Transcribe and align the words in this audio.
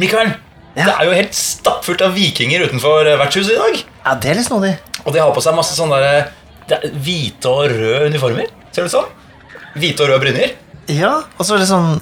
Mikael, 0.00 0.32
Ja. 0.74 0.86
det 0.88 0.92
er 0.94 1.04
jo 1.04 1.16
helt 1.18 1.34
stappfullt 1.36 2.00
av 2.06 2.14
vikinger 2.16 2.62
utenfor 2.64 3.04
eh, 3.06 3.18
vertshuset 3.20 3.52
i 3.52 3.58
dag. 3.60 3.82
Ja, 4.06 4.14
det 4.16 4.30
er 4.32 4.38
litt 4.38 4.46
snodig. 4.48 4.70
Og 5.04 5.12
de 5.12 5.20
har 5.20 5.32
på 5.36 5.42
seg 5.44 5.56
masse 5.58 5.74
sånne 5.76 5.98
der, 6.00 6.30
det 6.70 6.78
er 6.78 6.94
hvite 7.04 7.50
og 7.50 7.66
røde 7.68 8.06
uniformer. 8.08 8.46
Ser 8.72 8.86
du 8.88 8.92
sånn? 8.92 9.10
Hvite 9.76 10.00
og 10.06 10.08
røde 10.14 10.22
brynjer. 10.24 10.54
Ja, 10.92 11.12
og 11.36 11.44
så 11.44 11.54
er 11.56 11.62
det 11.62 11.68
sånn 11.70 12.00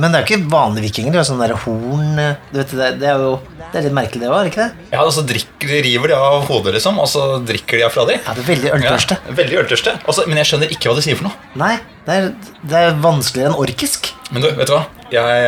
Men 0.00 0.12
det 0.14 0.20
er 0.20 0.22
jo 0.22 0.28
ikke 0.36 0.50
vanlige 0.52 0.84
vikinger. 0.86 1.10
Det 1.12 1.18
er 1.18 1.24
jo 1.24 1.28
sånne 1.32 1.46
der 1.48 1.56
horn 1.64 2.18
eh, 2.22 2.36
Du 2.52 2.60
vet, 2.60 2.70
det, 2.78 2.90
det 3.00 3.08
er 3.10 3.18
jo 3.24 3.32
Det 3.58 3.80
er 3.80 3.82
litt 3.88 3.96
merkelig, 3.96 4.20
det 4.22 4.28
òg, 4.30 4.36
er 4.38 4.44
det 4.46 4.52
ikke 4.52 4.66
det? 4.68 4.86
Ja, 4.94 5.00
og 5.02 5.10
så 5.16 5.24
drikker, 5.26 5.72
river 5.88 6.12
de 6.12 6.14
av 6.20 6.44
hodet, 6.46 6.74
liksom, 6.76 7.00
og 7.02 7.08
så 7.10 7.24
drikker 7.44 7.80
de 7.80 7.84
av 7.88 7.92
fra 7.96 8.04
de. 8.08 8.14
Ja, 8.20 8.36
det 8.36 8.44
er 8.44 8.48
veldig 8.52 8.70
øltørste. 8.76 9.18
Ja, 9.26 9.34
veldig 9.40 9.58
øltørste. 9.64 9.96
Også, 10.08 10.24
men 10.30 10.40
jeg 10.40 10.48
skjønner 10.52 10.72
ikke 10.76 10.88
hva 10.92 10.96
de 11.00 11.04
sier 11.08 11.18
for 11.18 11.28
noe. 11.30 11.50
Nei, 11.60 11.72
det 12.06 12.16
er, 12.20 12.30
det 12.70 12.84
er 12.84 13.00
vanskeligere 13.02 13.50
enn 13.52 13.58
orkisk. 13.64 14.12
Men 14.30 14.44
du, 14.46 14.48
vet 14.60 14.70
du 14.70 14.76
hva? 14.76 14.84
Jeg, 15.10 15.42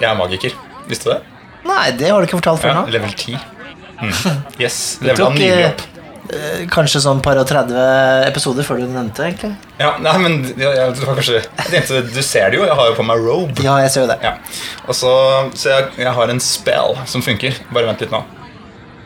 jeg 0.00 0.08
er 0.08 0.18
magiker. 0.18 0.56
Visste 0.88 1.10
du 1.10 1.14
det? 1.14 1.20
Nei, 1.68 1.90
det 1.98 2.10
har 2.10 2.18
du 2.20 2.26
ikke 2.26 2.38
fortalt 2.40 2.60
før 2.62 2.72
Ja, 2.72 2.80
nå. 2.82 2.92
level 2.94 3.12
10. 3.14 3.38
Mm. 4.02 4.12
Yes, 4.62 4.78
Det 5.00 5.12
level 5.12 5.20
tok 5.24 5.34
nylig 5.38 5.62
eh, 5.62 5.68
opp. 5.70 5.82
eh, 6.34 6.62
kanskje 6.72 7.00
sånn 7.04 7.20
par 7.22 7.38
og 7.38 7.46
30 7.46 7.76
episoder 8.26 8.66
før 8.66 8.80
du 8.82 8.88
nevnte 8.90 9.22
egentlig. 9.28 9.52
Ja, 9.78 9.92
nei, 10.02 10.16
men 10.24 10.36
jeg, 10.50 10.58
jeg, 10.66 10.94
det 10.98 11.06
var 11.06 11.18
kanskje 11.20 11.38
Jeg 11.38 11.70
tenkte, 11.70 12.00
Du 12.14 12.22
ser 12.26 12.50
det 12.50 12.58
jo, 12.58 12.64
jeg 12.66 12.74
har 12.80 12.90
jo 12.90 12.96
på 12.98 13.06
meg 13.06 13.22
robe. 13.22 13.62
Ja, 13.62 13.76
jeg 13.84 13.90
ser 13.94 14.06
jo 14.06 14.10
det. 14.10 14.18
Ja. 14.26 14.34
Og 14.88 14.94
så, 14.98 15.12
så 15.54 15.70
jeg, 15.76 15.90
jeg 16.02 16.12
har 16.18 16.34
en 16.34 16.42
spell 16.42 16.98
som 17.06 17.22
funker. 17.22 17.60
Bare 17.70 17.86
vent 17.92 18.02
litt 18.02 18.14
nå. 18.14 18.22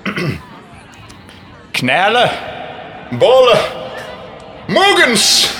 Knæle, 1.77 2.25
båle, 3.21 3.57
Mogens! 4.73 5.27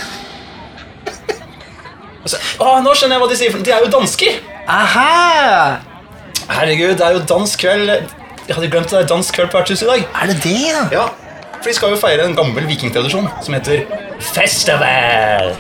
Altså, 2.27 2.41
å, 2.59 2.73
nå 2.83 2.91
skjønner 2.99 3.15
jeg 3.15 3.23
hva 3.23 3.27
de 3.31 3.37
sier. 3.39 3.53
for 3.55 3.63
De 3.63 3.71
er 3.71 3.85
jo 3.85 3.91
dansker! 3.93 4.41
Aha! 4.67 5.77
Herregud, 6.47 6.95
det 6.95 7.03
er 7.07 7.17
jo 7.17 7.23
dansk 7.27 7.59
kveld. 7.59 7.91
Jeg 8.47 8.55
hadde 8.55 8.69
glemt 8.71 8.91
det 8.91 9.01
er 9.01 9.07
dansk 9.11 9.35
kveld 9.35 9.49
på 9.51 9.59
vertshuset 9.59 9.87
i 9.87 9.91
dag. 9.91 10.05
Er 10.23 10.31
det 10.31 10.37
det, 10.45 10.93
ja? 10.95 11.07
For 11.57 11.71
de 11.71 11.75
skal 11.75 11.95
jo 11.95 11.99
feire 11.99 12.29
en 12.29 12.37
gammel 12.39 12.69
vikingtradisjon 12.69 13.27
som 13.43 13.57
heter 13.57 13.83
festival. 14.23 15.57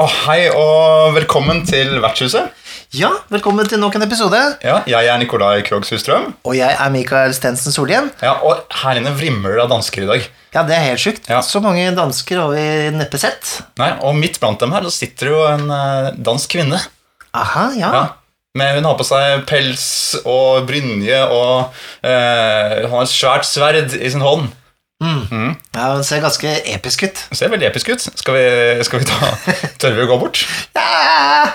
Å, 0.00 0.06
hei 0.24 0.46
og 0.56 1.10
velkommen 1.12 1.58
til 1.68 1.98
vertshuset. 2.00 2.54
Ja, 2.96 3.10
velkommen 3.28 3.68
til 3.68 3.82
nok 3.82 3.98
en 3.98 4.04
episode. 4.06 4.38
Ja, 4.64 4.78
jeg 4.88 5.10
er 5.12 5.18
Nikolai 5.20 5.60
Krogh 5.66 5.84
Sustrøm. 5.84 6.30
Og 6.48 6.54
jeg 6.56 6.72
er 6.72 6.92
Mikael 6.94 7.34
Stensen 7.36 7.74
Solhjem. 7.74 8.08
Ja, 8.24 8.38
og 8.40 8.62
her 8.80 8.96
inne 8.96 9.12
vrimler 9.12 9.58
det 9.58 9.66
av 9.66 9.74
dansker 9.74 10.06
i 10.06 10.08
dag. 10.08 10.24
Ja, 10.56 10.62
det 10.66 10.78
er 10.78 10.86
helt 10.88 11.02
sjukt. 11.02 11.28
Ja. 11.28 11.42
Så 11.44 11.60
mange 11.60 11.84
dansker 11.98 12.40
har 12.40 12.54
vi 12.54 12.64
neppe 12.96 13.20
sett. 13.20 13.58
Nei, 13.82 13.90
Og 14.00 14.16
midt 14.16 14.40
blant 14.40 14.62
dem 14.62 14.72
her 14.72 14.88
så 14.88 14.94
sitter 15.02 15.28
det 15.28 15.34
jo 15.36 15.42
en 15.50 15.68
eh, 15.76 16.08
dansk 16.30 16.56
kvinne. 16.56 16.80
Aha, 17.36 17.66
ja. 17.76 17.92
Ja. 17.92 18.04
Men 18.56 18.80
hun 18.80 18.88
har 18.88 18.96
på 18.98 19.06
seg 19.06 19.44
pels 19.46 19.84
og 20.24 20.64
brynje 20.66 21.20
og 21.28 21.76
øh, 22.02 22.88
har 22.88 23.04
et 23.04 23.12
svært 23.12 23.46
sverd 23.46 23.92
i 24.00 24.10
sin 24.10 24.24
hånd. 24.24 24.48
Ja, 25.00 25.94
Den 25.96 26.04
ser 26.04 26.20
ganske 26.20 26.50
episk 26.74 27.02
ut. 27.06 27.22
Den 27.30 27.38
ser 27.38 27.52
veldig 27.52 27.68
episk 27.70 27.88
ut. 27.88 28.04
Skal 28.20 28.36
vi, 28.36 28.44
skal 28.84 29.00
vi 29.00 29.08
ta 29.08 29.30
Tør 29.80 29.96
vi 29.96 30.04
å 30.04 30.08
gå 30.10 30.18
bort? 30.20 30.42
Ja, 30.76 31.46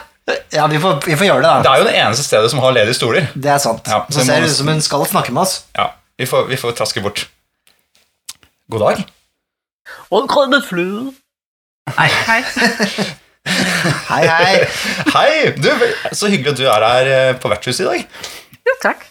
ja 0.56 0.66
vi, 0.72 0.80
får, 0.82 1.04
vi 1.06 1.18
får 1.20 1.28
gjøre 1.30 1.44
det, 1.44 1.52
da. 1.52 1.60
Det 1.62 1.74
er 1.74 1.84
jo 1.84 1.88
det 1.90 1.98
eneste 2.02 2.26
stedet 2.26 2.50
som 2.54 2.64
har 2.64 2.74
ledige 2.74 2.98
stoler. 2.98 3.28
Det 3.38 3.52
er 3.54 3.62
sant. 3.62 3.86
Ja, 3.86 4.02
så 4.10 4.20
så 4.20 4.25
ser 4.25 4.42
det 4.42 4.50
ut 4.50 4.58
som 4.58 4.72
hun 4.74 4.81
skal 4.81 5.06
snakke 5.09 5.36
med 5.36 5.46
oss. 5.46 5.59
Ja, 5.78 5.92
Vi 6.18 6.25
får, 6.30 6.47
vi 6.50 6.58
får 6.58 6.74
traske 6.80 7.03
bort. 7.06 7.28
God 8.72 8.81
dag. 8.81 9.03
Og 10.09 10.50
med 10.50 10.66
fløde. 10.66 11.14
Hei, 12.00 12.09
hei. 12.09 12.42
Hei, 14.09 14.24
hei. 14.25 14.53
Hei! 15.16 15.52
Du, 15.62 15.69
Så 16.18 16.31
hyggelig 16.34 16.56
at 16.56 16.58
du 16.58 16.66
er 16.66 16.86
her 16.88 17.09
eh, 17.14 17.36
på 17.38 17.52
vertshuset 17.52 17.86
i 17.86 17.90
dag. 17.92 18.24
Jo, 18.66 18.74
takk. 18.81 19.06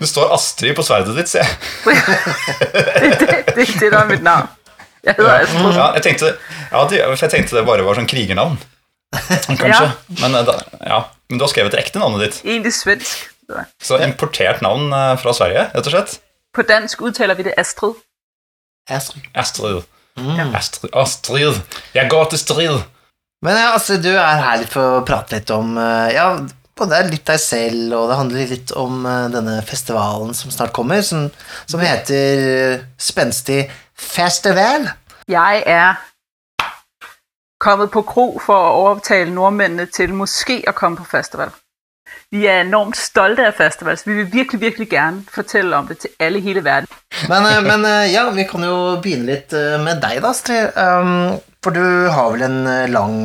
Det 0.00 0.08
står 0.08 0.32
Astrid 0.34 0.76
på 0.76 0.84
sverdet 0.86 1.16
ditt, 1.18 1.30
ser 1.30 1.44
jeg. 1.44 1.56
Det, 3.54 3.66
det, 3.78 3.88
er 3.90 4.06
mitt 4.08 4.24
navn. 4.24 4.48
Jeg. 5.04 5.14
Ja, 5.20 5.90
tenkte, 6.02 6.32
ja, 6.72 6.80
for 6.88 7.20
jeg 7.20 7.30
tenkte 7.30 7.58
det 7.58 7.66
bare 7.68 7.84
var 7.86 7.98
sånn 7.98 8.08
krigernavn. 8.10 8.56
Kanskje. 9.14 9.68
Ja. 9.68 9.90
Men, 10.22 10.34
eh, 10.34 10.46
da, 10.48 10.56
ja. 10.80 11.00
Men 11.30 11.38
du 11.38 11.44
har 11.46 11.52
skrevet 11.52 11.74
det 11.74 11.82
ekte 11.84 12.02
navnet 12.02 12.24
ditt. 12.24 12.40
Egentlig 12.46 12.74
svensk. 12.74 13.28
Så 13.82 13.98
importert 14.02 14.62
navn 14.64 14.92
eh, 14.92 15.12
fra 15.20 15.34
Sverige, 15.36 15.68
rett 15.74 15.90
og 15.90 15.94
slett. 15.94 16.16
På 16.54 16.64
dansk 16.66 17.02
uttaler 17.04 17.38
vi 17.38 17.48
det 17.48 17.54
Astrid. 17.60 18.00
Astrid. 18.90 19.28
Astrid. 19.34 19.84
Astrid. 20.54 20.90
Astrid. 20.94 21.62
Jeg 21.94 22.10
går 22.10 22.28
til 22.32 22.40
strid. 22.40 22.82
Men 23.44 23.58
ja, 23.60 23.72
altså, 23.76 23.98
du 24.00 24.12
er 24.14 24.40
her 24.40 24.64
for 24.70 25.00
å 25.00 25.06
prate 25.06 25.36
litt 25.36 25.50
om 25.52 25.74
eh, 25.80 26.14
Ja, 26.16 26.28
både 26.78 27.02
litt 27.08 27.26
deg 27.28 27.40
selv, 27.40 27.94
og 27.96 28.10
det 28.10 28.18
handler 28.18 28.50
litt 28.50 28.72
om 28.78 29.04
eh, 29.06 29.28
denne 29.34 29.58
festivalen 29.66 30.34
som 30.36 30.52
snart 30.54 30.74
kommer, 30.76 31.02
som, 31.06 31.28
som 31.70 31.82
heter 31.82 32.44
eh, 32.48 32.86
Spenstig 32.98 33.64
Festival. 33.94 34.90
Jeg 35.30 35.62
er 35.70 36.00
kommet 37.62 37.92
på 37.94 38.02
kro 38.04 38.26
for 38.42 38.58
å 38.58 38.88
overtale 38.90 39.30
nordmennene 39.32 39.86
til 39.88 40.12
måske 40.16 40.60
å 40.68 40.74
komme 40.76 41.00
på 41.00 41.06
festival. 41.08 41.54
Vi 42.34 42.42
er 42.50 42.64
enormt 42.64 42.98
stolte 42.98 43.46
av 43.46 43.54
festival, 43.56 43.96
så 43.96 44.10
vi 44.10 44.18
vil 44.18 44.30
virkelig, 44.32 44.60
virkelig 44.60 44.88
gerne 44.90 45.22
fortelle 45.30 45.78
om 45.78 45.86
det 45.86 46.00
til 46.02 46.14
alle 46.20 46.40
i 46.40 46.44
hele 46.44 46.64
verden. 46.66 46.90
Men, 47.30 47.46
eh, 47.46 47.62
men 47.62 47.86
ja, 48.10 48.26
vi 48.34 48.46
kan 48.50 48.66
jo 48.66 48.78
begynne 49.02 49.30
litt 49.30 49.54
med 49.86 50.02
deg, 50.02 50.20
da, 50.24 50.34
Astrid. 50.34 50.74
Um, 50.74 51.36
for 51.64 51.72
du 51.72 52.10
har 52.12 52.34
vel 52.34 52.42
en 52.44 52.58
lang 52.92 53.22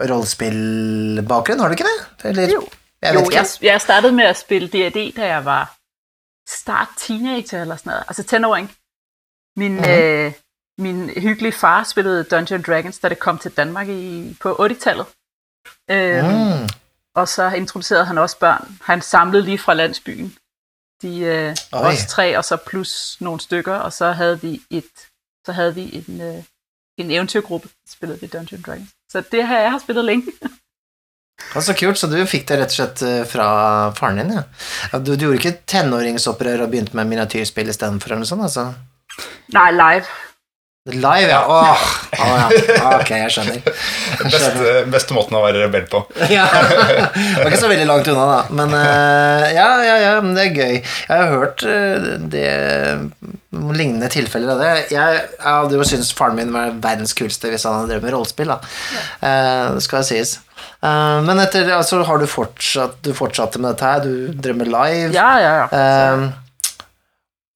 rollespillbakgrunn, 0.00 1.60
har 1.60 1.66
du 1.68 1.72
ikke 1.72 1.84
det? 1.84 2.28
Eller, 2.28 2.52
Jo. 2.52 2.68
Jeg 3.02 3.14
Jo, 3.14 3.20
ikke. 3.20 3.34
jeg, 3.36 3.46
jeg 3.62 3.80
startet 3.80 4.14
med 4.14 4.30
å 4.30 4.32
spille 4.32 4.68
D&D, 4.68 5.12
da 5.16 5.26
jeg 5.26 5.44
var 5.44 5.74
start 6.48 6.88
teenager 6.98 7.60
eller 7.60 7.76
sådan 7.76 7.90
noget. 7.90 8.04
Altså 8.08 8.22
tenåring. 8.22 8.72
Min, 9.56 9.74
Mhm. 9.74 9.84
øh, 9.90 10.32
min 10.78 11.08
hyggelige 11.10 11.52
far 11.52 11.84
spillede 11.84 12.24
Dungeons 12.24 12.66
Dragons, 12.66 12.98
da 12.98 13.08
det 13.08 13.18
kom 13.18 13.38
til 13.38 13.50
Danmark 13.56 13.88
i, 13.88 14.36
på 14.40 14.52
80-tallet. 14.66 15.06
Øhm, 15.90 16.26
Mm. 16.26 16.68
Og 17.14 17.28
så 17.28 17.48
introducerede 17.50 18.04
han 18.04 18.18
også 18.18 18.38
børn. 18.38 18.78
Han 18.82 19.02
samlede 19.02 19.44
lige 19.44 19.58
fra 19.58 19.74
landsbyen. 19.74 20.36
De 21.02 21.18
øh, 21.20 21.56
os 21.72 22.06
tre, 22.08 22.38
og 22.38 22.44
så 22.44 22.56
plus 22.56 23.16
nogle 23.20 23.40
stykker, 23.40 23.74
og 23.74 23.92
så 23.92 24.12
havde 24.12 24.40
vi 24.40 24.62
et, 24.70 24.90
så 25.46 25.52
havde 25.52 25.74
vi 25.74 26.04
en, 26.08 26.20
øh, 26.20 26.44
en 26.98 27.10
eventyrgruppe, 27.10 27.68
der 27.68 27.90
spillede 27.92 28.20
vi 28.20 28.26
Dungeons 28.26 28.64
Dragons. 28.66 28.88
Så 29.12 29.22
det 29.30 29.42
har 29.46 29.66
jeg 29.66 29.80
spilt 29.82 30.04
lenge. 30.04 30.34
Ja, 31.54 31.60
så 31.62 31.74
kult, 31.76 31.98
så 31.98 32.08
du 32.10 32.16
fikk 32.30 32.46
det 32.48 32.60
rett 32.60 32.72
og 32.72 32.76
slett 32.78 33.02
eh, 33.06 33.22
fra 33.26 33.46
faren 33.98 34.20
din, 34.22 34.36
ja 34.38 34.98
du, 35.02 35.12
du 35.18 35.26
gjorde 35.26 35.40
ikke 35.40 35.56
tenåringsopprør 35.70 36.62
og 36.64 36.70
begynte 36.70 36.94
med 36.98 37.10
miniatyrspill 37.10 37.72
istedenfor, 37.72 38.14
eller 38.14 38.22
noe 38.22 38.30
sånt, 38.30 38.46
altså? 38.46 38.68
Nei, 39.54 39.68
live. 39.74 40.06
Live, 40.92 41.30
ja. 41.30 41.44
Åh, 41.48 41.78
åh, 42.20 42.50
ja. 42.68 42.98
Ok, 42.98 43.08
jeg 43.16 43.30
skjønner. 43.32 43.60
Beste, 44.34 44.72
beste 44.92 45.14
måten 45.16 45.38
å 45.38 45.40
være 45.40 45.62
rebell 45.62 45.86
på. 45.88 46.02
Ja. 46.34 46.44
Det 46.44 47.38
var 47.40 47.48
ikke 47.48 47.60
så 47.62 47.70
veldig 47.70 47.86
langt 47.88 48.10
unna, 48.12 48.26
da. 48.28 48.42
Men 48.52 48.74
eh, 48.76 49.46
ja, 49.56 49.68
ja, 49.80 49.94
ja, 50.02 50.12
men 50.20 50.36
det 50.36 50.44
er 50.44 50.60
gøy. 50.60 50.76
Jeg 50.82 51.08
har 51.08 51.32
hørt 51.32 51.64
eh, 51.64 52.10
det 52.28 52.52
lignende 53.72 54.12
tilfeller 54.12 54.52
av 54.52 54.60
det. 54.60 54.74
Jeg, 54.92 55.24
hadde 55.40 55.80
jo 55.80 55.88
syntes 55.88 56.12
faren 56.12 56.36
min 56.36 56.52
var 56.52 56.76
verdens 56.84 57.16
kuleste 57.16 57.48
hvis 57.48 57.64
han 57.64 57.78
hadde 57.78 57.94
drevet 57.94 58.04
med 58.10 58.16
rollespill, 58.18 58.52
da. 58.52 58.60
Eh, 59.24 59.64
det 59.78 59.88
skal 59.88 60.04
sies. 60.04 60.36
Eh, 60.84 61.18
men 61.24 61.40
etter 61.48 61.72
altså, 61.78 62.04
har 62.04 62.20
du 62.20 62.28
fortsatt 62.28 63.00
Du 63.04 63.14
fortsatte 63.16 63.56
med 63.60 63.72
dette 63.72 63.88
her? 63.88 64.04
Du 64.04 64.36
drev 64.36 64.60
med 64.60 64.68
live? 64.68 65.14
Ja, 65.16 65.30
ja, 65.40 65.58
ja. 65.62 65.68
Eh, 65.72 66.32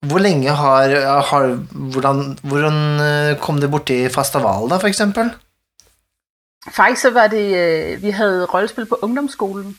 hvor 0.06 0.18
lenge 0.18 0.48
har, 0.48 0.88
har 1.20 1.46
hvordan, 1.92 2.38
hvordan 2.42 3.00
eh, 3.00 3.38
kom 3.40 3.60
du 3.60 3.68
borti 3.68 4.08
Fastaval, 4.08 4.70
da, 4.70 4.76
for 4.76 4.86
eksempel? 4.88 5.30
Faktisk 6.70 7.02
så 7.02 7.10
var 7.10 7.26
det, 7.26 7.56
øh, 7.56 8.02
vi 8.02 8.10
hadde 8.10 8.44
rollespill 8.44 8.86
på 8.86 8.98
ungdomsskolen, 9.02 9.78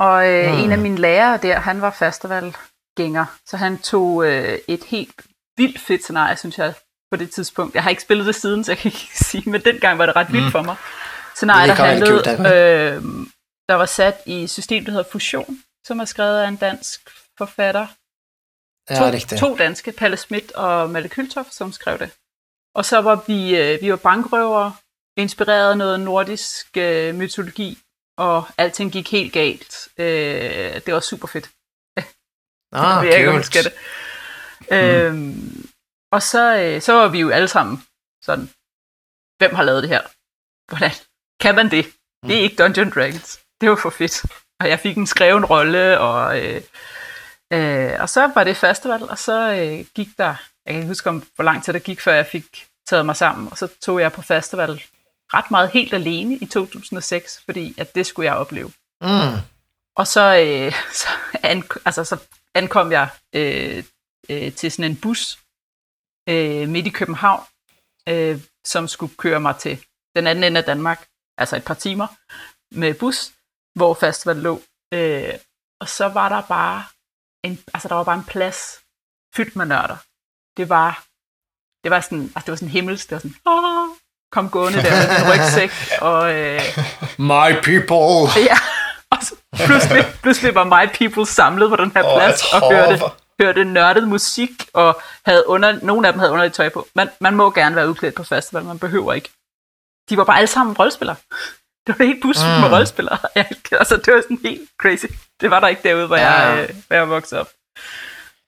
og 0.00 0.24
Mm. 0.24 0.64
en 0.64 0.72
av 0.72 0.78
mine 0.78 0.96
lærere 0.98 1.36
der, 1.42 1.58
han 1.58 1.80
var 1.80 1.90
festivalgænger, 1.90 3.24
så 3.46 3.56
han 3.56 3.78
øh, 4.24 4.58
et 4.68 4.84
helt 4.84 5.14
vildt 5.56 5.80
fedt 5.80 6.02
scenarie, 6.02 6.36
synes 6.36 6.58
jeg, 6.58 6.74
på 7.12 7.16
det 7.16 7.30
tidspunkt. 7.30 7.74
Jeg 7.74 7.82
har 7.82 7.90
ikke 7.90 8.02
spillet 8.02 8.26
det 8.26 8.34
siden, 8.34 8.64
så 8.64 8.70
jeg 8.72 8.78
kan 8.78 8.88
ikke 8.88 9.08
sige, 9.28 9.50
men 9.50 9.60
dengang 9.64 9.98
var 9.98 10.06
det 10.06 10.16
ret 10.16 10.32
vildt 10.32 10.44
Mm. 10.46 10.50
for 10.52 10.62
mig. 10.62 10.76
Scenarie, 11.34 11.68
Det 11.70 11.76
der 11.78 11.84
handlede, 11.84 12.96
øh, 12.96 13.02
der 13.68 13.74
var 13.74 13.86
sat 13.86 14.14
i 14.26 14.32
systemet 14.32 14.50
system, 14.50 14.84
der 14.84 14.92
hedder 14.92 15.10
Fusion, 15.12 15.58
som 15.86 16.00
er 16.00 16.04
skrevet 16.04 16.38
af 16.40 16.48
en 16.48 16.56
dansk 16.56 17.00
forfatter, 17.38 17.86
Ja, 18.90 18.94
to, 18.94 19.04
riktig. 19.04 19.38
to 19.38 19.56
danske, 19.56 19.92
Palle 19.92 20.16
Schmidt 20.16 20.52
og 20.52 20.90
Malle 20.90 21.08
Kyltoff, 21.08 21.50
som 21.50 21.72
skrev 21.72 21.98
det. 21.98 22.10
Og 22.74 22.84
så 22.84 23.00
var 23.00 23.24
vi, 23.26 23.56
øh, 23.56 23.82
vi 23.82 23.90
var 23.90 23.96
bankrøvere 23.96 24.74
inspireret 25.16 25.70
af 25.70 25.78
noget 25.78 26.00
nordisk 26.00 26.76
øh, 26.76 27.14
mytologi, 27.14 27.78
og 28.18 28.44
alting 28.58 28.92
gik 28.92 29.10
helt 29.10 29.32
galt. 29.32 29.88
Øh, 29.98 30.80
det 30.86 30.94
var 30.94 31.00
super 31.00 31.28
fedt. 31.28 31.50
Ah, 32.72 33.06
jeg 33.06 33.18
ikke, 33.18 33.32
jeg 33.32 33.44
skal 33.44 33.64
det. 33.64 33.72
Øhm, 34.72 35.68
og 36.12 36.22
så, 36.22 36.56
øh, 36.56 36.82
så 36.82 36.92
var 36.92 37.08
vi 37.08 37.20
jo 37.20 37.30
alle 37.30 37.48
sammen 37.48 37.84
sådan, 38.22 38.50
hvem 39.38 39.54
har 39.54 39.62
lavet 39.62 39.82
det 39.82 39.90
her? 39.90 40.02
Hvordan 40.68 40.90
kan 41.40 41.54
man 41.54 41.70
det? 41.70 41.86
Det 42.26 42.36
er 42.36 42.40
ikke 42.40 42.62
Dungeon 42.62 42.90
Dragons. 42.90 43.40
Det 43.60 43.70
var 43.70 43.76
for 43.76 43.90
fedt. 43.90 44.24
Og 44.60 44.68
jeg 44.68 44.80
fik 44.80 44.96
en 44.96 45.06
skreven 45.06 45.44
rolle, 45.44 46.00
og, 46.00 46.40
øh, 46.42 46.62
øh, 47.52 48.00
og 48.00 48.08
så 48.08 48.30
var 48.34 48.44
det 48.44 48.56
festival, 48.56 49.02
og 49.02 49.18
så 49.18 49.52
øh, 49.52 49.86
gik 49.94 50.08
der, 50.18 50.34
jeg 50.66 50.74
kan 50.74 50.76
ikke 50.76 50.88
huske, 50.88 51.08
om, 51.08 51.24
hvor 51.34 51.44
lang 51.44 51.64
tid 51.64 51.72
der 51.72 51.78
gik, 51.78 52.00
før 52.00 52.14
jeg 52.14 52.26
fik 52.26 52.66
taget 52.86 53.06
mig 53.06 53.16
sammen, 53.16 53.48
og 53.50 53.58
så 53.58 53.68
tog 53.80 54.00
jeg 54.00 54.12
på 54.12 54.22
festival 54.22 54.82
ret 55.34 55.50
meget 55.50 55.70
helt 55.70 55.94
alene 55.94 56.34
i 56.34 56.46
2006, 56.46 57.42
fordi 57.44 57.74
at 57.78 57.94
det 57.94 58.06
skulle 58.06 58.26
jeg 58.26 58.36
opleve. 58.36 58.72
Mm. 59.00 59.38
Og 59.96 60.06
så, 60.06 60.36
øh, 60.36 60.72
så, 61.00 61.08
an, 61.42 61.64
altså, 61.84 62.04
så 62.04 62.16
ankom 62.54 62.92
jeg 62.92 63.08
øh, 63.32 63.84
øh, 64.30 64.52
til 64.52 64.72
sådan 64.72 64.90
en 64.90 65.00
bus 65.00 65.38
øh, 66.28 66.68
midt 66.68 66.86
i 66.86 66.90
København, 66.90 67.44
øh, 68.08 68.40
som 68.66 68.88
skulle 68.88 69.16
køre 69.16 69.40
mig 69.40 69.56
til 69.56 69.84
den 70.16 70.26
anden 70.26 70.44
ende 70.44 70.58
af 70.58 70.64
Danmark, 70.64 71.06
altså 71.38 71.56
et 71.56 71.64
par 71.64 71.74
timer 71.74 72.06
med 72.74 72.94
bus, 72.94 73.32
hvor 73.74 73.94
festival 73.94 74.36
lå. 74.36 74.62
Øh, 74.94 75.34
og 75.80 75.88
så 75.88 76.08
var 76.08 76.28
der 76.28 76.42
bare 76.42 76.84
en, 77.44 77.58
altså 77.74 77.88
der 77.88 77.94
var 77.94 78.04
bare 78.04 78.18
en 78.18 78.24
plads 78.24 78.80
fyldt 79.36 79.56
med 79.56 79.66
nørder. 79.66 79.96
Det 80.56 80.68
var, 80.68 81.04
det 81.84 81.90
var 81.90 82.00
sådan, 82.00 82.22
altså 82.22 82.42
det 82.46 82.50
var 82.50 82.56
sådan 82.56 82.68
himmelsk, 82.68 83.10
det 83.10 83.14
var 83.14 83.20
sådan, 83.20 83.36
Åh! 83.46 83.88
kom 84.32 84.50
gående 84.50 84.82
der 84.82 84.90
med 84.90 85.16
en 85.18 85.32
rygsæk, 85.32 85.72
og 86.00 86.34
øh, 86.34 86.60
My 87.18 87.48
people! 87.68 88.42
Ja, 88.50 88.58
og 89.10 89.18
så 89.22 89.34
pludselig, 89.66 90.04
pludselig 90.22 90.54
var 90.54 90.64
My 90.64 90.88
People 90.98 91.26
samlet 91.26 91.70
på 91.70 91.76
den 91.76 91.92
her 91.96 92.02
plads 92.16 92.42
oh, 92.52 92.62
og 92.62 92.72
hørte, 92.74 93.02
hørte 93.40 93.64
nørdet 93.64 94.08
musik, 94.08 94.50
og 94.74 95.00
havde 95.24 95.48
under, 95.48 95.78
nogle 95.82 96.06
af 96.06 96.12
dem 96.12 96.20
havde 96.20 96.32
underligt 96.32 96.54
tøj 96.54 96.68
på. 96.68 96.86
Man, 96.94 97.10
man 97.20 97.34
må 97.34 97.50
gerne 97.50 97.76
være 97.76 97.88
udklædt 97.88 98.14
på 98.14 98.24
festival, 98.24 98.64
man 98.64 98.78
behøver 98.78 99.12
ikke. 99.12 99.30
De 100.10 100.16
var 100.16 100.24
bare 100.24 100.36
alle 100.36 100.46
sammen 100.46 100.76
rollespillere. 100.76 101.16
Det 101.88 101.98
var 101.98 102.04
helt 102.04 102.22
bussen 102.22 102.46
mm. 102.48 102.60
med 102.60 102.68
Mm. 102.68 102.72
rollespillere. 102.74 103.18
Altså, 103.80 103.96
det 103.96 104.14
var 104.14 104.20
sådan 104.22 104.38
helt 104.44 104.68
crazy. 104.82 105.06
Det 105.40 105.50
var 105.50 105.60
der 105.60 105.68
ikke 105.68 105.88
derude, 105.88 106.06
hvor, 106.06 106.16
Ja. 106.16 106.32
jeg, 106.32 106.58
øh, 106.68 106.74
hvor 106.86 106.96
jeg 106.96 107.08
voksede 107.08 107.40
op. 107.40 107.48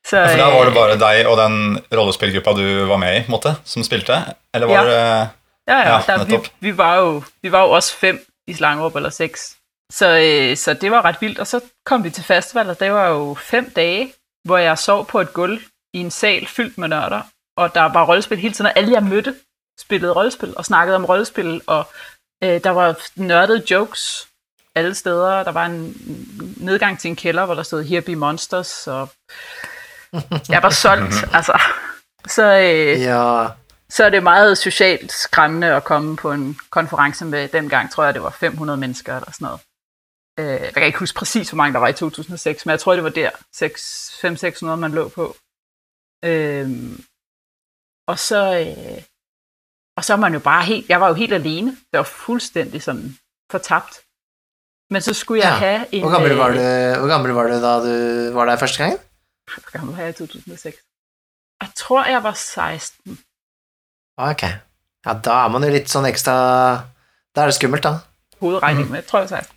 Så, 0.06 0.16
Ja, 0.18 0.32
for 0.32 0.36
da 0.36 0.44
var 0.56 0.60
det 0.64 0.68
øh, 0.68 0.74
bare 0.74 1.16
deg 1.16 1.26
og 1.26 1.36
den 1.38 1.78
rollespillgruppa 1.98 2.50
du 2.50 2.84
var 2.86 2.96
med 2.96 3.20
i, 3.20 3.24
måte, 3.28 3.56
som 3.64 3.82
spilte? 3.82 4.16
Eller 4.54 4.66
var 4.66 4.74
Ja. 4.74 4.90
det 4.90 5.28
Ja, 5.68 5.76
ja, 5.78 5.94
Ja, 6.08 6.16
der, 6.16 6.24
vi, 6.24 6.38
vi, 6.60 6.76
var 6.78 6.96
jo, 6.96 7.22
vi 7.42 7.52
var 7.52 7.60
jo 7.62 7.70
også 7.70 7.94
fem 7.96 8.26
i 8.46 8.54
Slangerup, 8.54 8.96
eller 8.96 9.10
seks. 9.10 9.56
Så, 9.92 10.08
øh, 10.18 10.56
så 10.56 10.74
det 10.74 10.90
var 10.90 11.04
ret 11.04 11.16
vildt. 11.20 11.38
Og 11.38 11.46
så 11.46 11.60
kom 11.86 12.04
vi 12.04 12.10
til 12.10 12.24
festival, 12.24 12.70
og 12.70 12.80
det 12.80 12.92
var 12.92 13.08
jo 13.08 13.34
fem 13.40 13.70
dage, 13.70 14.12
hvor 14.44 14.58
jeg 14.58 14.78
sov 14.78 15.06
på 15.06 15.20
et 15.20 15.32
gulv 15.32 15.60
i 15.94 15.98
en 15.98 16.10
sal 16.10 16.46
fyldt 16.46 16.78
med 16.78 16.88
nørder. 16.88 17.20
Og 17.56 17.74
der 17.74 17.82
var 17.82 18.04
rollespil 18.06 18.38
hele 18.38 18.54
tiden, 18.54 18.66
og 18.66 18.72
alle 18.76 18.92
jeg 18.94 19.02
mødte 19.02 19.34
spillede 19.80 20.12
rollespil 20.12 20.54
og 20.56 20.64
snakkede 20.64 20.96
om 20.96 21.04
rollespil. 21.04 21.60
Og 21.66 21.88
øh, 22.42 22.64
der 22.64 22.70
var 22.70 22.98
nørdede 23.16 23.64
jokes 23.70 24.28
alle 24.74 24.94
steder. 24.94 25.42
Der 25.44 25.52
var 25.52 25.66
en 25.66 25.94
nedgang 26.56 26.98
til 27.00 27.08
en 27.08 27.16
kælder, 27.16 27.44
hvor 27.46 27.54
der 27.54 27.62
stod 27.62 27.82
Here 27.84 28.00
Be 28.00 28.16
Monsters, 28.16 28.86
og 28.86 29.08
jeg 30.48 30.62
var 30.62 30.70
solgt, 30.70 31.14
altså. 31.36 31.60
Så, 32.26 32.44
øh, 32.44 33.00
Ja. 33.00 33.46
så 33.90 34.04
er 34.04 34.10
det 34.10 34.22
meget 34.22 34.58
socialt 34.58 35.12
skræmmende 35.12 35.66
at 35.74 35.84
komme 35.84 36.16
på 36.16 36.32
en 36.32 36.58
konference 36.70 37.24
med, 37.24 37.48
dengang 37.48 37.92
tror 37.92 38.04
jeg, 38.04 38.14
det 38.14 38.22
var 38.22 38.30
500 38.30 38.76
mennesker 38.76 39.16
eller 39.16 39.32
sådan 39.32 39.44
noget. 39.46 39.60
Øh, 40.38 40.60
jeg 40.64 40.74
kan 40.74 40.82
ikke 40.86 40.98
huske 40.98 41.16
præcis, 41.18 41.48
hvor 41.50 41.56
mange 41.56 41.72
der 41.72 41.78
var 41.78 41.88
i 41.88 41.92
2006, 41.92 42.66
men 42.66 42.70
jeg 42.70 42.80
tror, 42.80 42.94
det 42.94 43.04
var 43.04 43.10
der, 43.10 43.30
5-600, 44.72 44.76
man 44.76 44.92
lå 44.92 45.08
på. 45.08 45.36
Øh, 46.24 46.70
og 48.08 48.18
så, 48.18 48.58
øh, 48.60 49.02
og 50.00 50.04
så 50.04 50.12
er 50.16 50.20
man 50.22 50.32
jo 50.32 50.40
bare 50.40 50.64
helt, 50.64 50.88
jeg 50.88 51.00
var 51.00 51.08
jo 51.12 51.14
helt 51.14 51.32
alene, 51.36 51.70
det 51.92 51.98
var 51.98 52.08
fuldstændig 52.08 52.82
sådan 52.82 53.18
fortabt. 53.50 54.00
Men 54.90 55.02
så 55.02 55.14
skulle 55.14 55.42
jeg 55.44 55.52
Ja. 55.52 55.58
have 55.58 55.86
en... 55.94 56.00
Hvor 56.02 56.10
gammel, 56.10 56.32
var 56.36 56.48
øh, 56.48 56.54
du, 56.94 56.98
hvor 57.00 57.08
gammel 57.08 57.32
var 57.36 57.42
du 57.42 57.54
da 57.62 57.72
du 57.84 58.32
var 58.34 58.44
der 58.44 58.56
første 58.56 58.78
gangen? 58.82 58.98
Hvor 59.54 59.70
gammel 59.72 59.96
var 59.96 60.02
jeg 60.02 60.10
i 60.10 60.12
2006? 60.12 60.76
Jeg 61.60 61.68
tror, 61.76 62.04
jeg 62.04 62.22
var 62.22 62.32
16. 62.32 63.18
Ok. 64.16 64.42
Ja, 65.06 65.12
da 65.24 65.30
er 65.44 65.48
man 65.52 65.64
jo 65.64 65.70
litt 65.74 65.88
sånn 65.92 66.08
ekstra 66.08 66.34
Da 67.36 67.42
er 67.44 67.50
det 67.52 67.54
skummelt, 67.60 67.84
da. 67.84 67.92
Hovedregning, 68.40 68.88
men 68.88 68.94
jeg 69.02 69.06
tror, 69.06 69.18
jeg 69.20 69.30
var 69.30 69.36
16. 69.36 69.56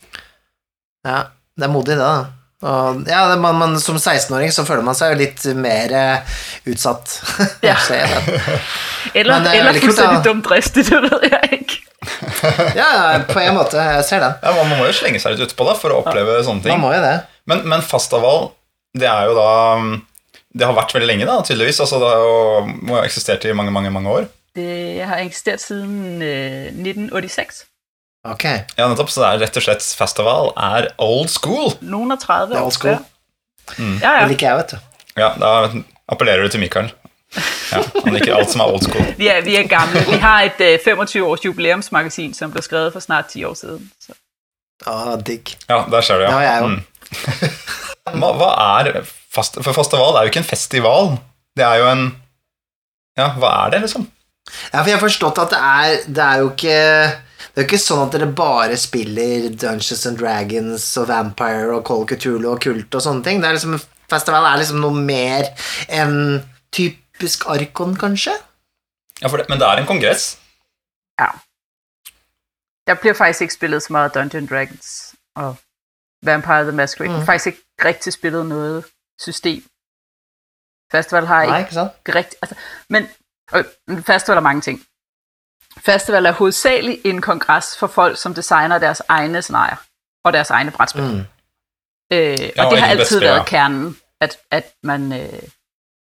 Ja, 1.07 1.18
det 1.57 1.63
er 1.68 1.72
modig, 1.72 1.88
det, 1.98 2.04
da. 2.04 2.25
Og, 2.63 3.01
ja, 3.12 3.25
det, 3.27 3.38
man, 3.44 3.57
man, 3.60 3.74
som 3.83 3.98
16-åring 4.00 4.54
så 4.56 4.63
føler 4.63 4.86
man 4.88 4.95
seg 4.95 5.13
jo 5.13 5.19
litt 5.19 5.44
mer 5.60 5.95
uh, 5.95 6.36
utsatt. 6.71 7.18
Ja. 7.69 7.75
Eller, 9.13 9.44
er 9.45 9.60
eller 9.60 9.92
da. 9.94 10.21
dumdristig, 10.24 10.86
det 10.89 11.00
ved 11.04 11.25
jeg 11.27 11.65
ja, 12.75 12.86
ja, 12.95 13.19
på 13.27 13.39
en 13.39 13.56
måte. 13.56 13.80
Jeg 13.80 14.06
ser 14.07 14.24
den. 14.24 14.33
Ja, 14.42 14.54
Man 14.57 14.71
må 14.80 14.88
jo 14.88 14.95
slenge 14.95 15.21
seg 15.21 15.36
litt 15.36 15.51
utpå 15.51 15.68
for 15.80 15.94
å 15.94 16.01
oppleve 16.01 16.39
sånne 16.45 16.65
ting. 16.65 16.74
Man 16.75 16.83
må 16.83 16.94
jo 16.95 17.04
det. 17.04 17.13
Men, 17.50 17.63
men 17.69 17.83
Fastaval, 17.86 18.50
det 18.95 19.07
er 19.10 19.30
jo 19.30 19.36
da 19.38 19.50
Det 20.54 20.68
har 20.68 20.75
vært 20.77 20.95
veldig 20.95 21.10
lenge, 21.10 21.27
da, 21.30 21.39
tydeligvis. 21.45 21.81
Altså, 21.83 22.00
det 22.01 22.10
har 22.12 22.24
jo, 22.24 22.74
må 22.88 22.98
ha 23.00 23.06
eksistert 23.07 23.45
i 23.48 23.56
mange, 23.57 23.74
mange 23.75 23.92
mange 23.94 24.18
år. 24.18 24.27
Det 24.54 25.06
har 25.10 25.24
eksistert 25.24 25.63
siden 25.63 26.21
eh, 26.21 26.69
1986. 26.75 27.63
Ok. 28.28 28.44
Ja, 28.78 28.88
nettopp. 28.88 29.12
Så 29.12 29.22
det 29.24 29.30
er 29.30 29.42
rett 29.44 29.58
og 29.60 29.66
slett 29.66 29.86
Festival 30.00 30.52
er 30.56 30.90
old 31.02 31.31
school. 31.31 31.74
Noen 31.84 32.16
og 32.16 32.22
30 32.22 32.54
Det 32.54 32.60
er 32.60 32.64
old 32.64 32.75
school. 32.75 32.96
Ja, 32.96 33.02
Det 33.75 34.02
ja. 34.04 34.28
liker 34.30 34.48
jeg, 34.48 34.60
vet 34.62 34.75
du. 34.75 34.78
Ja, 35.20 35.34
Da 35.40 35.52
appellerer 36.12 36.44
du 36.48 36.54
til 36.54 36.64
Mikael. 36.64 36.92
Ja, 37.72 37.81
Han 38.04 38.14
liker 38.14 38.36
alt 38.38 38.52
som 38.54 38.62
er 38.64 38.72
old 38.72 38.86
school. 38.86 39.06
Vi 39.22 39.28
er, 39.31 39.42
vi 39.42 39.56
er 39.58 39.68
gamle. 39.68 40.04
Vi 40.08 40.20
har 40.22 40.46
et 40.48 40.62
øh, 40.62 40.75
25-års 40.86 41.46
jubileumsmagasin 41.46 42.34
som 42.38 42.52
ble 42.54 42.62
skrevet 42.62 42.94
for 42.94 43.02
snart 43.04 43.31
10 43.34 43.46
år 43.50 43.56
siden. 43.58 43.92
Så. 44.00 44.14
Ah, 44.86 45.16
digg. 45.18 45.56
Ja, 45.70 45.84
der 45.92 46.02
ser 46.02 46.22
du, 46.22 46.28
ja. 46.28 46.30
ja 46.30 46.36
har 46.36 46.44
jeg 46.44 46.62
jo. 46.62 46.68
Mm. 46.68 46.81
Hva, 48.20 48.30
hva 48.36 48.50
er 48.81 49.04
fast, 49.31 49.56
For 49.64 49.74
festival 49.75 50.18
er 50.20 50.25
jo 50.25 50.34
ikke 50.34 50.42
en 50.44 50.50
festival. 50.50 51.14
Det 51.58 51.64
er 51.66 51.80
jo 51.81 51.88
en 51.92 52.04
Ja, 53.18 53.30
hva 53.40 53.52
er 53.64 53.74
det, 53.75 53.84
liksom? 53.86 54.08
Ja, 54.71 54.79
for 54.81 54.89
jeg 54.89 54.97
har 54.97 55.03
forstått 55.03 55.41
at 55.44 55.53
det 55.53 55.59
er, 55.59 56.03
det 56.07 56.25
er 56.25 56.41
jo 56.44 56.50
ikke 56.53 56.79
det 57.53 57.61
er 57.61 57.65
jo 57.65 57.67
ikke 57.67 57.83
sånn 57.83 58.01
at 58.07 58.15
dere 58.15 58.27
bare 58.33 58.77
spiller 58.81 59.50
Dungeons 59.51 60.07
and 60.10 60.17
Dragons 60.17 60.86
og 60.98 61.10
Vampire 61.12 61.69
og 61.75 61.83
Call 61.86 62.05
of 62.05 62.10
Cthulhu 62.10 62.50
og 62.50 62.62
Kult 62.63 62.95
og 62.98 63.03
sånne 63.05 63.22
ting. 63.25 63.41
Det 63.43 63.50
er 63.50 63.57
liksom, 63.60 63.75
festival 64.10 64.48
er 64.50 64.62
liksom 64.62 64.79
noe 64.81 64.98
mer 64.98 65.51
enn 65.86 66.15
typisk 66.74 67.45
Arkon, 67.53 67.93
kanskje? 68.00 68.33
Ja, 69.22 69.27
for 69.27 69.38
det, 69.38 69.45
Men 69.50 69.62
det 69.62 69.67
er 69.67 69.83
en 69.83 69.89
kongress. 69.89 70.38
Ja. 71.22 71.29
Jeg 72.88 73.00
blir 73.00 73.13
faktisk 73.13 73.41
ikke 73.41 73.53
spillet 73.53 73.83
så 73.83 73.93
meget 73.93 74.15
Dungeons 74.15 74.50
Dragons 74.50 74.89
og 75.36 75.55
Vampire 76.25 76.63
the 76.63 76.72
Masquerade. 76.72 77.19
Mm. 77.19 77.25
Faktisk 77.25 77.48
ikke 77.48 77.86
riktig 77.86 78.13
spillet 78.13 78.45
noe 78.45 78.83
system. 79.22 79.62
Festival 80.91 81.25
har 81.25 81.45
Nei, 81.45 81.60
ikke 81.60 81.67
ikke 81.67 81.74
sant? 81.74 81.91
Riktig, 82.15 82.38
Altså, 82.41 82.55
men 82.89 83.07
øh, 83.55 83.65
men 83.88 84.03
festival 84.03 84.38
er 84.38 84.41
mange 84.41 84.62
ting. 84.62 84.86
Festival 85.77 86.25
er 86.25 86.31
hovedsageligt 86.31 87.01
en 87.05 87.22
kongres 87.22 87.77
for 87.77 87.88
folk, 87.88 88.17
som 88.17 88.33
designer 88.33 88.79
deres 88.79 89.01
egne 89.07 89.41
scenarier 89.41 89.75
og 90.25 90.33
deres 90.33 90.50
egne 90.50 90.72
brætspil. 90.72 91.03
Mm. 91.03 91.19
Øh, 92.13 92.50
og 92.57 92.65
og 92.65 92.72
det 92.72 92.79
har 92.79 92.88
alltid 92.88 93.00
altid 93.00 93.19
været 93.19 93.38
ja. 93.38 93.45
kernen, 93.45 93.98
at, 94.22 94.38
at 94.51 94.74
man... 94.83 95.13
Øh, 95.13 95.43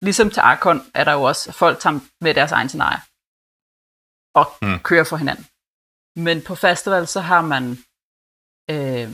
ligesom 0.02 0.30
til 0.30 0.40
Arkon 0.40 0.90
er 0.94 1.04
der 1.04 1.12
jo 1.12 1.22
også 1.22 1.52
folk 1.52 1.80
tager 1.80 2.00
med 2.20 2.34
deres 2.34 2.52
egne 2.52 2.68
scenarier 2.68 3.00
og 4.34 4.46
Mm. 4.62 4.78
kører 4.82 5.04
for 5.04 5.16
hinanden. 5.16 5.46
Men 6.16 6.42
på 6.42 6.54
festival, 6.54 7.06
så 7.06 7.20
har 7.20 7.42
man... 7.42 7.70
Øh, 8.70 9.10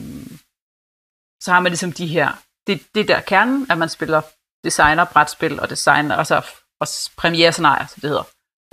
så 1.43 1.51
har 1.51 1.59
man 1.59 1.71
ligesom 1.71 1.91
de 1.91 2.07
her... 2.07 2.27
Det, 2.67 2.95
det 2.95 3.01
er 3.01 3.15
der 3.15 3.21
kernen, 3.21 3.71
at 3.71 3.77
man 3.77 3.89
spiller 3.89 4.21
designer, 4.63 5.05
brætspil 5.05 5.59
og 5.59 5.69
designer, 5.69 6.15
og 6.15 6.27
så 6.27 6.37
også 6.79 7.11
premiere-scenarier, 7.17 7.87
som 7.87 8.01
det 8.01 8.09
hedder. 8.09 8.23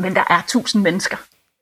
Men 0.03 0.17
der 0.17 0.25
er 0.31 0.43
tusind 0.49 0.83
mennesker, 0.83 1.17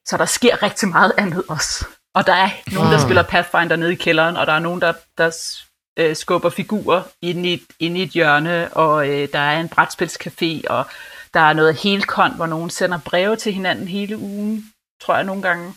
så 0.08 0.16
der 0.16 0.24
sker 0.26 0.62
rigtig 0.62 0.88
meget 0.88 1.12
andet 1.18 1.44
også. 1.48 1.86
Og 2.14 2.26
der 2.26 2.34
er 2.34 2.50
nogen, 2.74 2.90
der 2.92 2.98
Hmm. 2.98 3.06
spiller 3.06 3.22
Pathfinder 3.22 3.76
nede 3.76 3.92
i 3.92 3.96
kælderen, 3.96 4.36
og 4.36 4.46
der 4.46 4.52
er 4.52 4.58
nogen, 4.58 4.80
der, 4.80 4.92
der 5.18 5.36
øh, 5.98 6.16
skubber 6.16 6.50
figurer 6.50 7.02
ind 7.22 7.46
i, 7.46 7.52
et- 7.54 7.66
ind 7.78 7.98
i 7.98 8.02
et 8.02 8.10
hjørne, 8.10 8.72
og 8.76 9.08
øh, 9.08 9.28
der 9.32 9.38
er 9.38 9.60
en 9.60 9.68
brætspilscafé, 9.78 10.62
og 10.70 10.86
der 11.34 11.40
er 11.40 11.52
noget 11.52 11.74
helkon, 11.76 12.34
hvor 12.36 12.46
nogen 12.46 12.70
sender 12.70 12.98
breve 13.04 13.36
til 13.36 13.52
hinanden 13.52 13.88
hele 13.88 14.18
ugen, 14.18 14.72
tror 15.02 15.14
jeg 15.14 15.24
nogle 15.24 15.42
gange. 15.42 15.74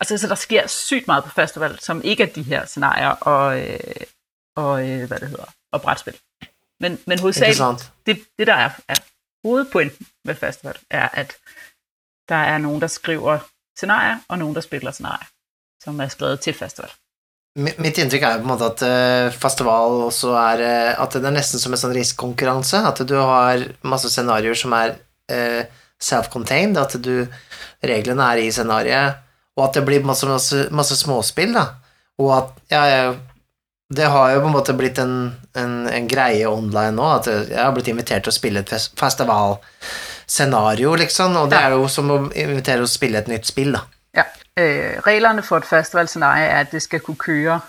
Altså, 0.00 0.18
så 0.18 0.28
der 0.28 0.34
sker 0.34 0.66
sygt 0.66 1.06
meget 1.06 1.24
på 1.24 1.30
festival, 1.30 1.80
som 1.80 2.02
ikke 2.04 2.22
er 2.22 2.26
de 2.32 2.42
her 2.42 2.66
scenarier 2.66 3.08
og, 3.10 3.60
øh, 3.60 3.80
og 4.56 4.88
øh, 4.88 5.06
hvad 5.08 5.18
det 5.20 5.28
hedder, 5.28 5.44
og 5.72 5.82
brætspil. 5.82 6.14
Men, 6.80 6.98
men 7.06 7.18
hovedsageligt, 7.18 7.92
det, 8.06 8.24
det 8.38 8.46
der 8.46 8.54
er, 8.54 8.70
er 8.88 8.94
hovedpointen 9.44 10.06
med 10.24 10.34
festival, 10.34 10.76
er, 10.90 11.08
at 11.12 11.36
der 12.28 12.36
er 12.36 12.58
nogen, 12.58 12.80
der 12.80 12.86
skriver 12.86 13.38
scenarier, 13.76 14.18
og 14.28 14.38
nogen, 14.38 14.54
der 14.54 14.60
spiller 14.60 14.90
scenarier, 14.90 15.28
som 15.84 16.00
er 16.00 16.08
skrevet 16.08 16.40
til 16.40 16.54
festival. 16.54 16.90
Mitt 17.58 17.98
inntrykk 17.98 18.22
er 18.22 18.38
på 18.38 18.46
en 18.46 18.50
måte 18.52 18.66
at 18.68 18.82
eh, 18.86 19.34
festival 19.34 20.02
også 20.04 20.30
er 20.36 20.60
eh, 20.62 21.00
At 21.00 21.16
det 21.16 21.24
er 21.26 21.34
nesten 21.34 21.58
som 21.58 21.72
en 21.74 21.80
sånn 21.80 21.94
riskkonkurranse. 21.96 22.84
At 22.86 23.00
du 23.08 23.16
har 23.18 23.64
masse 23.82 24.10
scenarioer 24.12 24.58
som 24.58 24.76
er 24.76 24.94
eh, 25.32 25.64
self-contained, 25.98 26.78
at 26.78 26.94
du 27.02 27.26
Reglene 27.82 28.28
er 28.34 28.42
i 28.42 28.52
scenariet, 28.54 29.18
og 29.58 29.64
at 29.68 29.78
det 29.78 29.84
blir 29.86 30.06
masse, 30.06 30.26
masse, 30.26 30.64
masse 30.74 30.96
småspill, 30.98 31.54
da. 31.54 31.64
Og 32.18 32.32
at 32.36 32.54
Ja, 32.70 32.82
jeg, 32.90 33.18
det 33.94 34.04
har 34.12 34.30
jo 34.34 34.40
på 34.40 34.46
en 34.46 34.52
måte 34.52 34.74
blitt 34.76 34.98
en, 35.00 35.12
en, 35.56 35.86
en 35.88 36.08
greie 36.08 36.44
online 36.48 36.94
nå, 36.96 37.06
at 37.14 37.26
jeg 37.26 37.56
har 37.56 37.72
blitt 37.72 37.88
invitert 37.88 38.22
til 38.26 38.30
å 38.32 38.36
spille 38.36 38.60
et 38.60 38.68
fes- 38.70 38.90
festivalscenario, 39.00 40.94
liksom, 40.94 41.36
og 41.36 41.50
det 41.50 41.56
Ja. 41.60 41.66
er 41.66 41.70
jo 41.70 41.88
som 41.88 42.10
å 42.10 42.18
invitere 42.36 42.82
å 42.84 42.86
spille 42.88 43.18
et 43.18 43.28
nytt 43.28 43.46
spill, 43.46 43.72
da. 43.72 43.80
Ja, 44.14 44.24
øh, 44.60 45.00
reglerne 45.06 45.42
for 45.42 45.56
et 45.56 45.64
festivalscenario 45.64 46.44
er, 46.44 46.60
at 46.60 46.70
det 46.70 46.82
skal 46.82 47.00
kunne 47.00 47.16
køre 47.16 47.60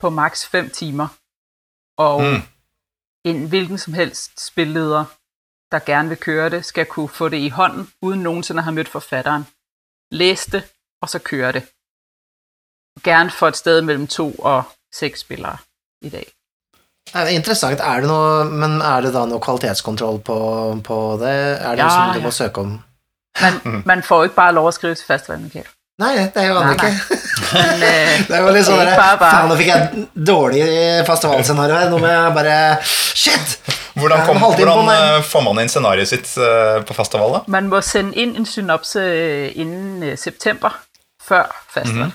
på 0.00 0.10
maks 0.10 0.44
fem 0.46 0.70
timer, 0.70 1.08
og 1.98 2.20
Mm. 2.22 2.42
en 3.24 3.46
hvilken 3.48 3.78
som 3.78 3.94
helst 3.94 4.40
spilleder, 4.40 5.04
der 5.72 5.78
gerne 5.78 6.08
vil 6.08 6.18
køre 6.18 6.50
det, 6.50 6.64
skal 6.64 6.86
kunne 6.86 7.08
få 7.08 7.28
det 7.28 7.38
i 7.40 7.48
hånden, 7.48 7.88
uden 8.02 8.22
noensinne 8.22 8.60
å 8.60 8.64
ha 8.64 8.70
møtt 8.70 8.88
forfatteren. 8.88 9.46
Lese 10.12 10.50
det, 10.50 10.62
og 11.02 11.08
så 11.08 11.18
køre 11.18 11.52
det. 11.52 11.62
Gjerne 13.04 13.30
for 13.30 13.48
et 13.48 13.56
sted 13.56 13.82
mellom 13.82 14.06
to 14.06 14.30
og 14.38 14.64
seks 14.94 15.24
spillere 15.26 15.58
i 16.04 16.12
dag. 16.12 16.26
Er 17.16 17.30
interessant. 17.32 17.80
Er 17.80 18.04
det 18.04 18.10
noe, 18.10 18.44
men 18.50 18.82
er 18.84 19.06
det 19.06 19.14
da 19.14 19.24
noe 19.28 19.40
kvalitetskontroll 19.40 20.20
på, 20.24 20.38
på 20.84 20.98
det? 21.22 21.38
Er 21.56 21.78
det 21.78 21.84
noe 21.84 21.94
som 21.94 22.12
du 22.12 22.20
ja. 22.20 22.26
må 22.26 22.34
søke 22.34 22.64
om? 22.66 22.76
Man, 23.40 23.58
men 23.88 24.04
får 24.04 24.22
jo 24.22 24.30
ikke 24.30 24.40
bare 24.42 24.56
lov 24.58 24.70
å 24.70 24.76
skrive 24.76 24.98
til 24.98 25.08
festivalen, 25.08 25.50
Okay? 25.50 25.64
Nei, 25.98 26.12
det 26.30 26.44
jo 26.46 26.54
han 26.54 26.76
ikke. 26.76 26.92
Men, 27.58 27.80
Det 28.28 28.38
var 28.44 28.52
litt 28.54 28.66
sånn 28.68 28.78
der. 28.84 28.92
Faen, 29.18 29.48
nå 29.50 29.56
fikk 29.58 29.70
jeg 29.72 29.80
et 29.82 30.20
dårlig 30.28 30.60
festivalscenario 31.08 31.74
her. 31.74 31.88
Nå 31.90 31.98
må 31.98 32.12
jeg 32.12 32.34
bare 32.36 32.58
Shit! 33.18 33.56
Hvordan, 33.98 34.22
kom, 34.28 34.38
hvordan 34.38 34.92
eh, 34.92 35.16
får 35.26 35.42
man 35.42 35.58
inn 35.58 35.70
scenarioet 35.72 36.10
sitt 36.12 36.28
eh, 36.38 36.76
på 36.86 36.94
festival, 36.94 37.32
da? 37.34 37.40
Man 37.50 37.66
må 37.72 37.80
sende 37.82 38.14
inn 38.20 38.36
en 38.38 38.46
synopse 38.46 39.02
innen 39.58 40.12
øh, 40.12 40.14
september, 40.14 40.76
før 41.18 41.50
festival. 41.66 42.12
Mhm. 42.12 42.14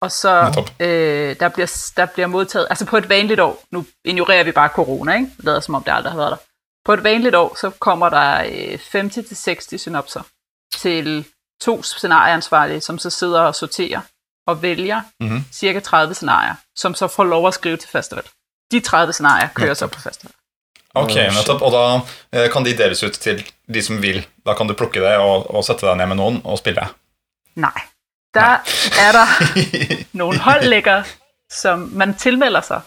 Og 0.00 0.12
så 0.12 0.64
øh, 0.80 1.36
der, 1.40 1.48
bliver, 1.48 1.90
der 1.96 2.06
bliver 2.06 2.26
modtaget, 2.26 2.66
altså 2.70 2.84
på 2.86 2.96
et 2.96 3.08
vanligt 3.08 3.40
år, 3.40 3.62
nu 3.70 3.86
ignorerer 4.04 4.44
vi 4.44 4.52
bare 4.52 4.68
corona, 4.68 5.14
ikke? 5.14 5.30
Det 5.36 5.44
lader 5.44 5.60
som 5.60 5.74
om 5.74 5.82
det 5.82 5.92
aldrig 5.92 6.12
har 6.12 6.18
været 6.18 6.30
der. 6.30 6.36
På 6.84 6.92
et 6.94 7.04
vanligt 7.04 7.34
år, 7.34 7.56
så 7.60 7.70
kommer 7.70 8.08
der 8.08 8.44
øh, 8.46 8.78
50-60 8.94 9.76
synopser 9.78 10.22
til 10.76 11.24
to 11.60 11.82
scenarieansvarlige, 11.82 12.80
som 12.80 12.98
så 12.98 13.10
sidder 13.10 13.40
og 13.40 13.54
sorterer 13.54 14.00
og 14.46 14.62
vælger 14.62 15.00
Mhm. 15.20 15.44
cirka 15.52 15.80
30 15.80 16.14
scenarier, 16.14 16.54
som 16.76 16.94
så 16.94 17.08
får 17.08 17.24
lov 17.24 17.48
at 17.48 17.54
skrive 17.54 17.76
til 17.76 17.88
festival. 17.88 18.24
De 18.72 18.80
30 18.80 19.12
scenarier 19.12 19.48
kører 19.54 19.74
så 19.74 19.86
på 19.86 20.00
festival. 20.00 20.32
Ok, 20.94 21.10
Oh, 21.10 21.16
nettopp. 21.16 21.62
Og 21.62 21.72
da 21.72 22.00
eh, 22.44 22.50
kan 22.52 22.64
de 22.64 22.76
deles 22.78 23.02
ut 23.04 23.12
til 23.12 23.52
de 23.74 23.82
som 23.82 24.02
vil. 24.02 24.26
Da 24.46 24.54
kan 24.54 24.66
du 24.68 24.74
plukke 24.74 25.00
det 25.00 25.16
og, 25.16 25.54
og 25.54 25.64
sette 25.64 25.86
deg 25.86 25.96
ned 25.96 26.06
med 26.06 26.16
noen 26.16 26.40
og 26.44 26.58
spille. 26.58 26.86
Nej. 27.54 27.80
Der 28.40 28.52
er 29.06 29.12
der 29.18 29.26
nogle 30.20 30.38
holdlægger, 30.38 31.02
som 31.62 31.78
man 31.78 32.14
tilmelder 32.14 32.60
sig. 32.60 32.80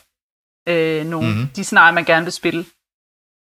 Øh, 0.68 1.06
nogle, 1.06 1.28
Mhm. 1.30 1.38
mm-hmm. 1.38 1.54
De 1.56 1.64
scenarier, 1.64 1.94
man 1.94 2.06
gerne 2.06 2.26
vil 2.26 2.34
spille. 2.34 2.66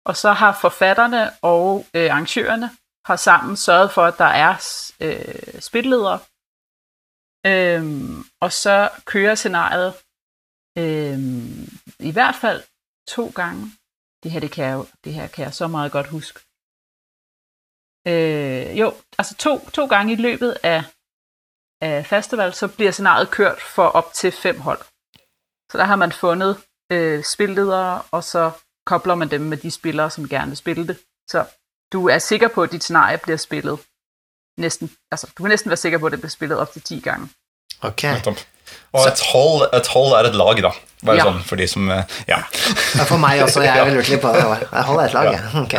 Og 0.07 0.17
så 0.17 0.33
har 0.33 0.59
forfatterne 0.61 1.31
og 1.43 1.87
øh, 1.95 2.11
arrangørerne 2.11 2.71
har 3.07 3.17
sammen 3.17 3.57
sørget 3.57 3.91
for, 3.93 4.05
at 4.05 4.19
der 4.19 4.25
er 4.47 4.55
øh, 5.01 5.61
spilledere. 5.61 6.19
Øhm, 7.47 8.25
og 8.41 8.53
så 8.53 8.91
kører 9.05 9.35
scenariet 9.35 9.95
øhm, 10.79 11.69
i 11.99 12.11
hvert 12.13 12.35
fald 12.35 12.63
to 13.09 13.33
gange. 13.35 13.73
Det 14.23 14.31
her, 14.31 14.41
det 14.41 14.51
kan 14.51 14.65
jeg, 14.65 14.85
det 15.05 15.15
her 15.15 15.27
kan 15.27 15.45
jeg 15.45 15.55
så 15.55 15.67
meget 15.67 15.93
godt 15.93 16.07
huske. 16.07 16.41
Øh, 18.07 18.79
jo, 18.81 18.95
altså 19.19 19.35
to, 19.37 19.71
to 19.71 19.87
gange 19.87 20.13
i 20.13 20.17
løbet 20.17 20.59
af, 20.63 20.85
af 21.85 22.07
festival, 22.07 22.55
så 22.55 22.69
bliver 22.69 22.91
scenariet 22.93 23.31
kørt 23.31 23.61
for 23.61 23.87
op 23.87 24.13
til 24.13 24.33
fem 24.33 24.61
hold. 24.61 24.83
Så 25.71 25.79
der 25.79 25.85
har 25.85 25.97
man 25.97 26.13
fundet 26.13 26.53
øh, 26.93 27.25
spilledere, 27.25 28.03
og 28.11 28.25
så 28.25 28.51
kobler 28.87 29.15
man 29.15 29.31
dem 29.31 29.41
med 29.41 29.57
de 29.57 29.71
spillere, 29.71 30.11
som 30.11 30.29
gerne 30.29 30.51
vil 30.51 30.57
spille 30.57 30.87
det. 30.87 30.99
Så 31.31 31.47
du 31.93 32.09
er 32.09 32.19
sikker 32.19 32.49
på, 32.49 32.63
at 32.63 32.73
dit 32.73 32.83
scenarie 32.85 33.19
bliver 33.19 33.37
spillet 33.37 33.79
næsten, 34.59 34.91
altså 35.11 35.27
du 35.39 35.43
kan 35.43 35.51
næsten 35.51 35.71
være 35.71 35.77
sikker 35.77 35.99
på, 35.99 36.07
at 36.07 36.13
det 36.13 36.21
bliver 36.21 36.31
spillet 36.39 36.59
op 36.59 36.73
til 36.73 36.83
10 36.83 37.01
gange. 37.01 37.29
Ok. 37.85 38.03
Nettopp. 38.09 38.43
Og 38.95 39.07
et 39.09 39.23
hold, 39.33 39.65
et 39.75 39.89
hold 39.91 40.13
er 40.19 40.29
et 40.31 40.37
lag, 40.39 40.61
da. 40.63 40.71
Bare 41.05 41.19
Ja. 41.19 41.25
sånn 41.29 41.43
for 41.45 41.61
de 41.61 41.67
som 41.69 41.91
eh, 41.91 42.05
Ja. 42.31 42.39
For 43.05 43.19
meg 43.21 43.43
også. 43.45 43.65
Jeg 43.65 43.93
lurte 43.93 44.13
litt 44.15 44.23
på 44.23 44.31
det. 44.33 44.45
Jeg 44.63 44.85
holder 44.89 45.05
et 45.05 45.17
lag, 45.17 45.31
jeg. 45.35 45.43
Ok. 45.61 45.75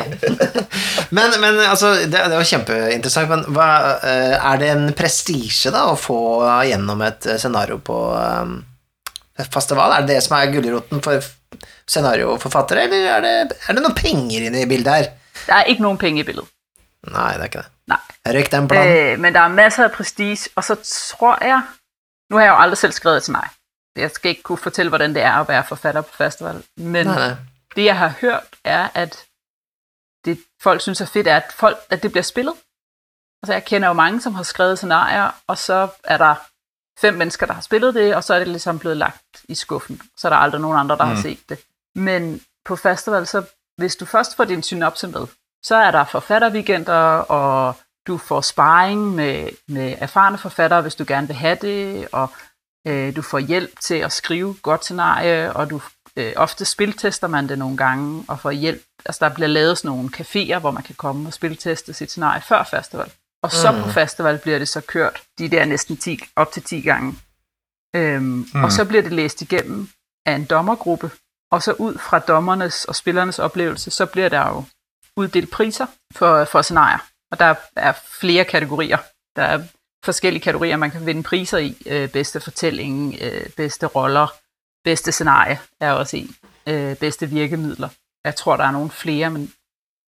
Men, 1.15 1.35
men 1.39 1.59
altså, 1.61 1.91
det, 2.09 2.17
det 2.17 2.33
var 2.35 2.47
kjempeinteressant. 2.49 3.29
Men 3.29 3.43
hva, 3.55 3.67
eh, 4.03 4.33
er 4.35 4.57
det 4.61 4.69
en 4.73 4.87
prestisje 4.97 5.71
da 5.73 5.85
å 5.91 5.97
få 5.99 6.17
gjennom 6.67 7.01
et 7.05 7.27
eh, 7.29 7.37
scenario 7.41 7.77
på 7.85 7.97
um, 8.15 8.55
festival? 9.53 9.93
Er 9.93 10.05
det 10.05 10.15
det 10.17 10.23
som 10.25 10.35
er 10.39 10.49
gulroten 10.53 11.03
for 11.05 11.21
scenarioforfattere, 11.85 12.87
eller 12.87 13.07
er 13.19 13.23
det, 13.23 13.59
er 13.69 13.77
det 13.77 13.83
noen 13.85 13.95
penger 13.97 14.47
inne 14.49 14.63
i 14.65 14.69
bildet 14.69 14.97
her? 14.97 15.09
Det 15.45 15.55
er 15.59 15.71
ikke 15.71 15.85
noen 15.85 16.01
penger 16.01 16.25
i 16.25 16.27
bildet. 16.31 16.51
Nei, 17.13 17.31
det 17.37 17.45
er 17.45 17.49
ikke 17.51 17.63
det. 17.63 17.71
Nei. 17.93 18.01
Røyk 18.35 18.51
den 18.55 18.69
planen. 18.71 18.93
Eh, 18.97 19.17
men 19.21 19.35
det 19.35 19.41
er 19.43 19.53
masser 19.53 19.91
prestisje, 19.93 20.49
prestige, 20.49 20.57
og 20.57 20.65
så 20.65 20.77
tror 20.81 21.45
jeg, 21.45 21.61
nu 22.29 22.35
har 22.35 22.43
jeg 22.43 22.51
jo 22.51 22.57
aldrig 22.57 22.77
selv 22.77 22.91
skrevet 22.91 23.17
et 23.17 23.23
scenarie. 23.23 23.49
Jeg 23.95 24.11
skal 24.11 24.29
ikke 24.29 24.43
kunne 24.43 24.57
fortælle, 24.57 24.89
hvordan 24.89 25.13
det 25.13 25.21
er 25.21 25.33
at 25.33 25.47
være 25.47 25.63
forfatter 25.63 26.01
på 26.01 26.13
festival, 26.13 26.63
men 26.77 27.07
Nei, 27.07 27.15
nei. 27.15 27.35
det 27.75 27.85
jeg 27.85 27.97
har 27.97 28.13
hørt 28.21 28.55
er, 28.63 28.89
at 28.93 29.25
det 30.25 30.39
folk 30.61 30.81
synes 30.81 31.01
er 31.01 31.05
fedt, 31.05 31.27
er, 31.27 31.37
at, 31.37 31.53
folk, 31.53 31.77
at 31.89 32.03
det 32.03 32.11
bliver 32.11 32.23
spillet. 32.23 32.53
Altså 33.43 33.53
jeg 33.53 33.65
kender 33.65 33.87
jo 33.87 33.93
mange, 33.93 34.21
som 34.21 34.35
har 34.35 34.43
skrevet 34.43 34.77
scenarier, 34.77 35.31
og 35.47 35.57
så 35.57 35.87
er 36.03 36.17
der 36.17 36.35
fem 36.99 37.13
mennesker, 37.13 37.45
der 37.45 37.53
har 37.53 37.61
spillet 37.61 37.93
det, 37.93 38.15
og 38.15 38.23
så 38.23 38.33
er 38.33 38.39
det 38.39 38.47
ligesom 38.47 38.79
blevet 38.79 38.97
lagt 38.97 39.45
i 39.49 39.55
skuffen. 39.55 40.01
Så 40.17 40.27
er 40.27 40.29
der 40.29 40.37
aldrig 40.37 40.61
nogen 40.61 40.77
andre, 40.77 40.97
der 40.97 41.05
mm. 41.05 41.11
har 41.11 41.21
set 41.21 41.49
det. 41.49 41.59
Men 41.95 42.41
på 42.65 42.75
festival, 42.75 43.27
så 43.27 43.45
hvis 43.77 43.95
du 43.95 44.05
først 44.05 44.35
får 44.35 44.45
din 44.45 44.63
synopse 44.63 45.07
med, 45.07 45.27
så 45.63 45.75
er 45.75 45.91
der 45.91 46.05
forfatterweekender, 46.05 47.17
og 47.17 47.75
du 48.07 48.17
får 48.17 48.41
sparring 48.41 49.15
med, 49.15 49.49
med 49.67 49.95
erfarne 49.97 50.37
forfattere, 50.37 50.81
hvis 50.81 50.95
du 50.95 51.05
gerne 51.07 51.27
vil 51.27 51.35
have 51.35 51.57
det, 51.61 52.07
og 52.11 52.29
øh, 52.87 53.15
du 53.15 53.21
får 53.21 53.39
hjælp 53.39 53.79
til 53.79 53.95
at 53.95 54.11
skrive 54.11 54.55
godt 54.61 54.83
scenarie, 54.83 55.53
og 55.53 55.69
du 55.69 55.81
øh, 56.15 56.33
ofte 56.35 56.65
spiltester 56.65 57.27
man 57.27 57.49
det 57.49 57.59
nogle 57.59 57.77
gange, 57.77 58.25
og 58.27 58.39
får 58.39 58.51
hjælp. 58.51 58.81
Altså 59.05 59.25
der 59.25 59.35
bliver 59.35 59.47
lavet 59.47 59.77
sådan 59.77 59.89
nogle 59.89 60.09
caféer, 60.17 60.59
hvor 60.59 60.71
man 60.71 60.83
kan 60.83 60.95
komme 60.95 61.29
og 61.29 61.33
spilteste 61.33 61.93
sit 61.93 62.11
scenarie 62.11 62.41
før 62.41 62.63
festival. 62.63 63.11
Og 63.43 63.51
så 63.51 63.71
mm. 63.71 63.83
på 63.83 63.89
festival 63.89 64.37
bliver 64.37 64.59
det 64.59 64.67
så 64.67 64.81
kørt 64.81 65.23
de 65.37 65.49
der 65.49 65.65
næsten 65.65 65.97
10, 65.97 66.19
op 66.35 66.51
til 66.51 66.63
10 66.63 66.81
gange. 66.81 67.15
Øhm, 67.95 68.47
mm. 68.53 68.63
Og 68.63 68.71
så 68.71 68.85
bliver 68.85 69.03
det 69.03 69.11
læst 69.11 69.41
igennem 69.41 69.89
af 70.25 70.33
en 70.33 70.45
dommergruppe, 70.45 71.11
og 71.51 71.63
så 71.63 71.73
ud 71.73 71.97
fra 71.97 72.19
dommernes 72.19 72.85
og 72.85 72.95
spillernes 72.95 73.39
oplevelse, 73.39 73.91
så 73.91 74.05
bliver 74.05 74.29
der 74.29 74.47
jo 74.47 74.63
uddelt 75.17 75.51
priser 75.51 75.85
for, 76.15 76.45
for 76.45 76.61
scenarier. 76.61 76.99
Og 77.31 77.39
der 77.39 77.55
er 77.75 77.93
flere 78.19 78.45
kategorier. 78.45 78.97
Der 79.35 79.43
er 79.43 79.63
forskellige 80.05 80.43
kategorier, 80.43 80.77
man 80.77 80.91
kan 80.91 81.05
vinde 81.05 81.23
priser 81.23 81.57
i. 81.57 81.77
Øh, 81.85 82.09
bedste 82.09 82.39
fortælling, 82.39 83.15
øh, 83.21 83.49
bedste 83.49 83.85
roller, 83.85 84.27
bedste 84.83 85.11
scenarie 85.11 85.59
er 85.79 85.91
også 85.91 86.17
en. 86.17 86.35
Øh, 86.67 86.95
bedste 86.95 87.29
virkemidler. 87.29 87.89
Jeg 88.25 88.35
tror, 88.35 88.57
der 88.57 88.63
er 88.63 88.71
nogle 88.71 88.89
flere, 88.89 89.29
men 89.29 89.53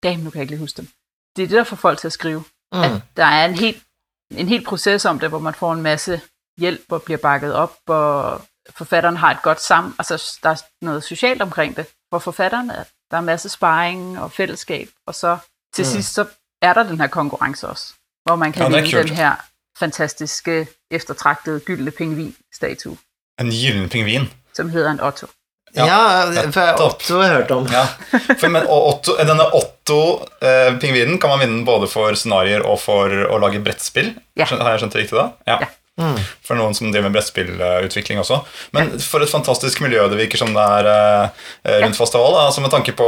damn, 0.03 0.23
nu 0.23 0.29
kan 0.29 0.37
jeg 0.37 0.43
ikke 0.43 0.51
lige 0.51 0.59
huske 0.59 0.77
dem. 0.77 0.87
Det 1.35 1.43
er 1.43 1.47
det, 1.47 1.57
der 1.57 1.63
får 1.63 1.75
folk 1.75 1.99
til 1.99 2.07
at 2.07 2.13
skrive. 2.13 2.43
Mm. 2.73 2.79
At 2.81 2.91
der 3.17 3.25
er 3.25 3.45
en 3.45 3.55
helt, 3.55 3.83
en 4.31 4.47
helt 4.47 4.67
proces 4.67 5.05
om 5.05 5.19
det, 5.19 5.29
hvor 5.29 5.39
man 5.39 5.53
får 5.53 5.73
en 5.73 5.81
masse 5.81 6.21
hjælp 6.59 6.91
og 6.91 7.03
bliver 7.03 7.17
bakket 7.17 7.53
op, 7.53 7.77
og 7.87 8.41
forfatteren 8.69 9.17
har 9.17 9.31
et 9.31 9.41
godt 9.41 9.61
sammen, 9.61 9.95
altså 9.99 10.39
der 10.43 10.49
er 10.49 10.61
noget 10.81 11.03
socialt 11.03 11.41
omkring 11.41 11.75
det 11.77 11.85
for 12.09 12.19
forfatteren, 12.19 12.71
at 12.71 12.87
der 13.11 13.17
er 13.17 13.21
masse 13.21 13.49
sparring 13.49 14.19
og 14.19 14.31
fællesskab, 14.31 14.89
og 15.07 15.15
så 15.15 15.37
til 15.73 15.83
Mm. 15.83 15.87
mm. 15.87 15.91
sidst 15.91 16.13
så 16.13 16.25
er 16.69 16.73
der 16.73 16.83
den 16.83 16.99
her 17.01 17.07
konkurrence 17.07 17.67
også, 17.67 17.93
hvor 18.25 18.35
man 18.35 18.51
kan 18.53 18.71
Ja, 18.71 18.81
vinde 18.81 18.97
den 19.03 19.15
her 19.15 19.35
fantastiske, 19.79 20.67
eftertragtede, 20.91 21.59
gyldne 21.59 21.91
pingvin-statue, 21.91 22.97
En 23.39 23.49
gyllen 23.51 23.89
pingvin. 23.89 24.29
som 24.53 24.69
hedder 24.69 24.91
en 24.91 25.01
Otto. 25.01 25.27
Ja, 25.75 25.85
Ja, 25.85 26.49
for. 26.49 26.81
Otto 26.85 27.13
har 27.19 27.23
jeg 27.23 27.35
hørt 27.35 27.51
om. 27.51 27.67
Ja. 27.71 27.83
For, 28.39 28.47
men, 28.47 28.63
og 28.67 28.87
Otto, 28.87 29.15
denne 29.17 29.45
Otto-pingvinen 29.53 31.19
kan 31.19 31.29
man 31.29 31.39
vinne 31.43 31.65
både 31.65 31.87
for 31.91 32.15
scenarioer 32.17 32.65
og 32.65 32.79
for 32.81 33.11
å 33.29 33.37
lage 33.41 33.59
brettspill. 33.63 34.13
Ja. 34.39 34.45
Har 34.49 34.71
jeg 34.73 34.79
skjønt 34.83 34.95
det 34.95 35.03
riktig 35.03 35.17
da? 35.19 35.27
Ja. 35.47 35.57
Ja. 35.61 35.67
Mm. 35.97 36.17
For 36.45 36.59
noen 36.59 36.75
som 36.77 36.91
driver 36.91 37.07
med 37.07 37.17
brettspillutvikling 37.17 38.21
også. 38.21 38.41
Men 38.77 38.93
for 39.01 39.25
et 39.25 39.31
fantastisk 39.31 39.81
miljø 39.81 40.03
det 40.11 40.19
virker 40.19 40.41
som 40.41 40.53
det 40.53 40.65
er 40.77 40.89
eh, 40.91 41.79
rundt 41.83 41.97
festival. 41.97 42.37
Altså 42.45 42.61
med 42.61 42.73
tanke 42.73 42.93
på 42.97 43.07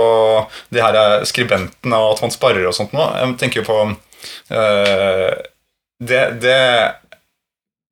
de 0.74 0.81
her 0.81 0.98
eh, 0.98 1.27
skribentene 1.29 2.00
og 2.01 2.15
at 2.15 2.24
man 2.25 2.34
sparer 2.34 2.65
og 2.65 2.74
sånt 2.77 2.96
nå. 2.98 3.05
Jeg 3.22 3.38
tenker 3.41 3.62
jo 3.62 3.67
på 3.69 3.77
eh, 4.58 5.29
det, 6.00 6.24
det 6.41 6.58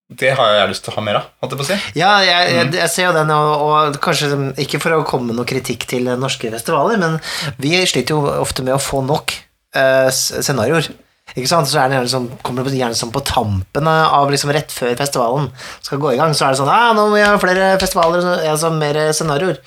det 0.08 0.30
har 0.40 0.54
jeg 0.56 0.70
lyst 0.72 0.86
til 0.86 0.94
å 0.94 0.96
ha 0.96 1.02
mer 1.04 1.18
av, 1.20 1.24
holdt 1.44 1.54
jeg 1.54 1.60
på 1.60 1.66
å 1.66 1.68
si. 1.68 1.78
Ja, 2.00 2.12
jeg, 2.24 2.52
jeg, 2.56 2.68
jeg 2.80 2.92
ser 2.94 3.10
jo 3.10 3.16
den, 3.18 3.32
og, 3.36 3.64
og 3.66 3.98
kanskje 4.04 4.30
ikke 4.64 4.80
for 4.80 4.96
å 4.96 5.02
komme 5.08 5.34
med 5.34 5.36
noe 5.36 5.50
kritikk 5.50 5.84
til 5.92 6.08
norske 6.16 6.48
festivaler, 6.54 6.96
men 7.02 7.18
vi 7.60 7.74
sliter 7.84 8.16
jo 8.16 8.38
ofte 8.40 8.64
med 8.64 8.78
å 8.78 8.80
få 8.80 9.02
nok 9.04 9.36
uh, 9.76 10.08
scenarioer. 10.08 10.88
Ikke 11.36 11.50
sant? 11.52 11.68
Så 11.70 11.80
er 11.82 11.90
det 11.92 12.00
sånn, 12.10 12.30
kommer 12.46 12.64
det 12.64 12.78
gjerne 12.80 12.96
sånn 12.98 13.12
på 13.14 13.22
tampen 13.28 13.88
av 13.92 14.30
liksom 14.32 14.52
rett 14.56 14.72
før 14.74 14.96
festivalen 14.98 15.50
skal 15.82 16.00
gå 16.02 16.14
i 16.14 16.18
gang, 16.18 16.34
så 16.34 16.48
er 16.48 16.56
det 16.56 16.62
sånn 16.62 16.72
ah, 16.72 16.94
'Nå 16.94 17.10
må 17.10 17.16
vi 17.18 17.26
ha 17.26 17.38
flere 17.38 17.78
festivaler, 17.82 18.22
så- 18.22 18.40
altså 18.54 18.72
mer 18.74 18.94
scenarioer'. 19.12 19.60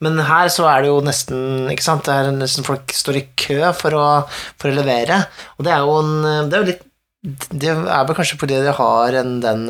Men 0.00 0.16
her 0.18 0.48
så 0.48 0.64
er 0.64 0.80
det 0.82 0.88
jo 0.88 1.00
nesten 1.04 1.68
ikke 1.68 1.82
sant, 1.84 2.04
det 2.04 2.14
er 2.14 2.30
nesten 2.32 2.64
folk 2.64 2.86
står 2.88 3.16
i 3.20 3.26
kø 3.36 3.72
for 3.76 3.90
å, 3.90 4.06
for 4.58 4.70
å 4.70 4.74
levere. 4.78 5.26
Og 5.58 5.64
det 5.66 5.72
er 5.74 5.78
jo 5.84 5.98
en 5.98 6.48
Det 6.48 6.54
er 6.56 6.62
jo 6.62 6.70
litt 6.70 6.82
Det 7.52 7.68
er 7.68 8.04
vel 8.06 8.16
kanskje 8.16 8.38
fordi 8.40 8.62
de 8.64 8.72
har 8.72 9.12
en 9.20 9.40
den 9.40 9.66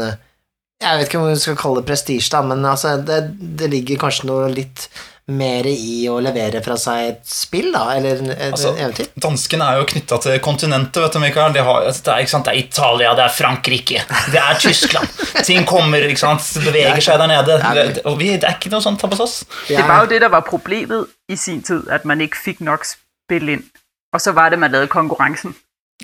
Jeg 0.80 0.99
vet 0.99 1.09
ikke 1.09 1.18
om 1.20 1.26
vi 1.28 1.35
skal 1.37 1.56
kalle 1.56 1.80
det 1.82 1.87
prestisje, 1.90 2.42
men 2.47 2.62
altså, 2.64 3.04
det, 3.04 3.56
det 3.59 3.70
ligger 3.70 3.99
kanskje 3.99 4.26
noe 4.30 4.49
litt 4.54 4.88
mer 5.30 5.66
i 5.70 6.04
å 6.10 6.16
levere 6.22 6.62
fra 6.64 6.76
seg 6.80 7.06
et 7.08 7.20
spill, 7.28 7.70
da, 7.75 7.84
eller 7.96 8.22
et 8.34 8.42
Altså, 8.50 8.72
eventyr. 8.75 9.10
Danskene 9.20 9.68
er 9.70 9.80
jo 9.80 9.87
knytta 9.92 10.18
til 10.25 10.38
kontinentet, 10.44 11.00
vet 11.04 11.16
du, 11.16 11.20
Mikael. 11.22 11.54
De 11.54 11.64
har, 11.66 11.87
altså, 11.90 12.04
det, 12.06 12.14
er, 12.14 12.25
ikke 12.25 12.34
sant? 12.34 12.49
det 12.49 12.54
er 12.54 12.62
Italia, 12.62 13.14
det 13.18 13.25
er 13.26 13.34
Frankrike, 13.37 14.04
det 14.34 14.42
er 14.42 14.60
Tyskland. 14.62 15.14
Ting 15.49 15.66
kommer, 15.68 16.06
ikke 16.08 16.22
sant, 16.22 16.46
beveger 16.66 17.04
seg 17.04 17.20
der 17.22 17.32
nede. 17.32 17.58
Det, 17.78 18.04
og 18.10 18.18
vi, 18.20 18.32
det 18.37 18.49
er 18.49 18.58
ikke 18.58 18.72
noe 18.75 18.84
sånt 18.84 19.02
hos 19.06 19.25
oss. 19.26 19.37
Det 19.68 19.80
var 19.80 20.04
jo 20.04 20.12
det, 20.12 20.22
der 20.25 20.32
var 20.32 20.46
problemet 20.46 21.10
i 21.30 21.38
sin 21.38 21.62
tid, 21.66 21.88
at 21.88 22.04
man 22.08 22.20
ikke 22.25 22.40
fikk 22.50 22.64
nok 22.66 22.87
spill 22.88 23.56
inn. 23.56 23.66
Og 24.14 24.20
så 24.20 24.32
var 24.34 24.50
det, 24.50 24.58
man 24.58 24.72
lagde 24.75 24.90
konkurransen. 24.90 25.54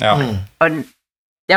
Ja. 0.00 0.14
Mm. 0.14 0.36
Og 0.60 0.84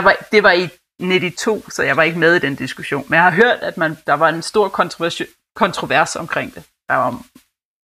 var, 0.04 0.16
det 0.32 0.44
var 0.44 0.52
i 0.52 0.70
92, 1.00 1.74
så 1.74 1.84
jeg 1.84 1.98
var 1.98 2.04
ikke 2.04 2.20
med 2.20 2.36
i 2.36 2.40
den 2.40 2.56
diskusjonen. 2.56 3.06
Men 3.10 3.18
jeg 3.18 3.24
har 3.24 3.32
hørt, 3.32 3.60
at 3.62 3.78
man, 3.78 3.98
der 4.08 4.14
var 4.14 4.30
en 4.30 4.42
stor 4.42 4.68
kontrovers, 4.68 5.22
kontrovers 5.56 6.16
omkring 6.16 6.56
det. 6.56 6.64
Der 6.90 6.96
var, 6.96 7.22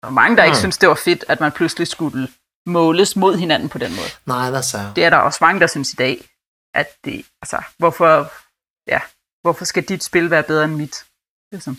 der 0.05 0.11
var 0.11 0.21
mange, 0.21 0.37
der 0.37 0.43
ikke 0.43 0.55
Mm. 0.55 0.59
syntes, 0.61 0.77
det 0.77 0.89
var 0.89 0.95
fedt, 0.95 1.25
at 1.27 1.39
man 1.39 1.51
pludselig 1.51 1.87
skulle 1.87 2.27
måles 2.67 3.15
mod 3.15 3.37
hinanden 3.37 3.69
på 3.69 3.77
den 3.77 3.91
måde. 3.95 4.07
Nej, 4.25 4.49
det 4.49 4.57
er 4.73 4.77
jeg. 4.79 4.91
Det 4.95 5.05
er 5.05 5.09
der 5.09 5.17
også 5.17 5.37
mange, 5.41 5.59
der 5.61 5.67
synes 5.67 5.93
i 5.93 5.95
dag, 5.95 6.17
at 6.75 6.87
det, 7.05 7.25
altså, 7.41 7.57
hvorfor, 7.77 8.31
ja, 8.87 8.99
hvorfor 9.43 9.65
skal 9.65 9.83
dit 9.83 10.03
spil 10.03 10.31
være 10.31 10.43
bedre 10.43 10.63
end 10.63 10.75
mit? 10.75 11.03
Liksom. 11.53 11.77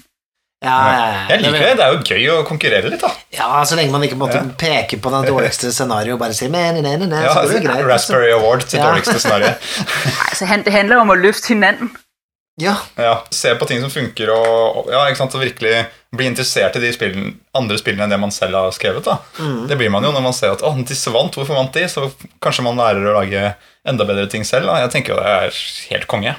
Ja, 0.64 0.86
ja, 0.88 1.06
ja. 1.06 1.26
Jeg 1.28 1.40
liker 1.40 1.58
det. 1.68 1.76
Det 1.76 1.84
er 1.84 1.92
jo 1.92 1.98
gøy 2.08 2.28
å 2.32 2.42
konkurrere 2.48 2.88
litt, 2.90 3.00
da. 3.02 3.10
Ja, 3.32 3.64
så 3.64 3.76
lenge 3.76 3.92
man 3.92 4.02
ikke 4.02 4.16
måtte 4.16 4.40
peke 4.58 4.96
på 4.96 5.10
det 5.12 5.28
dårligste 5.28 5.72
scenarioet 5.72 6.12
og 6.16 6.18
bare 6.18 6.34
si 6.34 6.48
men, 6.48 6.74
nei, 6.82 6.96
nei, 6.96 7.06
nei, 7.06 7.20
Ja, 7.22 7.32
så 7.34 7.40
går 7.40 7.48
det 7.52 7.62
greit. 7.64 7.76
liksom. 7.76 7.90
Raspberry 7.90 8.30
Award 8.32 8.60
til 8.70 8.78
Ja. 8.78 8.86
dårligste 8.88 9.18
scenario. 9.20 9.46
Altså, 10.28 10.46
det 10.64 10.72
handler 10.72 10.96
om 10.96 11.10
å 11.10 11.14
løfte 11.14 11.48
hinanden. 11.48 11.96
Ja, 12.58 12.74
Ja, 12.96 13.24
se 13.30 13.54
på 13.54 13.66
ting 13.68 13.80
som 13.82 13.90
funker, 13.90 14.30
og, 14.32 14.76
og- 14.76 14.86
ja, 14.92 15.02
ikke 15.06 15.16
sant, 15.18 15.34
og 15.34 15.40
virkelig 15.42 15.86
bli 16.16 16.24
interessert 16.26 16.76
i 16.76 16.80
de 16.80 16.92
spillene, 16.92 17.34
andre 17.54 17.76
spillene 17.78 18.04
enn 18.04 18.10
det 18.10 18.20
man 18.20 18.30
selv 18.32 18.54
har 18.56 18.70
skrevet. 18.72 19.04
da. 19.04 19.18
Mm. 19.38 19.66
Det 19.68 19.76
blir 19.78 19.90
man 19.90 20.02
jo 20.04 20.12
når 20.12 20.22
man 20.22 20.32
ser 20.32 20.52
at 20.52 20.62
å, 20.62 20.70
disse 20.88 21.10
vant, 21.12 21.34
hvorfor 21.36 21.54
vant 21.54 21.72
de? 21.74 21.84
Så 21.88 22.10
kanskje 22.40 22.62
man 22.64 22.76
lærer 22.76 23.04
å 23.04 23.18
lage 23.20 23.54
enda 23.86 24.04
bedre 24.04 24.26
ting 24.30 24.44
selv. 24.44 24.66
da. 24.66 24.78
Jeg 24.80 24.90
tenker 24.90 25.14
jo 25.14 25.20
det 25.20 25.26
er 25.26 25.50
helt 25.90 26.06
konge. 26.08 26.34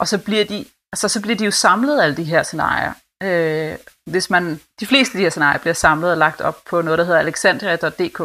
Og 0.00 0.08
så 0.08 0.18
blir 0.18 0.44
de, 0.48 0.64
altså, 0.94 1.08
så 1.08 1.20
blir 1.20 1.36
de 1.36 1.44
jo 1.44 1.50
samlet, 1.50 2.00
alle 2.00 2.14
de 2.16 2.24
her 2.24 2.42
scenarier. 2.42 2.94
Øh, 3.22 3.76
hvis 4.10 4.30
man, 4.30 4.60
de 4.80 4.86
fleste 4.86 5.14
av 5.14 5.18
de 5.18 5.24
her 5.24 5.30
scenarier 5.30 5.60
blir 5.60 5.74
samlet 5.74 6.12
og 6.12 6.18
lagt 6.18 6.40
opp 6.40 6.64
på 6.64 6.80
noe 6.82 6.96
der 6.96 7.04
heter 7.04 7.18
alexandria.dk, 7.20 8.18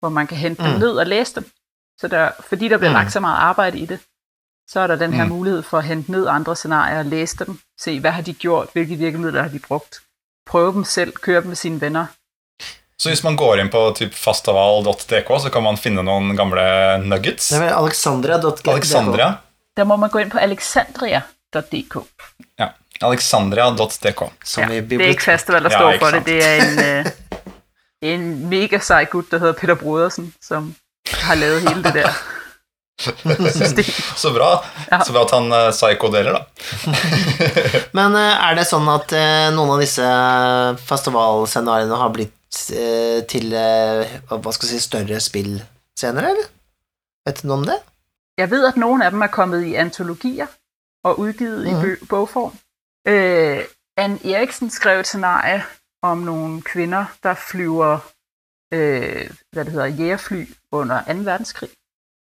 hvor 0.00 0.08
man 0.12 0.26
kan 0.26 0.36
hente 0.38 0.62
dem 0.62 0.72
Mm. 0.74 0.78
ned 0.78 0.88
og 1.00 1.06
læse 1.06 1.34
dem. 1.34 1.44
Så 2.00 2.08
der, 2.08 2.30
fordi 2.48 2.68
der 2.68 2.76
blir 2.78 2.88
Mm. 2.90 2.94
lagt 2.94 3.12
så 3.12 3.20
mye 3.20 3.36
arbeid 3.48 3.74
i 3.74 3.86
det, 3.86 3.98
så 4.72 4.80
er 4.80 4.86
der 4.86 4.96
den 4.96 5.12
her 5.12 5.24
Mm. 5.24 5.30
mulighed 5.30 5.62
for 5.62 5.78
at 5.78 5.84
hente 5.84 6.12
ned 6.12 6.26
andre 6.28 6.56
scenarier 6.56 6.98
og 6.98 7.04
læse 7.04 7.36
dem. 7.36 7.58
Se, 7.80 8.00
hvad 8.00 8.10
har 8.10 8.22
de 8.22 8.32
gjort? 8.34 8.68
Hvilke 8.72 8.96
virkemidler 8.96 9.42
har 9.42 9.48
de 9.48 9.58
brugt? 9.58 10.00
Prøve 10.50 10.72
dem 10.72 10.84
selv, 10.84 11.12
køre 11.12 11.40
dem 11.40 11.48
med 11.48 11.56
sine 11.56 11.80
venner. 11.80 12.06
Så 12.98 13.08
hvis 13.08 13.24
man 13.24 13.36
går 13.36 13.56
inn 13.56 13.68
på 13.72 13.92
typ 13.96 14.14
fastaval.dk, 14.14 15.30
så 15.42 15.50
kan 15.52 15.62
man 15.62 15.76
finne 15.80 16.02
noen 16.02 16.36
gamle 16.36 16.98
nuggets. 17.04 17.48
det 17.48 17.62
er 17.62 17.74
alexandria.dk. 17.76 18.68
Alexandria. 18.68 19.32
Der 19.76 19.84
må 19.84 19.96
man 19.96 20.10
gå 20.10 20.18
inn 20.18 20.30
på 20.30 20.38
alexandria.dk. 20.38 21.96
Ja. 22.58 22.68
Alexandria.dk. 23.02 24.20
Ja, 24.58 24.66
det 24.80 24.92
er 25.00 25.06
ikke 25.08 25.22
fastaval 25.24 25.62
festival, 25.62 25.64
der 25.64 25.70
Ja, 25.70 25.78
står 25.78 25.98
for 25.98 26.10
det. 26.16 26.26
Det 26.26 26.44
er 26.44 26.54
en, 26.64 27.06
øh, 27.06 28.12
en 28.12 28.48
mega 28.48 28.78
sej 28.78 29.04
gut, 29.04 29.30
der 29.30 29.38
hedder 29.38 29.52
Peter 29.52 29.74
Brodersen, 29.74 30.34
som 30.42 30.74
har 31.08 31.34
lavet 31.34 31.60
hele 31.68 31.82
det 31.82 31.94
der. 31.94 32.08
Så 33.00 34.30
bra. 34.34 34.50
Ja. 34.90 34.98
Så 35.04 35.12
bra 35.14 35.22
at 35.24 35.32
han 35.36 35.48
uh, 35.52 35.70
psycho-deler, 35.72 36.36
da. 36.36 36.42
Men 37.96 38.16
eh, 38.18 38.44
er 38.50 38.58
det 38.58 38.66
sånn 38.68 38.88
at 38.92 39.12
eh, 39.16 39.48
noen 39.54 39.72
av 39.76 39.80
disse 39.82 40.04
festivalscenarioene 40.88 41.98
har 42.00 42.12
blitt 42.14 42.60
eh, 42.76 43.20
til 43.30 43.52
eh, 43.56 44.18
hva 44.30 44.52
skal 44.54 44.68
jeg 44.68 44.80
si, 44.80 44.84
større 44.84 45.20
spillscener, 45.22 46.28
eller? 46.32 46.50
Vet 47.28 47.42
du 47.42 47.48
noe 47.50 47.60
om 47.62 47.66
det? 47.68 47.78
Jeg 48.40 48.50
vet 48.52 48.64
at 48.70 48.78
noen 48.80 49.02
av 49.04 49.12
dem 49.14 49.24
er 49.26 49.32
kommet 49.34 49.64
i 49.68 49.74
antologier 49.80 50.48
og 51.04 51.18
udgivet 51.24 51.64
Mhm. 51.64 51.90
i 51.96 52.06
bokform. 52.08 52.52
bogform. 53.08 53.66
Ann 54.00 54.18
Eriksen 54.24 54.70
skrev 54.72 55.00
et 55.02 55.08
scenarie 55.08 55.62
om 56.04 56.22
noen 56.24 56.60
kvinner 56.64 57.10
der 57.24 57.36
flyver 57.36 57.98
uh, 58.72 59.24
hva 59.52 59.64
det 59.64 59.72
hedder, 59.74 59.90
jægerfly 59.98 60.42
under 60.72 61.02
2. 61.08 61.16
verdenskrig, 61.26 61.70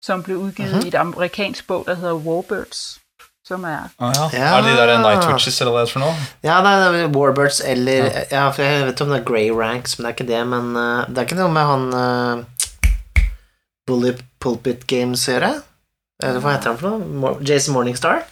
som 0.02 0.22
blev 0.22 0.36
udgivet 0.38 0.72
Mhm. 0.76 0.84
i 0.84 0.88
et 0.88 0.94
amerikansk 0.94 1.66
bog, 1.66 1.84
der 1.86 1.94
hedder 1.94 2.14
Warbirds, 2.14 2.98
som 3.46 3.64
er 3.64 3.78
Ah, 4.00 4.12
ja. 4.16 4.28
Ja. 4.32 4.56
Er 4.58 4.62
det 4.62 4.70
de 4.72 4.76
der 4.76 4.98
Night 4.98 5.26
Witches 5.32 5.60
eller 5.60 5.72
hva 5.72 5.80
det 5.80 5.88
er 5.88 5.92
for 5.92 6.00
noe? 6.00 6.14
Ja, 6.42 6.56
det 6.62 7.02
er 7.02 7.08
Warbirds 7.16 7.60
eller 7.64 8.10
ja. 8.30 8.48
for 8.50 8.62
Jeg 8.62 8.84
vet 8.86 8.92
ikke 8.92 9.04
om 9.04 9.10
det 9.10 9.20
er 9.20 9.24
Grey 9.24 9.50
Ranks, 9.50 9.98
men 9.98 10.06
det 10.06 10.10
er 10.10 10.24
ikke 10.24 10.32
det. 10.32 10.46
Men 10.46 10.76
uh, 10.76 11.04
det 11.08 11.18
er 11.18 11.22
ikke 11.22 11.38
noe 11.40 11.50
med 11.52 11.62
han 11.66 11.94
uh, 11.94 12.44
Bully 13.86 14.12
Pulpit 14.40 14.86
Games 14.86 15.28
å 15.28 15.32
gjøre? 15.36 15.52
Eller 16.22 16.40
hva 16.40 16.52
heter 16.56 16.70
han 16.72 16.78
for 16.78 16.98
noe? 17.02 17.34
Jason 17.42 17.74
Morningstar? 17.74 18.22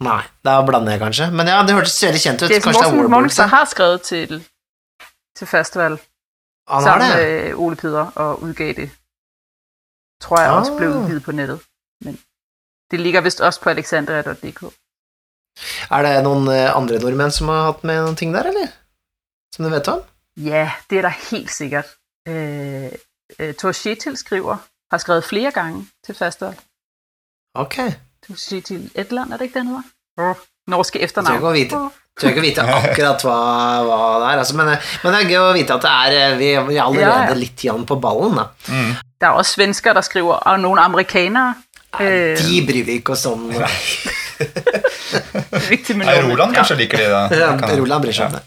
Nei, 0.00 0.22
da 0.44 0.58
blander 0.64 0.92
jeg 0.96 1.00
kanskje. 1.00 1.30
Men 1.32 1.48
ja, 1.48 1.62
det 1.64 1.74
hørtes 1.76 1.96
veldig 2.04 2.20
kjent 2.20 2.42
ut. 2.42 2.50
Jason 2.50 2.62
Kanskje 2.70 2.82
det 2.82 2.88
er 2.88 2.94
Warbirds? 2.96 3.10
Morningstar 3.16 3.48
har 3.52 3.64
skrevet 3.70 4.02
til, 4.08 4.42
til 5.36 5.46
festival 5.48 5.98
Han 6.68 6.82
har 6.82 6.86
sammen 6.90 7.08
med 7.16 7.54
Ole 7.54 7.76
Peder 7.76 8.12
og 8.16 8.42
udgav 8.42 8.72
det. 8.76 8.88
Tror 10.20 10.40
jeg 10.40 10.50
også 10.50 10.76
blev 10.76 10.90
Ah. 10.90 11.02
udgivet 11.02 11.22
på 11.22 11.32
nettet. 11.32 11.60
Men 12.04 12.18
det 12.90 13.00
ligger 13.00 13.20
vist 13.20 13.40
også 13.40 13.60
på 13.60 13.70
alexandria.dk. 13.70 14.62
Er 15.90 16.02
det 16.02 16.24
noen 16.24 16.48
eh, 16.48 16.76
andre 16.76 16.98
nordmenn 16.98 17.30
som 17.32 17.48
har 17.48 17.62
hatt 17.70 17.84
med 17.84 18.02
noen 18.04 18.16
ting 18.16 18.34
der, 18.34 18.42
eller? 18.50 18.68
Som 19.54 19.64
du 19.64 19.70
vet 19.70 19.88
om? 19.88 20.02
Ja, 20.36 20.72
det 20.90 20.98
er 20.98 21.02
der 21.02 21.14
helt 21.30 21.50
sikkert. 21.50 21.86
Øh, 22.28 22.92
øh, 23.38 23.54
Thor 23.54 23.72
Schetil 23.72 24.16
skriver, 24.16 24.56
har 24.90 24.98
skrevet 24.98 25.24
flere 25.24 25.50
gange 25.50 25.86
til 26.04 26.14
festival. 26.14 26.56
Ok. 27.54 27.76
Tor 28.26 28.34
Schetil 28.34 28.90
Edland, 28.94 29.32
er 29.32 29.36
det 29.36 29.44
ikke 29.44 29.58
den 29.58 29.66
hedder? 29.66 30.34
Norske 30.70 30.98
Det 30.98 31.04
efternavn. 31.04 31.34
ikke 31.36 31.48
å 31.48 31.52
vite, 31.52 31.90
tror 32.16 32.32
ikke 32.32 32.44
vite 32.46 32.62
akkurat 32.64 33.24
hva, 33.26 33.36
hva 33.84 33.96
det 34.22 34.28
er, 34.30 34.38
altså, 34.40 34.56
men, 34.56 34.70
eh, 34.72 34.90
men 35.02 35.12
det 35.12 35.18
er 35.20 35.30
gøy 35.34 35.40
å 35.42 35.52
vite 35.56 35.76
at 35.76 35.84
det 35.84 35.92
er 35.92 36.16
eh, 36.20 36.36
vi, 36.40 36.50
vi 36.70 36.78
er 36.78 36.84
allerede 36.86 37.04
Ja, 37.04 37.30
ja. 37.30 37.36
litt 37.36 37.64
igjen 37.66 37.84
på 37.88 37.98
ballen. 38.00 38.38
Da. 38.40 38.46
Mm. 38.72 38.92
Det 39.20 39.28
er 39.28 39.40
også 39.40 39.58
svensker, 39.58 39.96
der 39.96 40.06
skriver, 40.06 40.40
og 40.40 40.60
noen 40.64 40.80
amerikanere. 40.80 41.62
Øh, 42.00 42.36
De 42.40 42.60
bryr 42.68 42.84
vi 42.88 42.98
ikke 43.00 43.14
oss 43.16 43.26
om. 43.28 43.46
Nei. 43.52 43.72
Nei. 45.96 46.16
Roland 46.26 46.56
kanskje 46.56 46.76
liker 46.82 47.00
de 47.00 47.08
da. 47.12 47.20
Ja, 47.42 47.50
Roland 47.78 48.04
bryr 48.04 48.16
seg 48.16 48.30
om 48.30 48.38
det. 48.38 48.42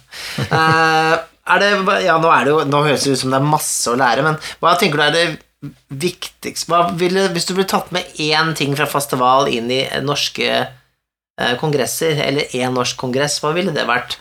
Eh, 0.50 1.14
er 1.50 1.64
det 1.64 1.70
ja, 2.06 2.18
nå, 2.22 2.30
er 2.30 2.46
det 2.46 2.52
jo, 2.54 2.60
nå 2.70 2.82
høres 2.86 3.06
det 3.06 3.16
ut 3.16 3.22
som 3.24 3.32
det 3.34 3.40
er 3.40 3.48
masse 3.54 3.90
å 3.90 3.96
lære, 3.98 4.26
men 4.26 4.36
hva 4.62 4.76
tenker 4.78 5.02
du 5.02 5.06
er 5.08 5.16
det 5.16 5.28
viktigste 5.92 6.70
hva 6.72 6.86
ville, 6.96 7.26
Hvis 7.36 7.50
du 7.50 7.56
ble 7.58 7.66
tatt 7.68 7.90
med 7.92 8.08
én 8.22 8.54
ting 8.56 8.76
fra 8.80 8.86
festival 8.88 9.50
inn 9.52 9.68
i 9.74 9.82
norske 10.06 10.46
eh, 10.48 10.70
kongresser, 11.60 12.20
eller 12.26 12.56
én 12.58 12.74
norsk 12.76 12.98
kongress, 13.00 13.40
hva 13.44 13.54
ville 13.56 13.74
det 13.76 13.86
vært? 13.88 14.18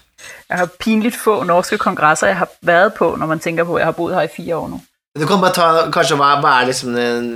Jeg 0.49 0.59
har 0.59 0.71
pinlig 0.81 1.13
få 1.15 1.43
norske 1.47 1.79
kongresser, 1.79 2.33
jeg 2.33 2.41
har 2.41 2.53
vært 2.67 2.95
på, 2.99 3.11
når 3.17 3.27
man 3.27 3.43
tenker 3.43 3.67
på, 3.69 3.79
jeg 3.79 3.87
har 3.87 3.97
boet 3.97 4.15
her 4.15 4.29
i 4.29 4.33
fire 4.33 4.57
år 4.57 4.69
nå. 4.75 4.81
Du 5.19 5.27
kan 5.27 5.41
bare 5.41 5.55
ta 5.55 5.69
kanskje 5.93 6.19
hva, 6.19 6.35
hva 6.43 6.53
er 6.61 6.69
liksom 6.69 6.97
eh, 7.01 7.29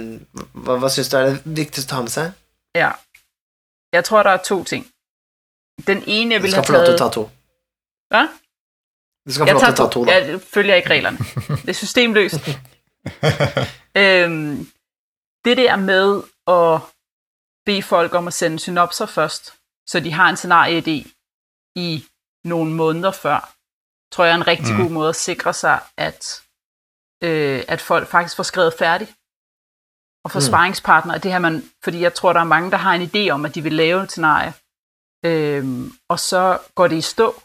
Hva, 0.52 0.76
hva 0.78 0.90
syns 0.92 1.08
du 1.10 1.16
er 1.18 1.30
det 1.30 1.54
viktigste 1.56 1.88
å 1.88 1.94
ta 1.96 2.02
med 2.04 2.12
seg? 2.14 2.34
Ja. 2.78 2.92
Jeg 3.92 4.04
tror, 4.04 4.22
det 4.22 4.32
er 4.32 4.44
to 4.46 4.58
ting. 4.64 4.84
Den 5.86 6.02
ene, 6.06 6.34
jeg 6.36 6.42
Du 6.42 6.50
skal 6.50 6.66
få 6.66 6.76
lov 6.76 6.84
til 6.86 6.94
å 6.94 7.00
ta 7.00 7.08
to. 7.16 7.24
Hva? 8.12 8.22
Du 9.26 9.32
skal 9.32 9.48
få 9.48 9.52
lov 9.52 9.64
til 9.64 9.72
å 9.72 9.72
ta 9.72 9.82
to, 9.82 9.88
to. 9.94 10.04
da. 10.06 10.18
Jeg 10.18 10.40
følger 10.52 10.82
ikke 10.82 10.94
reglene. 10.94 11.26
Det 11.64 11.74
er 11.74 11.78
systemløst. 11.80 12.48
øhm, 14.02 14.66
det 15.44 15.56
der 15.58 15.76
med 15.76 16.22
å 16.46 16.60
be 17.66 17.82
folk 17.82 18.14
om 18.14 18.30
å 18.30 18.34
sende 18.34 18.62
synopser 18.62 19.10
først, 19.10 19.52
så 19.86 20.00
de 20.00 20.12
har 20.12 20.28
en 20.28 20.36
scenarieidé 20.36 20.98
i 21.76 22.04
nogle 22.44 22.72
måneder 22.72 23.10
før, 23.10 23.54
tror 24.12 24.24
jeg 24.24 24.32
er 24.32 24.36
en 24.36 24.46
rigtig 24.46 24.74
Mm. 24.74 24.82
god 24.82 24.90
måde 24.90 25.08
at 25.08 25.16
sikre 25.16 25.52
sig, 25.54 25.80
at, 25.96 26.42
øh, 27.22 27.62
at 27.68 27.80
folk 27.80 28.08
faktisk 28.08 28.36
får 28.36 28.42
skrevet 28.42 28.74
færdigt. 28.78 29.12
og 30.24 30.30
får 30.30 30.40
mm. 30.40 30.44
sparringspartner. 30.46 31.18
Det 31.18 31.32
her 31.32 31.38
man, 31.38 31.70
fordi 31.84 32.00
jeg 32.00 32.14
tror, 32.14 32.32
der 32.32 32.40
er 32.40 32.44
mange, 32.44 32.70
der 32.70 32.76
har 32.76 32.94
en 32.94 33.10
idé 33.10 33.30
om, 33.30 33.44
at 33.44 33.54
de 33.54 33.62
vil 33.62 33.72
lave 33.72 34.02
et 34.02 34.10
scenarie, 34.10 34.52
øhm, 35.24 35.92
og 36.08 36.18
så 36.20 36.58
går 36.74 36.88
det 36.88 36.96
i 36.96 37.00
stå, 37.00 37.42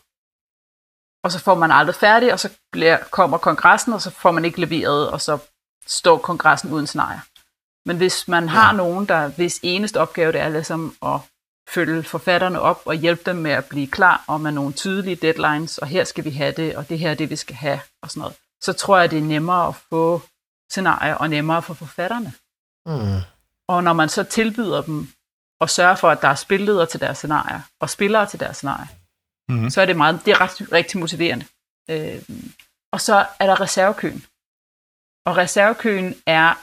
og 1.24 1.32
så 1.32 1.40
får 1.40 1.56
man 1.56 1.72
aldrig 1.72 1.96
færdig, 1.96 2.34
og 2.34 2.40
så 2.40 2.50
bliver, 2.72 2.98
kommer 3.12 3.38
kongressen, 3.38 3.94
og 3.94 4.02
så 4.02 4.10
får 4.10 4.32
man 4.32 4.46
ikke 4.46 4.60
leveret, 4.62 5.12
og 5.12 5.22
så 5.22 5.38
står 5.88 6.18
kongressen 6.18 6.74
uden 6.74 6.88
scenarie. 6.88 7.22
Men 7.86 7.98
hvis 7.98 8.28
man 8.28 8.50
har 8.50 8.72
ja. 8.72 8.78
nogen, 8.78 9.06
der 9.06 9.28
hvis 9.28 9.60
eneste 9.64 10.00
opgave 10.00 10.32
det 10.32 10.42
er 10.42 10.50
ligesom 10.50 10.96
at 11.02 11.20
følge 11.70 12.04
forfatterne 12.04 12.62
op 12.62 12.82
og 12.86 12.96
hjælpe 12.96 13.22
dem 13.26 13.36
med 13.36 13.52
at 13.52 13.66
blive 13.66 13.88
klar 13.88 14.24
og 14.28 14.42
med 14.42 14.52
nogle 14.52 14.74
tydelige 14.74 15.16
deadlines, 15.16 15.78
og 15.78 15.88
her 15.88 16.04
skal 16.04 16.24
vi 16.24 16.30
have 16.30 16.52
det, 16.52 16.76
og 16.76 16.90
det 16.90 17.00
her 17.00 17.12
er 17.12 17.16
det, 17.16 17.30
vi 17.30 17.36
skal 17.36 17.56
have, 17.56 17.80
og 18.02 18.10
sådan 18.10 18.22
noget, 18.22 18.36
så 18.62 18.74
tror 18.74 18.98
jeg, 18.98 19.12
det 19.12 19.20
er 19.20 19.24
nemmere 19.24 19.68
at 19.68 19.76
få 19.76 20.22
scenarier 20.72 21.16
og 21.16 21.30
nemmere 21.30 21.62
for 21.62 21.74
forfatterne. 21.74 22.34
Mm. 22.86 23.22
Og 23.68 23.84
når 23.84 23.94
man 23.94 24.10
så 24.10 24.24
tilbyder 24.24 24.82
dem 24.82 25.08
og 25.60 25.70
sørger 25.70 25.96
for, 25.96 26.10
at 26.10 26.22
der 26.22 26.28
er 26.28 26.36
spilleder 26.36 26.86
til 26.86 27.00
deres 27.00 27.18
scenarier 27.18 27.62
og 27.80 27.90
spillere 27.90 28.26
til 28.26 28.40
deres 28.40 28.58
scenarier, 28.58 28.88
mm. 29.50 29.70
så 29.70 29.82
er 29.82 29.86
det 29.86 29.98
meget, 29.98 30.22
det 30.26 30.32
er 30.32 30.42
ret, 30.42 30.72
rigtig 30.72 31.00
motiverende. 31.00 31.46
Øh, 31.90 32.22
og 32.92 33.02
så 33.02 33.26
er 33.40 33.46
der 33.46 33.62
reservekøen. 33.62 34.26
Og 35.26 35.38
reservekøen 35.38 36.16
er, 36.26 36.54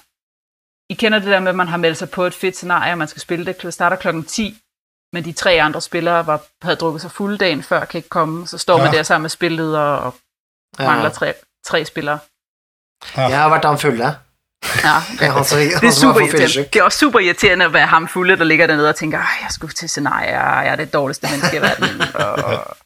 I 0.93 0.95
kender 0.95 1.19
det 1.19 1.29
der 1.29 1.41
med, 1.41 1.49
at 1.49 1.57
man 1.57 1.69
har 1.69 1.77
meldt 1.77 1.99
sig 1.99 2.11
på 2.11 2.25
et 2.25 2.35
fedt 2.35 2.57
scenarie, 2.57 2.93
og 2.93 2.99
man 2.99 3.09
skal 3.09 3.23
spille 3.23 3.47
det, 3.47 3.63
det 3.63 3.75
starter 3.75 3.97
klokken 3.97 4.25
10, 4.25 4.61
men 5.15 5.25
de 5.25 5.33
tre 5.33 5.63
andre 5.63 5.81
spillere 5.81 6.27
var, 6.27 6.41
havde 6.63 6.77
drukket 6.77 7.03
sig 7.03 7.11
fuld 7.11 7.39
dagen 7.39 7.63
før, 7.63 7.85
kan 7.85 7.99
ikke 7.99 8.09
komme, 8.09 8.47
så 8.47 8.59
står 8.59 8.79
ja. 8.79 8.85
man 8.85 8.95
der 8.95 9.03
sammen 9.03 9.23
med 9.23 9.31
spilleder 9.31 9.81
og 9.81 10.15
ja. 10.79 10.87
mangler 10.87 11.11
tre, 11.11 11.35
tre 11.67 11.85
spillere. 11.85 12.19
Ja. 13.17 13.23
Jeg 13.23 13.39
har 13.39 13.49
vært 13.49 13.65
han 13.65 13.79
fulde. 13.79 14.05
Ja, 14.05 14.97
det, 15.19 15.27
er, 15.27 15.79
det, 15.81 15.89
er 15.89 15.91
super 15.91 16.21
irriterende. 16.21 16.69
det 16.73 16.77
er 16.77 16.83
også 16.83 16.99
super 16.99 17.19
irriterende 17.19 17.65
at 17.65 17.73
være 17.73 17.87
ham 17.87 18.09
fulde, 18.09 18.37
der 18.37 18.45
ligger 18.45 18.67
dernede 18.67 18.89
og 18.89 18.97
tænker, 18.97 19.19
jeg 19.19 19.49
skulle 19.51 19.75
til 19.75 19.89
scenarier, 19.89 20.61
jeg 20.63 20.73
er 20.73 20.77
det 20.77 20.93
dårligste 20.93 21.29
menneske 21.31 21.57
i 21.57 21.61
verden. 21.61 22.03
Og 22.25 22.77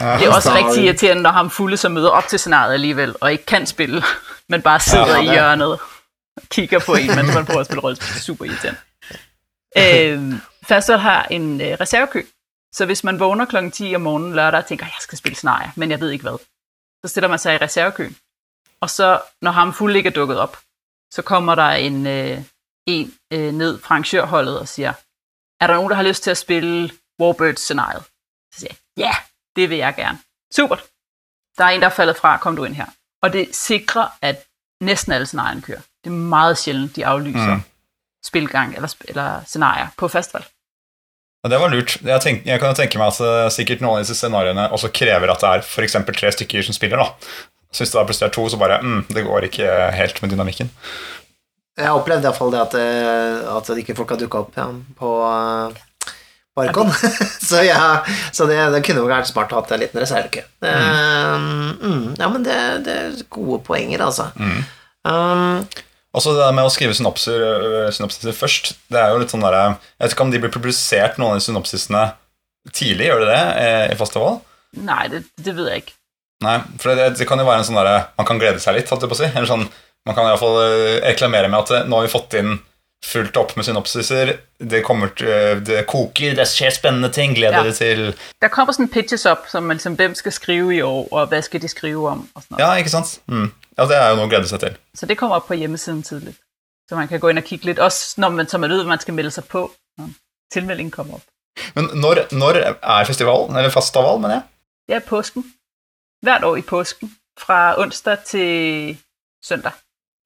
ja, 0.00 0.18
det 0.18 0.26
er 0.26 0.34
også 0.34 0.54
rigtig 0.54 0.84
irriterende, 0.84 1.22
når 1.22 1.30
ham 1.30 1.50
fulde 1.50 1.76
så 1.76 1.88
møder 1.88 2.10
op 2.10 2.28
til 2.28 2.38
scenariet 2.38 2.74
alligevel, 2.74 3.14
og 3.20 3.32
ikke 3.32 3.46
kan 3.46 3.66
spille, 3.66 4.02
men 4.50 4.62
bare 4.62 4.80
sidder 4.80 5.16
ja, 5.16 5.22
i 5.22 5.24
hjørnet 5.24 5.72
og 5.72 5.80
kigger 6.50 6.78
på 6.78 6.94
en, 6.94 7.16
mens 7.16 7.34
man 7.34 7.46
prøver 7.46 7.60
at 7.60 7.66
spille 7.66 7.82
rollespil. 7.82 8.08
Det 8.08 8.16
er 8.16 8.20
super 8.20 8.44
irriterende. 8.44 8.80
øhm, 9.76 10.40
Fasthold 10.64 11.00
har 11.00 11.22
en 11.22 11.60
øh, 11.60 11.76
reservekø, 11.80 12.22
så 12.74 12.86
hvis 12.86 13.04
man 13.04 13.20
vågner 13.20 13.44
kl. 13.44 13.70
10 13.70 13.94
om 13.94 14.00
morgenen 14.00 14.34
lørdag 14.34 14.58
og 14.58 14.66
tænker, 14.66 14.86
jeg 14.86 14.96
skal 15.00 15.18
spille 15.18 15.36
scenarie, 15.36 15.72
men 15.76 15.90
jeg 15.90 16.00
ved 16.00 16.10
ikke 16.10 16.22
hvad, 16.22 16.38
så 17.04 17.08
stiller 17.08 17.28
man 17.28 17.38
sig 17.38 17.54
i 17.54 17.58
reservekøen. 17.58 18.16
Og 18.80 18.90
så, 18.90 19.22
når 19.42 19.50
ham 19.50 19.74
fuld 19.74 19.96
ikke 19.96 20.08
er 20.08 20.12
dukket 20.12 20.38
op, 20.38 20.58
så 21.12 21.22
kommer 21.22 21.54
der 21.54 21.70
en, 21.70 22.06
øh, 22.06 22.42
en 22.86 23.14
øh, 23.32 23.52
ned 23.52 23.78
fra 23.78 23.94
arrangørholdet 23.94 24.60
og 24.60 24.68
siger, 24.68 24.92
er 25.60 25.66
der 25.66 25.74
nogen, 25.74 25.90
der 25.90 25.96
har 25.96 26.02
lyst 26.02 26.22
til 26.22 26.30
at 26.30 26.38
spille 26.38 26.90
Warbirds-scenariet? 27.20 28.04
Så 28.52 28.60
siger 28.60 28.74
jeg, 28.96 29.04
ja, 29.04 29.12
det 29.56 29.70
vil 29.70 29.78
jeg 29.78 29.94
gerne. 29.96 30.18
Super. 30.52 30.76
Der 31.58 31.64
er 31.64 31.68
en, 31.68 31.80
der 31.80 31.86
er 31.86 31.90
faldet 31.90 32.16
fra, 32.16 32.36
kom 32.36 32.56
du 32.56 32.64
ind 32.64 32.74
her. 32.74 32.86
Og 33.22 33.32
det 33.32 33.56
sikrer, 33.56 34.08
at 34.22 34.46
næsten 34.80 35.12
alle 35.12 35.26
scenarierne 35.26 35.62
kører. 35.62 35.80
Det 36.04 36.10
er 36.10 36.14
meget 36.14 36.58
sjældent, 36.58 36.96
de 36.96 37.06
aflyser 37.06 37.54
mm. 37.54 37.62
Spilgang 38.24 38.74
eller, 38.76 38.90
eller 39.08 39.46
scenarier 39.48 39.92
på 39.96 40.08
festival. 40.12 40.44
Ja, 41.42 41.48
det 41.48 41.60
var 41.62 41.72
lurt. 41.72 41.96
Jeg, 42.04 42.20
tenk, 42.20 42.42
jeg 42.44 42.60
kan 42.60 42.76
tenke 42.76 43.00
meg 43.00 43.14
at 43.14 43.20
uh, 43.24 43.46
sikkert 43.52 43.80
noen 43.80 43.98
av 43.98 44.04
disse 44.04 44.18
scenarioene 44.18 44.66
også 44.76 44.92
krever 44.92 45.32
at 45.32 45.40
det 45.40 45.54
er 45.54 45.64
f.eks. 45.64 45.96
tre 46.12 46.32
stykker 46.36 46.66
som 46.66 46.76
spiller. 46.76 47.00
da. 47.00 47.14
hvis 47.72 47.88
det 47.88 47.96
da 47.96 48.04
plutselig 48.04 48.28
er 48.28 48.34
to, 48.36 48.44
så 48.52 48.60
bare 48.60 48.82
mm, 48.82 49.06
Det 49.08 49.24
går 49.24 49.48
ikke 49.48 49.78
helt 49.96 50.20
med 50.20 50.34
dynamikken. 50.34 50.72
Jeg 51.80 51.96
opplevde 51.96 52.28
iallfall 52.28 52.52
det 52.52 52.60
at, 52.60 52.74
det 52.76 52.90
at 53.54 53.70
ikke 53.80 53.96
folk 53.96 54.12
har 54.12 54.20
dukka 54.20 54.42
opp 54.44 54.58
ja, 54.58 54.66
på. 54.98 55.14
Eh, 55.30 55.86
så, 57.48 57.62
ja, 57.64 58.04
så 58.36 58.44
det, 58.44 58.58
det, 58.74 58.82
kunne 58.84 59.00
jo 59.00 59.08
vært 59.08 59.30
smart 59.30 59.54
å 59.54 59.62
ha 59.62 59.64
en 59.64 59.80
liten 59.80 60.02
reservekø. 60.02 60.42
Mm. 60.60 61.70
Um, 61.80 62.10
ja, 62.18 62.28
men 62.28 62.44
det, 62.44 62.58
det, 62.84 62.96
er 63.00 63.22
gode 63.32 63.62
poenger, 63.64 64.02
altså. 64.04 64.28
Mm. 64.36 64.58
Um, 65.08 65.62
også 66.16 66.34
det 66.34 66.42
der 66.42 66.54
med 66.56 66.66
å 66.66 66.72
skrive 66.72 66.96
synopser, 66.96 67.90
synopsiser 67.94 68.34
først. 68.34 68.72
Det 68.90 68.98
er 68.98 69.12
jo 69.12 69.20
litt 69.22 69.32
sånn 69.32 69.44
der, 69.44 69.56
Jeg 69.98 70.04
vet 70.04 70.16
ikke 70.16 70.26
om 70.26 70.32
de 70.32 70.42
blir 70.42 70.54
publisert, 70.54 71.18
noen 71.20 71.36
av 71.36 71.40
de 71.40 71.46
synopsisene, 71.46 72.04
tidlig. 72.74 73.08
Gjør 73.10 73.24
det 73.24 73.30
det 73.30 73.42
i 73.94 73.98
festival? 74.00 74.40
Nei, 74.78 75.04
det, 75.12 75.24
det 75.38 75.54
vet 75.56 75.70
jeg 75.70 75.84
ikke. 75.84 75.96
Nei, 76.44 76.56
for 76.80 76.96
det, 76.96 77.10
det, 77.18 77.28
kan 77.28 77.40
jo 77.40 77.44
være 77.44 77.60
en 77.60 77.66
sånn 77.68 77.76
derre 77.76 77.96
Man 78.16 78.24
kan 78.28 78.38
glede 78.40 78.62
seg 78.62 78.78
litt, 78.78 78.88
holdt 78.88 79.04
jeg 79.04 79.12
på 79.12 79.16
å 79.18 79.20
si. 79.20 79.28
Eller 79.28 79.48
sånn, 79.50 79.66
man 80.08 80.16
kan 80.16 80.28
iallfall 80.28 80.56
eh, 80.64 80.98
reklamere 81.04 81.50
med 81.52 81.60
at 81.60 81.72
eh, 81.76 81.86
nå 81.88 81.98
har 81.98 82.06
vi 82.06 82.12
fått 82.12 82.36
inn 82.40 82.54
fullt 83.04 83.36
opp 83.36 83.56
med 83.56 83.64
synopsiser. 83.64 84.36
Det 84.58 84.82
kommer 84.84 85.08
til, 85.16 85.28
eh, 85.28 85.60
det 85.64 85.86
koker, 85.86 86.34
det 86.36 86.46
skjer 86.48 86.70
spennende 86.70 87.08
ting. 87.12 87.34
Gleder 87.34 87.62
dere 87.62 87.72
ja. 87.72 87.78
til 87.78 88.14
Der 88.40 88.48
kommer 88.48 88.76
sånn 88.76 88.90
pitches 88.92 89.26
opp 89.26 89.48
som 89.48 89.70
liksom, 89.70 89.96
hvem 89.96 90.14
skal 90.14 90.32
skrive 90.32 90.74
i 90.74 90.82
år, 90.82 91.08
og 91.10 91.28
hva 91.32 91.40
skal 91.42 91.60
de 91.60 91.68
skrive 91.68 92.10
om? 92.10 92.26
Og. 92.34 92.44
Ja, 92.58 92.74
ikke 92.76 92.92
sant? 92.92 93.20
Mm. 93.26 93.52
Ja, 93.78 93.86
det 93.86 93.96
er 93.96 94.10
jo 94.10 94.20
noe 94.20 94.28
å 94.28 94.32
glede 94.32 94.50
seg 94.50 94.60
til. 94.60 94.76
Så 94.94 95.06
det 95.06 95.16
kommer 95.18 95.40
opp 95.40 95.48
på 95.48 95.56
hjemmesiden 95.56 96.02
tidlig. 96.02 96.34
Så 96.90 96.98
man 96.98 97.08
kan 97.08 97.20
gå 97.22 97.30
inn 97.30 97.38
og 97.38 97.46
kikke 97.46 97.70
litt, 97.70 97.78
også 97.78 98.20
når 98.20 98.34
man, 98.34 98.48
så 98.50 98.58
man 98.58 98.70
vet 98.70 98.86
man 98.86 99.00
skal 99.00 99.14
melde 99.14 99.30
seg 99.30 99.46
på. 99.48 99.68
Tilmeldingen 100.52 100.90
kommer 100.90 101.20
opp. 101.20 101.26
Men 101.74 101.88
når, 101.94 102.26
når 102.32 102.60
er 102.66 103.06
festivalen? 103.06 103.56
Eller 103.56 103.70
fastaval, 103.70 104.18
mener 104.20 104.40
jeg? 104.40 104.46
Det 104.90 104.96
er 104.98 105.06
påsken 105.06 105.44
hvert 106.22 106.44
år 106.44 106.56
i 106.56 106.62
påsken, 106.62 107.16
fra 107.38 107.80
onsdag 107.80 108.16
til 108.24 108.98
søndag. 109.44 109.72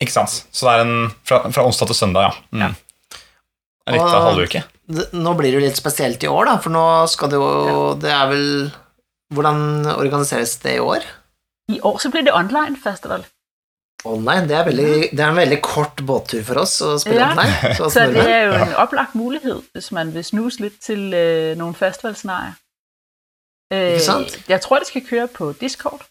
Ikke 0.05 0.15
sant. 0.15 0.45
Så 0.53 0.69
det 0.69 0.77
er 0.77 0.85
en 0.85 0.97
fra, 1.25 1.41
fra 1.49 1.65
onsdag 1.65 1.91
til 1.91 1.99
søndag, 1.99 2.29
ja. 2.29 2.47
Mm. 2.53 2.65
ja. 2.67 2.73
Litt 3.95 4.01
av 4.05 4.31
halvuke. 4.31 4.65
Nå 5.17 5.35
blir 5.37 5.51
det 5.51 5.59
jo 5.59 5.65
litt 5.65 5.81
spesielt 5.81 6.25
i 6.25 6.31
år, 6.31 6.49
da, 6.49 6.57
for 6.61 6.73
nå 6.73 6.85
skal 7.13 7.31
det 7.33 7.39
jo 7.41 7.45
ja. 7.49 7.77
Det 8.01 8.11
er 8.13 8.27
vel 8.33 8.49
Hvordan 9.35 9.89
organiseres 9.97 10.59
det 10.63 10.77
i 10.77 10.83
år? 10.85 11.05
I 11.73 11.79
år 11.81 11.97
så 11.99 12.11
blir 12.13 12.23
det 12.27 12.35
online 12.37 12.77
festival. 12.79 13.25
Online? 14.05 14.45
Det 14.49 14.57
er, 14.57 14.65
veldig, 14.69 14.89
det 15.17 15.21
er 15.25 15.31
en 15.31 15.39
veldig 15.41 15.59
kort 15.65 16.03
båttur 16.07 16.43
for 16.45 16.61
oss 16.61 16.77
å 16.85 16.93
spille 17.01 17.25
ja. 17.25 17.31
online. 17.33 17.73
Så, 17.79 17.89
så 17.95 18.05
det 18.13 18.27
er 18.29 18.45
jo 18.45 18.59
en 18.61 18.75
opplagt 18.83 19.17
mulighet 19.17 19.65
hvis 19.73 19.89
man 19.97 20.13
vil 20.15 20.27
snuse 20.29 20.63
litt 20.63 20.77
til 20.85 21.09
uh, 21.17 21.57
noen 21.59 21.75
festivalscenarier. 21.79 22.59
Ikke 23.73 24.05
sant? 24.05 24.37
Øh, 24.37 24.51
jeg 24.53 24.61
tror, 24.61 24.85
det 24.85 24.91
skal 24.93 25.07
køre 25.09 25.29
på 25.33 25.51
Discord. 25.61 26.05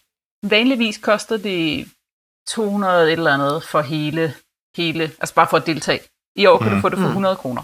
Vanligvis 0.44 0.98
koster 0.98 1.38
det 1.40 1.86
200 2.48 3.06
et 3.06 3.12
eller 3.12 3.34
andet 3.34 3.64
for 3.64 3.80
hele, 3.80 4.34
hele 4.76 5.04
altså 5.04 5.34
bare 5.34 5.46
for 5.50 5.56
at 5.56 5.66
deltage. 5.66 6.00
I 6.36 6.46
år 6.46 6.58
kan 6.58 6.68
mm. 6.68 6.74
du 6.74 6.80
få 6.80 6.88
det 6.88 6.98
for 6.98 7.06
100 7.06 7.34
mm. 7.34 7.40
kroner. 7.40 7.62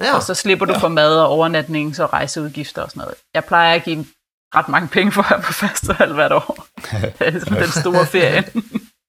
Ja. 0.00 0.14
Og 0.14 0.22
så 0.22 0.34
slipper 0.34 0.66
du 0.66 0.72
ja. 0.72 0.78
for 0.78 0.88
mad 0.88 1.18
og 1.18 1.38
overnatnings- 1.38 2.02
og 2.02 2.12
rejseudgifter 2.12 2.82
og 2.82 2.90
sådan 2.90 3.00
noget. 3.00 3.14
Jeg 3.34 3.44
plejer 3.44 3.74
at 3.74 3.84
give 3.84 4.06
ret 4.54 4.68
mange 4.68 4.88
penge 4.88 5.12
for 5.12 5.22
at 5.22 5.30
være 5.30 5.40
på 5.40 5.52
festival 5.52 6.12
hvert 6.12 6.32
år. 6.32 6.66
det 7.18 7.26
er 7.26 7.30
liksom 7.30 7.56
den 7.56 7.70
store 7.70 8.06
ferien. 8.06 8.44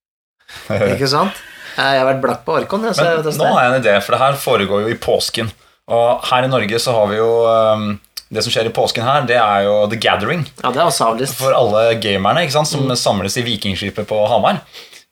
Ikke 0.94 1.08
sant? 1.08 1.44
Jeg 1.78 2.00
har 2.00 2.06
vært 2.06 2.22
blakk 2.22 2.46
på 2.46 2.56
Arkon. 2.56 2.82
Men 2.82 2.94
nå 2.94 3.46
har 3.46 3.64
jeg 3.64 3.76
en 3.76 3.82
idé, 3.82 3.94
for 4.06 4.14
det 4.14 4.22
her 4.22 4.36
foregår 4.38 4.84
jo 4.86 4.88
i 4.94 4.98
påsken. 4.98 5.50
Og 5.88 6.22
her 6.30 6.46
i 6.46 6.48
Norge 6.52 6.80
så 6.80 6.94
har 6.94 7.08
vi 7.10 7.18
jo 7.18 7.30
um, 7.50 8.00
det 8.34 8.44
som 8.44 8.54
skjer 8.54 8.70
i 8.70 8.74
påsken 8.74 9.06
her, 9.06 9.26
det 9.30 9.38
er 9.38 9.66
jo 9.68 9.74
The 9.90 10.00
Gathering. 10.00 10.46
Ja, 10.62 10.72
det 10.72 10.82
er 10.82 10.88
også 10.88 11.10
avlyst. 11.12 11.38
For 11.38 11.56
alle 11.58 11.98
gamerne 12.02 12.46
ikke 12.46 12.56
sant, 12.56 12.70
som 12.70 12.86
mm. 12.86 12.96
samles 13.00 13.38
i 13.38 13.46
Vikingskipet 13.46 14.08
på 14.10 14.20
Hamar. 14.30 14.62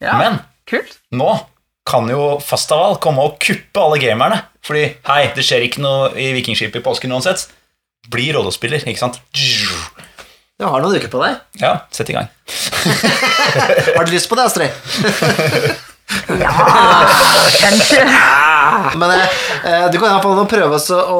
Ja, 0.01 0.17
Men 0.17 0.39
kult. 0.69 0.97
nå 1.13 1.31
kan 1.85 2.07
jo 2.09 2.37
Fastaval 2.43 2.97
komme 3.03 3.23
og 3.25 3.39
kuppe 3.41 3.81
alle 3.81 3.99
gamerne. 4.01 4.41
Fordi 4.65 4.83
hei, 5.07 5.21
det 5.35 5.43
skjer 5.45 5.65
ikke 5.65 5.81
noe 5.83 6.11
i 6.17 6.31
Vikingskipet 6.35 6.81
i 6.81 6.85
påsken 6.85 7.13
uansett. 7.15 7.47
Bli 8.11 8.31
rollespiller, 8.33 8.81
ikke 8.85 9.01
sant? 9.01 9.19
Du 9.33 10.65
har 10.65 10.81
noen 10.83 10.97
uker 10.97 11.09
på 11.09 11.21
deg. 11.23 11.39
Ja, 11.61 11.73
sett 11.93 12.09
i 12.13 12.17
gang. 12.17 12.29
har 13.95 14.05
du 14.05 14.11
lyst 14.13 14.29
på 14.29 14.37
det, 14.37 14.45
Astrid? 14.49 14.69
Ja, 16.41 16.51
kanskje. 17.61 18.05
Men 18.97 19.11
eh, 19.11 19.91
du 19.91 19.97
kan 19.99 20.09
iallfall 20.09 20.45
prøve 20.49 20.77
også 20.77 20.97
å 21.11 21.19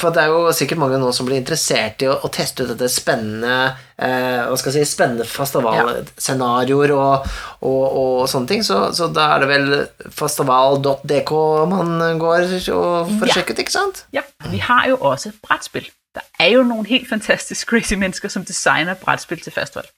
For 0.00 0.14
det 0.14 0.24
er 0.24 0.32
jo 0.32 0.52
sikkert 0.56 0.80
mange 0.82 0.98
nå 1.00 1.10
som 1.16 1.26
blir 1.28 1.40
interessert 1.40 2.02
i 2.04 2.08
å, 2.10 2.16
å 2.24 2.30
teste 2.32 2.64
ut 2.64 2.72
dette 2.72 2.88
spennende 2.92 3.54
eh, 3.96 4.44
Hva 4.46 4.58
skal 4.60 4.74
jeg 4.74 4.86
si 4.86 4.94
Spennende 4.94 5.26
festivalscenarioer 5.28 6.94
og, 6.94 7.26
og, 7.64 7.82
og, 7.88 8.20
sånne 8.30 8.50
ting. 8.50 8.64
Så, 8.66 8.78
så, 8.96 9.08
da 9.14 9.30
er 9.34 9.44
det 9.44 9.50
vel 9.50 9.74
festival.dk 10.12 11.34
man 11.74 11.98
går 12.20 12.46
for 12.68 13.26
å 13.26 13.32
sjekke 13.32 13.54
ut, 13.54 13.64
ikke 13.64 13.74
sant? 13.74 14.04
Ja. 14.14 14.24
Vi 14.52 14.60
har 14.62 14.88
jo 14.90 14.98
også 15.00 15.34
brettspill. 15.44 15.88
Der 16.14 16.26
er 16.38 16.52
jo 16.54 16.62
noen 16.66 16.86
helt 16.86 17.08
fantastisk 17.10 17.70
crazy 17.70 17.98
mennesker 17.98 18.30
som 18.30 18.46
designer 18.46 18.98
brettspill 19.00 19.42
til 19.42 19.54
festival. 19.54 19.88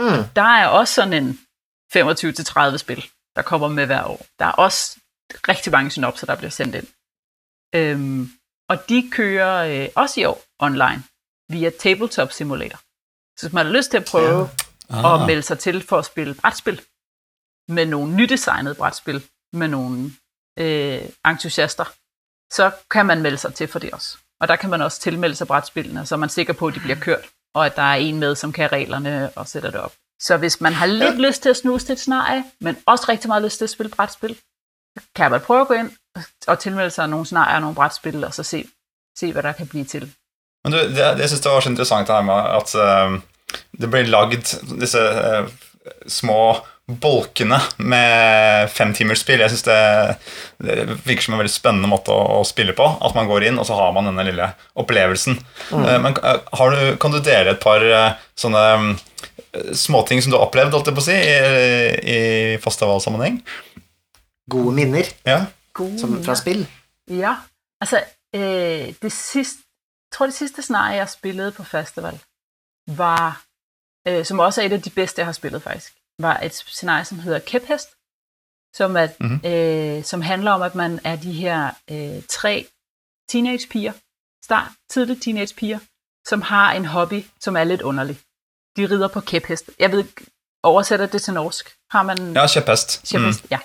Mm. 0.00 0.26
Der 0.36 0.64
er 0.66 0.74
også 0.76 1.00
sånn 1.00 1.16
en 1.16 1.30
25-30 1.94 2.82
spill 2.82 3.04
der 3.36 3.42
kommer 3.42 3.68
med 3.68 3.86
hver 3.86 4.04
år. 4.04 4.26
Der 4.38 4.44
er 4.44 4.52
også 4.52 4.98
rigtig 5.48 5.72
mange 5.72 5.90
synopser, 5.90 6.26
der 6.26 6.36
bliver 6.36 6.50
sendt 6.50 6.74
ind. 6.74 6.86
Øhm, 7.74 8.30
og 8.68 8.88
de 8.88 9.10
kører 9.10 9.82
øh, 9.84 9.88
også 9.94 10.20
i 10.20 10.24
år 10.24 10.42
online 10.58 11.02
via 11.48 11.70
Tabletop 11.70 12.32
Simulator. 12.32 12.78
Så 13.38 13.46
hvis 13.46 13.52
man 13.52 13.66
har 13.66 13.72
lyst 13.72 13.90
til 13.90 13.96
at 13.96 14.04
prøve 14.04 14.50
ja. 14.90 15.14
ah. 15.14 15.22
at 15.22 15.26
melde 15.26 15.42
sig 15.42 15.58
til 15.58 15.82
for 15.82 15.98
at 15.98 16.04
spille 16.04 16.34
brætspil, 16.34 16.80
med 17.68 17.86
nogle 17.86 18.14
nydesignede 18.14 18.74
brætspil, 18.74 19.22
med 19.52 19.68
nogle 19.68 20.10
øh, 20.58 21.08
entusiaster, 21.26 21.84
så 22.52 22.70
kan 22.90 23.06
man 23.06 23.22
melde 23.22 23.38
sig 23.38 23.54
til 23.54 23.68
for 23.68 23.78
det 23.78 23.90
også. 23.90 24.18
Og 24.40 24.48
der 24.48 24.56
kan 24.56 24.70
man 24.70 24.82
også 24.82 25.00
tilmelde 25.00 25.34
sig 25.34 25.46
brætspillene, 25.46 26.06
så 26.06 26.14
er 26.14 26.18
man 26.18 26.28
sikker 26.28 26.52
på, 26.52 26.66
at 26.66 26.74
de 26.74 26.80
bliver 26.80 27.00
kørt, 27.00 27.24
og 27.54 27.66
at 27.66 27.76
der 27.76 27.82
er 27.82 27.94
en 27.94 28.18
med, 28.18 28.34
som 28.34 28.52
kan 28.52 28.72
reglerne 28.72 29.30
og 29.36 29.48
sætter 29.48 29.70
det 29.70 29.80
op. 29.80 29.92
Så 30.20 30.36
hvis 30.36 30.60
man 30.60 30.72
har 30.72 30.86
lidt 30.86 31.14
ja. 31.14 31.28
lyst 31.28 31.42
til 31.42 31.48
at 31.48 31.56
snuse 31.56 31.86
til 31.86 31.92
et 31.92 31.98
scenarie, 31.98 32.44
men 32.60 32.76
også 32.86 33.04
rigtig 33.08 33.28
meget 33.28 33.42
lyst 33.42 33.58
til 33.58 33.64
at 33.64 33.70
spille 33.70 33.90
brætspil, 33.90 34.36
kan 35.16 35.30
man 35.30 35.40
prøve 35.40 35.60
at 35.60 35.68
gå 35.68 35.74
ind 35.74 35.90
og 36.46 36.58
tilmelde 36.58 36.90
sig 36.90 37.08
nogle 37.08 37.26
scenarier 37.26 37.54
og 37.54 37.60
nogle 37.60 37.74
brætspil, 37.74 38.24
og 38.24 38.34
så 38.34 38.42
se, 38.42 38.64
se 39.18 39.32
hvad 39.32 39.42
der 39.42 39.52
kan 39.52 39.66
blive 39.66 39.84
til. 39.84 40.12
Men 40.64 40.72
du, 40.72 40.78
det, 40.78 40.98
jeg 40.98 41.28
synes 41.28 41.40
det 41.40 41.52
var 41.52 41.60
så 41.60 41.68
interessant 41.68 42.08
det 42.08 42.16
her 42.16 42.22
med 42.22 42.40
at 42.58 42.74
uh, 42.74 43.20
det 43.80 43.90
blir 43.90 44.08
lagd 44.10 44.48
disse 44.80 44.98
uh, 44.98 45.48
små 46.06 46.56
bolkene 47.00 47.58
med 47.76 48.68
femtimersspill. 48.68 49.40
Jeg 49.40 49.50
synes 49.50 49.62
det, 49.62 50.16
det 50.62 51.06
virker 51.06 51.22
som 51.22 51.34
en 51.34 51.42
veldig 51.42 51.54
spennende 51.54 51.90
måte 51.90 52.14
å, 52.14 52.40
å, 52.40 52.44
spille 52.46 52.74
på. 52.78 52.86
At 53.02 53.14
man 53.14 53.30
går 53.30 53.48
inn, 53.48 53.58
og 53.58 53.66
så 53.66 53.78
har 53.78 53.94
man 53.94 54.10
denne 54.10 54.26
lille 54.26 54.48
opplevelsen. 54.74 55.38
Mm. 55.70 55.86
Uh, 55.86 55.96
men 56.02 56.18
du, 56.18 56.96
kan 57.02 57.14
du 57.14 57.20
dele 57.20 57.54
et 57.54 57.62
par 57.62 57.86
sånne 58.38 58.64
um, 58.74 58.90
småting 59.74 60.22
som 60.22 60.32
du 60.32 60.38
har 60.38 60.46
opplevd 60.46 60.72
holdt 60.72 60.90
jeg 60.90 60.96
på 60.96 61.04
å 61.04 61.06
si, 61.06 61.16
i, 61.16 61.36
i 62.16 62.58
festivalsammenheng? 62.62 63.40
Gode 64.50 64.74
minner 64.74 65.08
ja. 65.26 65.44
Gode 65.74 65.98
som, 66.00 66.16
fra 66.24 66.34
spill? 66.38 66.66
Ja. 67.10 67.34
Altså, 67.80 68.04
øh, 68.34 68.94
det 69.02 69.12
sidste, 69.12 69.62
jeg 70.06 70.18
tror 70.18 70.26
det 70.26 70.34
sidste 70.34 70.62
scenarie, 70.62 70.96
jeg 70.96 71.08
spillede 71.08 71.52
på 71.52 71.64
festival, 71.64 72.18
var, 72.86 73.42
øh, 74.08 74.24
som 74.24 74.38
også 74.38 74.62
er 74.62 74.66
et 74.66 74.72
af 74.72 74.82
de 74.82 74.90
bedste, 74.90 75.20
jeg 75.20 75.26
har 75.26 75.32
spillet 75.32 75.62
faktisk, 75.62 75.92
var 76.18 76.40
et 76.40 76.54
scenarie, 76.54 77.04
som 77.04 77.18
hedder 77.18 77.38
Kæphest, 77.38 77.88
som, 78.76 78.96
er, 78.96 79.08
mm-hmm. 79.20 79.40
øh, 79.44 80.04
som 80.04 80.22
handler 80.22 80.50
om, 80.50 80.62
at 80.62 80.74
man 80.74 81.00
er 81.04 81.16
de 81.16 81.32
her 81.32 81.70
øh, 81.90 82.22
tre 82.28 82.66
teenagepiger, 83.28 83.92
start, 84.44 84.72
tidligt 84.90 85.22
teenagepiger, 85.22 85.78
som 86.28 86.42
har 86.42 86.72
en 86.72 86.84
hobby, 86.84 87.24
som 87.40 87.56
er 87.56 87.64
lidt 87.64 87.82
underlig. 87.82 88.18
De 88.76 88.86
rider 88.86 89.08
på 89.08 89.20
kæphest. 89.20 89.70
Jeg 89.78 89.92
ved 89.92 90.04
oversætter 90.62 91.06
det 91.06 91.22
til 91.22 91.34
norsk. 91.34 91.76
Har 91.90 92.02
man... 92.02 92.32
Ja, 92.32 92.46
kæphest. 92.46 93.02
Kæphest, 93.12 93.44
mm. 93.44 93.48
ja. 93.50 93.58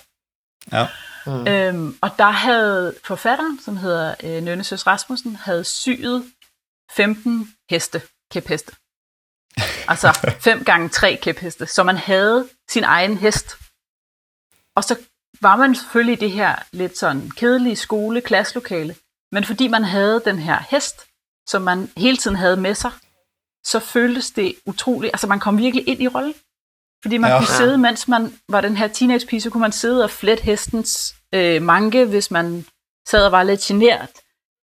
Ja. 0.72 0.88
Mm. 1.26 1.48
Øhm, 1.48 1.98
og 2.02 2.10
der 2.18 2.30
havde 2.30 2.96
forfatteren, 3.04 3.60
som 3.62 3.78
hedder 3.78 4.16
øh, 4.24 4.44
Nønnesøs 4.44 4.88
Rasmussen, 4.88 5.36
havde 5.36 5.64
syet 5.64 6.32
15 6.96 7.54
heste, 7.70 8.02
kæpheste. 8.32 8.72
Altså 9.88 10.20
5 10.40 10.64
gange 10.64 10.90
3 10.90 11.20
kæpheste. 11.22 11.66
Så 11.66 11.84
man 11.84 11.98
havde 11.98 12.50
sin 12.70 12.84
egen 12.84 13.18
hest. 13.18 13.58
Og 14.76 14.84
så 14.84 14.96
var 15.42 15.56
man 15.56 15.76
selvfølgelig 15.76 16.18
i 16.18 16.20
det 16.20 16.32
her 16.32 16.56
lidt 16.72 16.98
sådan 16.98 17.32
kedelige 17.32 17.76
skole, 17.76 18.22
klasselokale. 18.22 18.96
Men 19.32 19.44
fordi 19.44 19.68
man 19.68 19.84
havde 19.84 20.22
den 20.26 20.40
her 20.40 20.64
hest, 20.70 21.06
som 21.50 21.62
man 21.62 21.92
hele 21.98 22.18
tiden 22.18 22.38
havde 22.38 22.58
med 22.58 22.76
sig, 22.76 22.92
så 23.64 23.80
føltes 23.80 24.32
det 24.32 24.56
utroligt. 24.66 25.14
Altså 25.14 25.28
man 25.28 25.40
kom 25.40 25.58
virkelig 25.58 25.88
ind 25.88 26.02
i 26.02 26.08
rollen. 26.08 26.34
Fordi 27.04 27.18
man 27.18 27.32
ja. 27.32 27.38
kunne 27.38 27.48
sidde, 27.48 27.78
mens 27.78 28.08
man 28.08 28.34
var 28.50 28.62
den 28.62 28.78
her 28.78 28.88
teenagepige, 28.88 29.42
så 29.42 29.50
kunne 29.50 29.62
man 29.62 29.72
sidde 29.72 30.04
og 30.04 30.12
flette 30.12 30.44
hestens 30.44 31.16
øh, 31.34 31.62
manke, 31.62 32.06
hvis 32.06 32.32
man 32.32 32.66
sad 33.08 33.26
og 33.26 33.32
var 33.32 33.44
lidt 33.44 33.62
genert. 33.62 34.10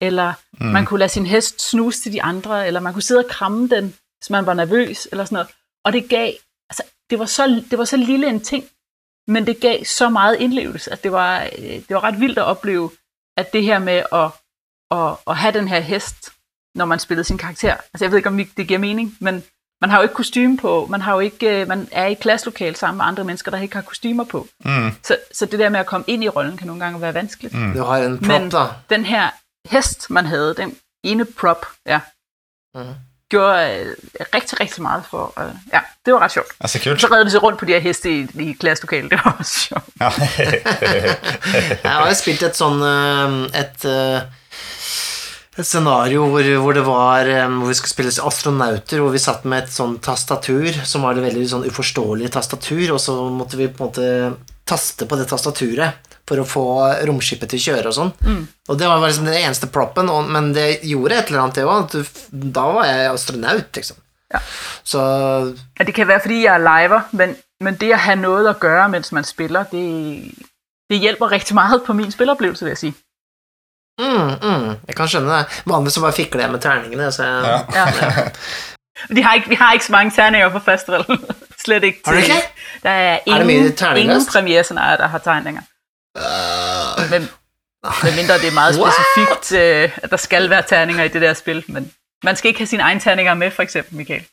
Eller 0.02 0.34
mm. 0.60 0.66
man 0.66 0.86
kunne 0.86 1.00
lade 1.00 1.10
sin 1.10 1.26
hest 1.26 1.70
snuse 1.70 2.02
til 2.02 2.14
de 2.14 2.24
andre, 2.24 2.68
eller 2.68 2.80
man 2.80 2.94
kunne 2.94 3.02
sidde 3.02 3.26
og 3.26 3.30
kramme 3.30 3.70
den, 3.70 3.96
hvis 4.20 4.30
man 4.30 4.46
var 4.46 4.54
nervøs, 4.54 5.08
eller 5.12 5.26
sådan 5.26 5.36
noget. 5.36 5.50
Og 5.86 5.94
det 5.94 6.10
gav, 6.10 6.34
altså, 6.70 6.84
det 7.10 7.20
var 7.20 7.26
så, 7.26 7.64
det 7.72 7.80
var 7.80 7.86
så 7.86 7.98
lille 7.98 8.28
en 8.30 8.44
ting, 8.44 8.66
men 9.28 9.48
det 9.48 9.60
gav 9.60 9.86
så 9.86 10.10
meget 10.10 10.40
indlevelse, 10.40 10.92
at 10.92 11.04
det 11.04 11.12
var, 11.12 11.44
øh, 11.44 11.60
det 11.60 11.90
var 11.90 12.04
ret 12.04 12.20
vildt 12.20 12.38
at 12.38 12.44
opleve, 12.44 12.92
at 13.38 13.54
det 13.54 13.64
her 13.64 13.80
med 13.80 14.04
at, 14.12 14.32
at, 14.92 15.18
at 15.28 15.38
have 15.38 15.54
den 15.54 15.68
her 15.68 15.80
hest, 15.80 16.32
når 16.76 16.86
man 16.86 17.00
spillede 17.00 17.24
sin 17.24 17.38
karakter, 17.38 17.74
altså 17.74 18.06
jeg 18.06 18.12
ved 18.12 18.18
ikke, 18.18 18.30
om 18.30 18.38
det 18.58 18.68
giver 18.68 18.80
mening, 18.80 19.18
men 19.20 19.44
man 19.82 19.90
har 19.90 19.98
jo 19.98 20.04
ikke 20.04 20.16
kostume 20.16 20.58
på, 20.58 20.88
man, 20.90 21.02
har 21.02 21.14
jo 21.14 21.20
ikke, 21.20 21.62
øh, 21.62 21.68
man 21.68 21.88
er 21.92 22.06
i 22.06 22.14
klasselokal 22.14 22.76
sammen 22.76 22.98
med 22.98 23.06
andre 23.06 23.24
mennesker, 23.24 23.52
der 23.52 23.58
ikke 23.62 23.76
har 23.76 23.82
kostymer 23.82 24.24
på. 24.24 24.48
Mm. 24.66 24.92
Så, 25.04 25.18
så 25.34 25.46
det 25.46 25.60
der 25.60 25.70
med 25.70 25.80
at 25.80 25.86
komme 25.86 26.04
ind 26.08 26.24
i 26.24 26.30
rollen 26.30 26.58
kan 26.58 26.68
nogle 26.68 26.84
gange 26.84 27.02
være 27.02 27.14
vanskeligt. 27.14 27.54
Mm. 27.54 27.74
Det 27.74 27.82
var 27.82 27.98
en 27.98 28.18
prop 28.18 28.42
Men 28.42 28.52
der. 28.52 28.82
den 28.90 29.06
her 29.06 29.30
hest, 29.70 30.10
man 30.10 30.26
havde, 30.26 30.54
den 30.58 30.76
ene 31.04 31.26
prop, 31.26 31.66
ja, 31.86 32.00
mm. 32.76 32.82
gjorde 33.30 33.80
øh, 33.80 33.96
rigtig, 34.36 34.60
rigtig 34.60 34.82
meget 34.82 35.04
for, 35.06 35.34
øh, 35.40 35.56
ja, 35.74 35.80
det 36.06 36.14
var 36.14 36.20
ret 36.20 36.32
sjovt. 36.32 36.48
Altså, 36.60 36.80
cute. 36.80 37.00
Så 37.00 37.08
redde 37.12 37.26
vi 37.26 37.32
sig 37.32 37.44
rundt 37.44 37.60
på 37.60 37.66
de 37.66 37.72
her 37.72 37.80
heste 37.80 38.20
i, 38.20 38.28
i 38.40 38.54
klasselokalet, 38.54 39.12
det 39.12 39.20
var 39.26 39.36
også 39.40 39.60
sjovt. 39.60 39.86
Ja. 40.02 40.12
jeg 41.84 41.92
har 41.92 42.08
jo 42.08 42.14
spilt 42.14 42.44
et 42.44 42.56
sådan, 42.56 42.82
øh, 42.82 43.60
et... 43.60 43.86
Uh, 43.86 44.32
et 45.56 45.68
scenario 45.68 46.26
hvor, 46.32 46.48
hvor, 46.62 46.76
det 46.76 46.84
var 46.84 47.30
hvor 47.46 47.70
vi 47.70 47.78
skulle 47.78 47.94
spille 47.94 48.28
astronauter, 48.30 49.00
hvor 49.00 49.14
vi 49.14 49.22
satt 49.24 49.46
med 49.48 49.64
et 49.64 49.72
sånn 49.72 49.98
tastatur 50.04 50.82
som 50.84 51.06
var 51.06 51.16
et 51.16 51.24
veldig 51.30 51.46
sånn 51.52 51.68
uforståelig 51.70 52.34
tastatur, 52.36 52.90
og 52.98 53.00
så 53.00 53.16
måtte 53.32 53.60
vi 53.60 53.70
på 53.72 53.86
en 53.86 53.88
måte 53.88 54.10
taste 54.68 55.08
på 55.08 55.20
det 55.20 55.30
tastaturet 55.30 56.16
for 56.26 56.42
å 56.42 56.48
få 56.50 56.66
romskipet 57.06 57.52
til 57.52 57.62
å 57.62 57.66
kjøre 57.68 57.92
og 57.92 57.96
sånn. 57.96 58.12
Mm. 58.26 58.42
Og 58.70 58.80
det 58.80 58.90
var 58.90 59.04
liksom 59.04 59.30
den 59.30 59.38
eneste 59.44 59.70
proppen, 59.72 60.10
og, 60.10 60.32
men 60.34 60.50
det 60.56 60.82
gjorde 60.90 61.20
et 61.20 61.30
eller 61.30 61.44
annet, 61.44 61.60
det 61.60 61.68
òg. 61.70 62.50
Da 62.56 62.66
var 62.74 62.90
jeg 62.90 63.12
astronaut, 63.12 63.70
liksom. 63.78 64.02
Ja. 64.34 64.42
Så 64.84 65.00
ja, 65.00 65.86
Det 65.86 65.94
kan 65.94 66.10
være 66.10 66.24
fordi 66.26 66.42
jeg 66.42 66.54
er 66.56 66.66
liver, 66.66 67.06
men, 67.14 67.36
men 67.62 67.78
det 67.80 67.94
å 67.94 68.02
ha 68.08 68.18
noe 68.18 68.42
å 68.42 68.56
gjøre 68.58 68.90
mens 68.96 69.14
man 69.14 69.28
spiller, 69.28 69.70
det, 69.72 69.86
det 70.90 71.02
hjelper 71.04 71.36
riktig 71.38 71.58
mye 71.58 71.80
på 71.86 71.94
min 71.98 72.12
spilleopplevelse, 72.14 72.66
vil 72.66 72.74
jeg 72.74 72.82
si. 72.82 72.94
Mm, 74.00 74.32
mm, 74.44 74.76
jeg 74.88 74.96
kan 74.96 75.08
skjønne 75.08 75.32
det. 75.32 75.62
Vanligvis 75.66 76.00
bare 76.04 76.14
fikler 76.14 76.42
jeg 76.42 76.52
med 76.52 76.60
terningene. 76.60 77.12
Så 77.12 77.24
jeg, 77.24 77.66
ja. 77.74 77.86
Ja. 77.96 78.30
De 79.16 79.24
har 79.24 79.34
ikke, 79.34 79.50
vi 79.50 79.56
har 79.56 79.74
ikke 79.74 79.86
så 79.86 79.92
mange 79.92 80.12
terninger 80.12 80.50
på 80.50 80.60
festivalen. 80.60 81.26
Slett 81.66 81.84
ikke. 81.84 82.02
Har 82.06 82.14
du 82.14 82.20
ikke? 82.20 82.42
Der 82.84 82.90
er 82.90 83.20
ingen, 83.26 83.74
er 83.82 83.96
ingen 83.96 84.26
premierescenarier, 84.32 84.98
der 84.98 85.08
har 85.08 85.18
tegninger. 85.18 85.62
Uh. 86.16 87.12
Men, 87.12 87.30
med 88.04 88.16
mindre 88.16 88.34
det 88.34 88.48
er 88.48 88.54
meget 88.54 88.76
spesifikt 88.76 89.52
uh, 89.52 90.04
at 90.04 90.12
der 90.12 90.18
skal 90.18 90.50
være 90.50 90.62
terninger 90.62 91.04
i 91.04 91.08
det 91.08 91.22
der 91.22 91.34
spil. 91.34 91.64
Men 91.68 91.92
man 92.24 92.36
skal 92.36 92.48
ikke 92.48 92.60
ha 92.60 92.66
sine 92.66 92.84
egne 92.84 93.00
terninger 93.00 93.34
med, 93.34 93.52
for 93.52 93.64
eksempel, 93.64 93.96
Michael. 93.96 94.24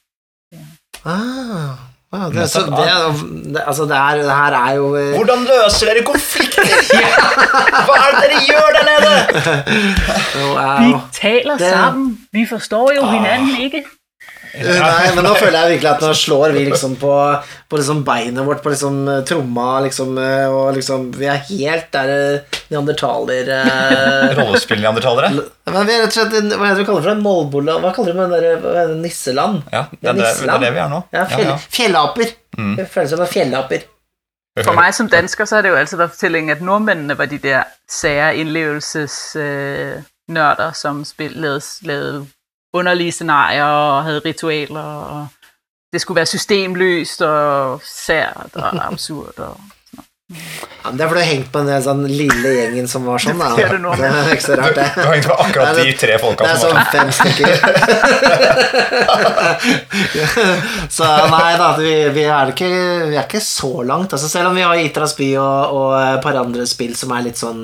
Ja. 0.53 0.59
Ah. 1.05 1.91
Ah, 2.12 2.27
det, 2.33 2.44
så, 2.51 2.61
det, 2.61 3.55
det, 3.55 3.62
altså 3.66 3.87
det, 3.88 3.96
her, 3.96 4.16
det 4.20 4.35
her 4.37 4.53
er 4.53 4.72
jo 4.77 4.96
eh, 5.01 5.14
Hvordan 5.16 5.46
løser 5.48 5.88
dere 5.88 6.03
konflikter? 6.05 6.66
Hva 7.87 7.94
er 7.96 8.11
det 8.12 8.20
dere 8.27 8.42
gjør 8.51 8.68
der 8.77 8.85
nede? 8.90 9.14
Vi 10.85 10.92
taler 11.16 11.59
sammen. 11.59 12.18
Vi 12.33 12.46
forstår 12.51 12.92
jo 12.98 13.07
hinanden 13.07 13.57
ikke. 13.64 13.85
Nei, 14.53 15.12
men 15.17 15.25
nå 15.25 15.33
føler 15.38 15.57
jeg 15.57 15.69
virkelig 15.77 15.91
at 15.95 16.03
nå 16.05 16.11
slår 16.17 16.53
vi 16.53 16.65
liksom 16.67 16.97
på, 17.01 17.12
på 17.73 17.79
liksom 17.79 18.03
beinet 18.05 18.45
vårt, 18.45 18.61
på 18.65 18.71
liksom 18.75 18.97
eh, 19.09 19.23
tromma, 19.29 19.69
liksom, 19.87 20.11
eh, 20.21 20.49
og 20.53 20.75
liksom 20.77 21.07
Vi 21.17 21.27
er 21.33 21.38
helt 21.49 21.88
der 21.95 22.09
eh, 22.12 22.59
neandertaler 22.73 23.49
Rollespill-neandertalere? 24.37 25.31
Men 25.73 25.83
vi 25.88 25.93
er 25.97 26.01
rett 26.05 26.12
og 26.12 26.17
slett 26.19 26.33
Hva 26.53 26.67
heter 26.69 26.83
det 26.83 26.85
du 26.85 26.88
kaller 26.91 27.05
for 27.07 27.12
det? 27.15 27.25
Målbola 27.25 27.73
Hva 27.81 27.91
kaller 27.97 28.12
du 28.12 28.19
det 28.35 28.53
det 28.61 28.85
nisseland? 29.01 29.57
Ja, 29.73 29.83
det 29.95 30.09
er 30.12 30.17
det, 30.21 30.29
det, 30.43 30.53
er 30.53 30.61
det 30.67 30.73
vi 30.75 30.81
er 30.85 30.91
nå. 30.93 31.01
Ja, 31.15 31.23
fjell, 31.31 31.49
ja, 31.49 31.55
ja. 31.55 31.59
Fjellaper. 31.79 32.29
Mm. 32.59 32.75
Det 32.77 32.85
føles 32.93 33.11
som 33.15 33.25
fjellaper. 33.31 33.81
For 34.61 34.77
meg 34.77 34.93
som 34.93 35.09
dansker 35.09 35.49
så 35.49 35.57
har 35.57 35.62
det 35.65 35.71
jo 35.73 35.79
altså 35.81 35.97
vært 35.97 36.12
fortellingen 36.12 36.53
at 36.53 36.61
nordmennene 36.65 37.15
var 37.17 37.27
de 37.31 37.38
der 37.41 37.62
sære 37.88 38.37
innlevelsesnerder 38.43 40.69
øh, 40.69 40.77
som 40.77 41.01
lavede 41.41 42.27
underlige 42.72 43.12
scenarier 43.12 43.64
og 43.64 44.04
havde 44.04 44.22
ritualer, 44.24 44.80
og 44.80 45.26
det 45.92 46.00
skulle 46.00 46.16
være 46.16 46.26
systemløst 46.26 47.22
og 47.22 47.80
sært 47.85 48.56
og 48.56 48.87
absurd. 48.92 49.38
Og 49.38 49.56
ja, 50.85 50.90
det 50.90 51.00
er 51.00 51.08
fordi 51.08 51.20
du 51.20 51.24
har 51.24 51.28
hengt 51.28 51.50
på 51.52 51.61
den 51.62 51.82
sånn 51.85 52.00
lille 52.08 52.52
gjengen 52.56 52.88
som 52.90 53.04
var 53.06 53.20
sånn. 53.22 53.38
Det, 53.58 53.66
det, 53.68 53.78
det 54.00 54.06
er 54.08 54.30
ikke 54.32 54.44
så 54.46 54.56
rart, 54.58 54.74
det. 54.78 54.87
Du 54.96 55.02
har 55.04 55.12
hengt 55.14 55.28
på 55.28 55.37
akkurat 55.44 55.76
de 55.78 55.92
tre 56.00 56.14
folka 56.22 56.42
som 56.48 56.52
var 56.52 56.61
sånn. 56.62 56.76
Det 56.78 56.82
er 56.82 56.88
sånn 56.88 56.94
fem 56.96 57.11
stykker. 57.18 57.54
så 60.96 61.04
nei 61.35 61.52
da, 61.61 61.68
vi, 61.78 61.94
vi, 62.16 62.24
er 62.24 62.46
ikke, 62.54 62.70
vi, 63.12 63.16
er 63.18 63.26
ikke, 63.26 63.44
så 63.44 63.72
langt. 63.87 64.16
Altså, 64.16 64.28
selv 64.32 64.50
om 64.50 64.58
vi 64.58 64.64
har 64.66 64.82
Itras 64.82 65.14
by 65.18 65.30
og, 65.42 65.76
og 65.76 65.88
et 66.00 66.22
par 66.24 66.40
andre 66.40 66.66
spill 66.70 66.94
som 66.98 67.14
er 67.14 67.28
litt 67.28 67.38
sånn 67.40 67.62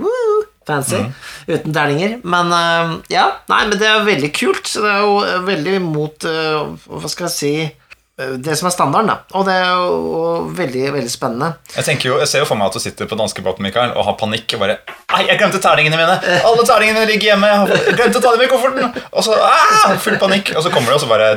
woo, 0.00 0.40
fancy, 0.70 1.02
mm. 1.02 1.10
uten 1.50 1.74
terninger. 1.76 2.16
Men 2.22 2.54
uh, 2.54 2.96
ja, 3.12 3.26
nei, 3.50 3.60
men 3.68 3.76
det 3.80 3.90
er 3.90 4.06
veldig 4.06 4.32
kult. 4.36 4.64
Så 4.70 4.84
det 4.86 4.94
er 4.94 5.04
jo 5.04 5.44
veldig 5.46 5.76
mot 5.84 6.26
uh, 6.28 6.72
Hva 6.88 7.10
skal 7.10 7.28
jeg 7.28 7.34
si 7.34 7.52
eh, 7.66 8.34
det 8.40 8.56
som 8.58 8.68
er 8.70 8.74
standarden, 8.74 9.10
da. 9.10 9.36
Og 9.38 9.46
det 9.48 9.56
er 9.58 9.70
jo 9.70 10.50
veldig 10.56 10.84
veldig 10.96 11.12
spennende. 11.12 11.52
Jeg 11.76 11.98
jo, 12.06 12.18
jeg 12.22 12.30
ser 12.30 12.44
jo 12.44 12.48
for 12.48 12.60
meg 12.60 12.70
at 12.70 12.78
du 12.78 12.84
sitter 12.84 13.10
på 13.10 13.18
danskebåten 13.18 13.66
Mikael, 13.66 13.94
og 13.96 14.06
har 14.08 14.18
panikk 14.20 14.56
og 14.56 14.64
bare 14.64 14.78
Nei, 15.10 15.24
jeg 15.26 15.40
glemte 15.40 15.62
terningene 15.62 15.98
mine! 15.98 16.18
Alle 16.46 16.66
terningene 16.68 17.06
ligger 17.08 17.32
hjemme! 17.32 17.50
Jeg 17.74 17.96
glemte 17.98 18.20
å 18.20 18.24
ta 18.24 18.34
dem 18.36 18.46
i 18.46 18.50
kofferten! 18.52 19.02
Og 19.10 19.26
så 19.26 19.34
ah, 19.36 19.96
full 20.00 20.20
panikk. 20.22 20.54
Og 20.54 20.64
så 20.66 20.72
kommer 20.74 20.92
du, 20.92 20.98
og 21.00 21.04
så 21.04 21.10
bare 21.10 21.32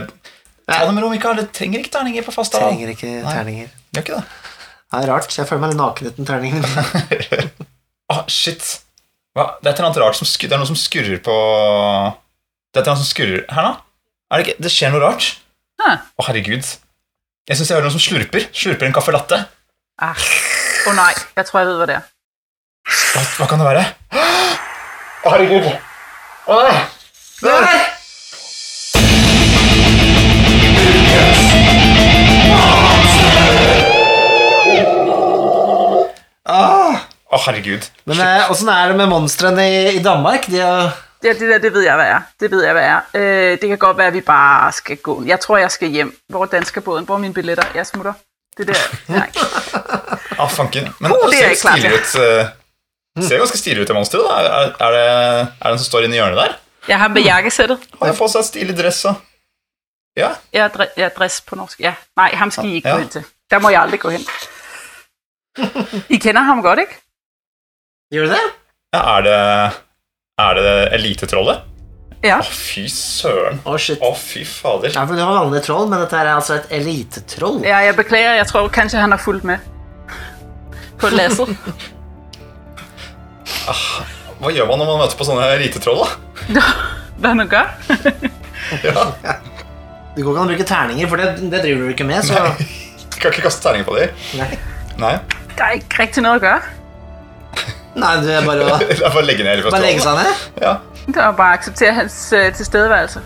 Ta 0.63 0.85
det 0.85 0.93
med 0.95 1.03
ro, 1.03 1.09
Mikael. 1.11 1.41
Du 1.41 1.51
trenger 1.51 1.83
ikke 1.83 1.91
terninger 1.97 2.23
på 2.23 2.31
fast 2.31 2.55
Trenger 2.55 2.93
ikke 2.93 3.17
terninger. 3.25 3.71
Gjør 3.91 4.05
ikke 4.05 4.19
det. 4.19 4.23
Det 4.93 5.01
er 5.01 5.09
rart. 5.09 5.35
Jeg 5.35 5.49
føler 5.49 5.61
meg 5.65 5.75
naken 5.79 6.09
uten 6.13 6.27
terninger. 6.29 6.65
ah, 8.13 8.23
Shit. 8.31 8.79
Hva? 9.33 9.45
Det 9.59 9.69
er 9.69 9.73
et 9.73 9.79
eller 9.79 9.89
annet 9.89 10.01
rart 10.03 10.17
som 10.19 10.29
skurrer 10.29 10.51
Det 10.51 10.55
er 10.55 10.61
noe 10.61 10.69
som 10.69 10.77
skurrer 10.77 11.21
på 11.25 11.33
Det 11.33 12.77
er 12.77 12.81
et 12.81 12.83
eller 12.83 12.93
annet 12.93 13.03
som 13.03 13.09
skurrer 13.09 13.45
her 13.49 13.67
nå. 13.67 13.73
Er 14.29 14.41
det, 14.41 14.45
ikke? 14.47 14.63
det 14.65 14.71
skjer 14.73 14.93
noe 14.93 15.03
rart. 15.03 15.29
Å, 15.83 15.93
oh, 16.17 16.25
herregud. 16.29 16.65
Jeg 17.49 17.59
syns 17.59 17.69
jeg 17.69 17.75
hører 17.75 17.89
noe 17.89 17.95
som 17.95 18.01
slurper. 18.01 18.47
Slurper 18.55 18.87
en 18.87 18.95
caffè 18.95 19.13
latte. 19.13 19.39
Ah. 20.01 20.27
Oh, 20.87 20.93
nei, 20.97 21.11
jeg 21.37 21.45
tror, 21.47 21.61
jeg 21.61 21.69
vet 21.69 21.81
hva 21.81 21.89
det 21.89 21.97
er. 21.99 22.07
Hva, 23.13 23.23
hva 23.39 23.49
kan 23.51 23.61
det 23.61 23.67
være? 23.67 23.83
Å, 25.23 25.33
herregud. 25.35 25.69
Åh. 26.53 26.79
nei. 27.45 27.59
Nei. 27.67 27.75
Å, 27.83 27.92
herregud. 37.45 37.89
men 38.05 38.19
eh, 38.19 38.51
åssen 38.51 38.69
er 38.69 38.87
det 38.87 38.97
med 38.97 39.07
monstrene 39.07 39.65
i, 39.71 39.95
i 39.97 40.03
Danmark? 40.03 40.45
De 40.47 40.59
er 40.59 40.91
Ja, 41.23 41.29
det 41.33 41.41
der, 41.41 41.57
det 41.57 41.73
ved 41.73 41.81
jeg, 41.81 41.95
hvad 41.95 42.05
er. 42.05 42.19
Det 42.39 42.51
ved 42.51 42.63
jeg, 42.63 42.73
hvad 42.73 42.83
er. 42.83 42.99
Øh, 43.13 43.51
det 43.61 43.69
kan 43.69 43.77
godt 43.77 43.97
være, 43.97 44.07
at 44.07 44.13
vi 44.13 44.21
bare 44.21 44.71
skal 44.71 44.97
gå. 44.97 45.23
Jeg 45.25 45.39
tror, 45.39 45.57
jeg 45.57 45.71
skal 45.71 45.87
hjem. 45.89 46.17
Hvor 46.29 46.41
er 46.43 46.45
danskerbåden? 46.45 47.05
Hvor 47.05 47.15
er 47.15 47.19
mine 47.19 47.33
billetter? 47.33 47.63
Jeg 47.75 47.87
smutter. 47.87 48.13
Det 48.57 48.67
der. 48.67 48.73
Nej. 49.17 49.29
Ah, 50.39 50.49
fanken. 50.49 50.89
Men 50.99 51.11
Oh, 51.11 51.17
det 51.17 51.29
det 51.31 51.37
ser 51.39 51.45
er 51.49 51.55
klart, 51.61 51.79
stilig 51.79 51.93
ut. 51.93 52.49
uh, 53.19 53.23
ser 53.29 53.37
ganske 53.37 53.57
stilig 53.57 53.81
ut, 53.81 53.87
det 53.87 53.95
monsteret. 53.95 54.25
Er, 54.25 54.85
er, 54.85 54.91
det, 54.91 54.99
er 55.61 55.63
det 55.63 55.71
en 55.71 55.77
som 55.79 55.85
står 55.85 55.99
inne 55.99 56.15
i 56.15 56.19
hjørnet 56.19 56.37
der? 56.37 56.53
Jeg 56.87 56.99
har 56.99 57.07
med 57.07 57.21
jakkesættet. 57.21 57.79
Har 57.99 58.07
jeg 58.11 58.17
på 58.17 58.27
seg 58.27 58.39
et 58.39 58.45
stilig 58.45 58.77
dress 58.77 59.05
og 59.05 59.15
Ja. 60.17 60.29
Jeg 60.53 60.63
er, 60.65 60.69
dre- 60.69 60.91
jeg 60.97 61.05
er 61.05 61.09
dress 61.09 61.41
på 61.41 61.55
norsk. 61.55 61.79
Ja. 61.79 61.93
Nej, 62.17 62.35
ham 62.35 62.51
skal 62.51 62.65
I 62.65 62.73
ikke 62.75 62.89
Ja. 62.89 62.93
gå 62.95 62.99
hen 62.99 63.09
til. 63.09 63.23
Der 63.51 63.59
må 63.59 63.69
jeg 63.69 63.81
aldri 63.81 63.97
gå 63.97 64.09
hen. 64.09 64.25
I 66.15 66.17
kender 66.17 66.41
ham 66.41 66.61
godt, 66.61 66.79
ikke? 66.79 66.99
Gjør 68.13 68.27
du 68.29 68.33
det? 68.35 68.41
ja 68.93 68.99
er 69.17 69.23
det 69.25 69.37
Er 70.43 70.57
det 70.59 70.73
elitetrollet? 70.99 71.69
Ja. 72.23 72.37
Å, 72.39 72.45
fy 72.47 72.85
søren. 72.87 73.57
Å, 73.67 73.73
shit. 73.81 73.99
Å, 73.99 74.13
fy 74.15 74.45
fader. 74.47 74.93
Ja, 74.95 75.01
for 75.09 75.17
du 75.17 75.23
har 75.25 75.33
vanlige 75.41 75.65
troll, 75.65 75.89
men 75.91 75.99
dette 75.99 76.15
her 76.15 76.29
er 76.29 76.37
altså 76.37 76.55
et 76.55 76.69
elitetroll. 76.77 77.57
ja, 77.67 77.81
jeg 77.83 77.97
beklager. 77.97 78.37
Jeg 78.39 78.47
tror 78.47 78.69
kanskje 78.71 79.01
han 79.03 79.11
har 79.11 79.19
fulgt 79.19 79.43
med 79.49 79.59
på 81.01 81.09
lasset. 81.11 81.51
Hva 84.39 84.51
gjør 84.55 84.69
man 84.69 84.79
når 84.81 84.87
man 84.87 85.01
møter 85.03 85.19
på 85.19 85.27
sånne 85.27 85.49
elitetroll, 85.57 86.05
da? 86.53 86.63
det 87.19 87.29
er 87.33 87.35
noe 87.41 87.49
galt. 87.51 87.75
Ja. 88.83 89.03
Det 90.15 90.23
går 90.23 90.31
ikke 90.31 90.39
an 90.39 90.47
å 90.47 90.51
bruke 90.53 90.65
terninger, 90.65 91.07
for 91.11 91.19
det, 91.19 91.27
det 91.51 91.59
driver 91.65 91.83
du 91.83 91.91
ikke 91.91 92.07
med. 92.07 92.23
Så 92.25 92.39
Kan 93.19 93.33
ikke 93.33 93.43
kaste 93.45 93.61
terninger 93.65 93.85
på 93.89 93.97
dem. 93.99 94.15
Nei. 94.39 94.47
Nei. 95.01 95.11
Det 95.51 95.65
er 95.67 95.75
ikke 95.81 95.99
riktig 96.05 96.23
noe 96.23 96.39
å 96.39 96.41
gøre. 96.41 96.63
Nei, 97.95 98.15
det 98.25 98.33
er 98.33 98.41
bare 98.47 98.63
å 98.65 98.77
Det 98.79 98.97
er 98.97 99.03
bare 99.09 99.21
å 99.21 99.25
legge 99.27 99.43
ned 99.45 99.51
hele 99.55 99.63
bare 99.69 99.81
legge 99.83 99.99
festivalen. 100.01 100.25
seg 100.25 100.33
ned. 100.57 100.63
Ja. 100.65 100.73
Det 101.03 101.13
bare 101.37 101.53
akseptere 101.59 101.59
acceptere 101.59 101.93
hans 101.99 102.15
øh, 102.33 102.49
tilstedeværelse. 102.57 103.21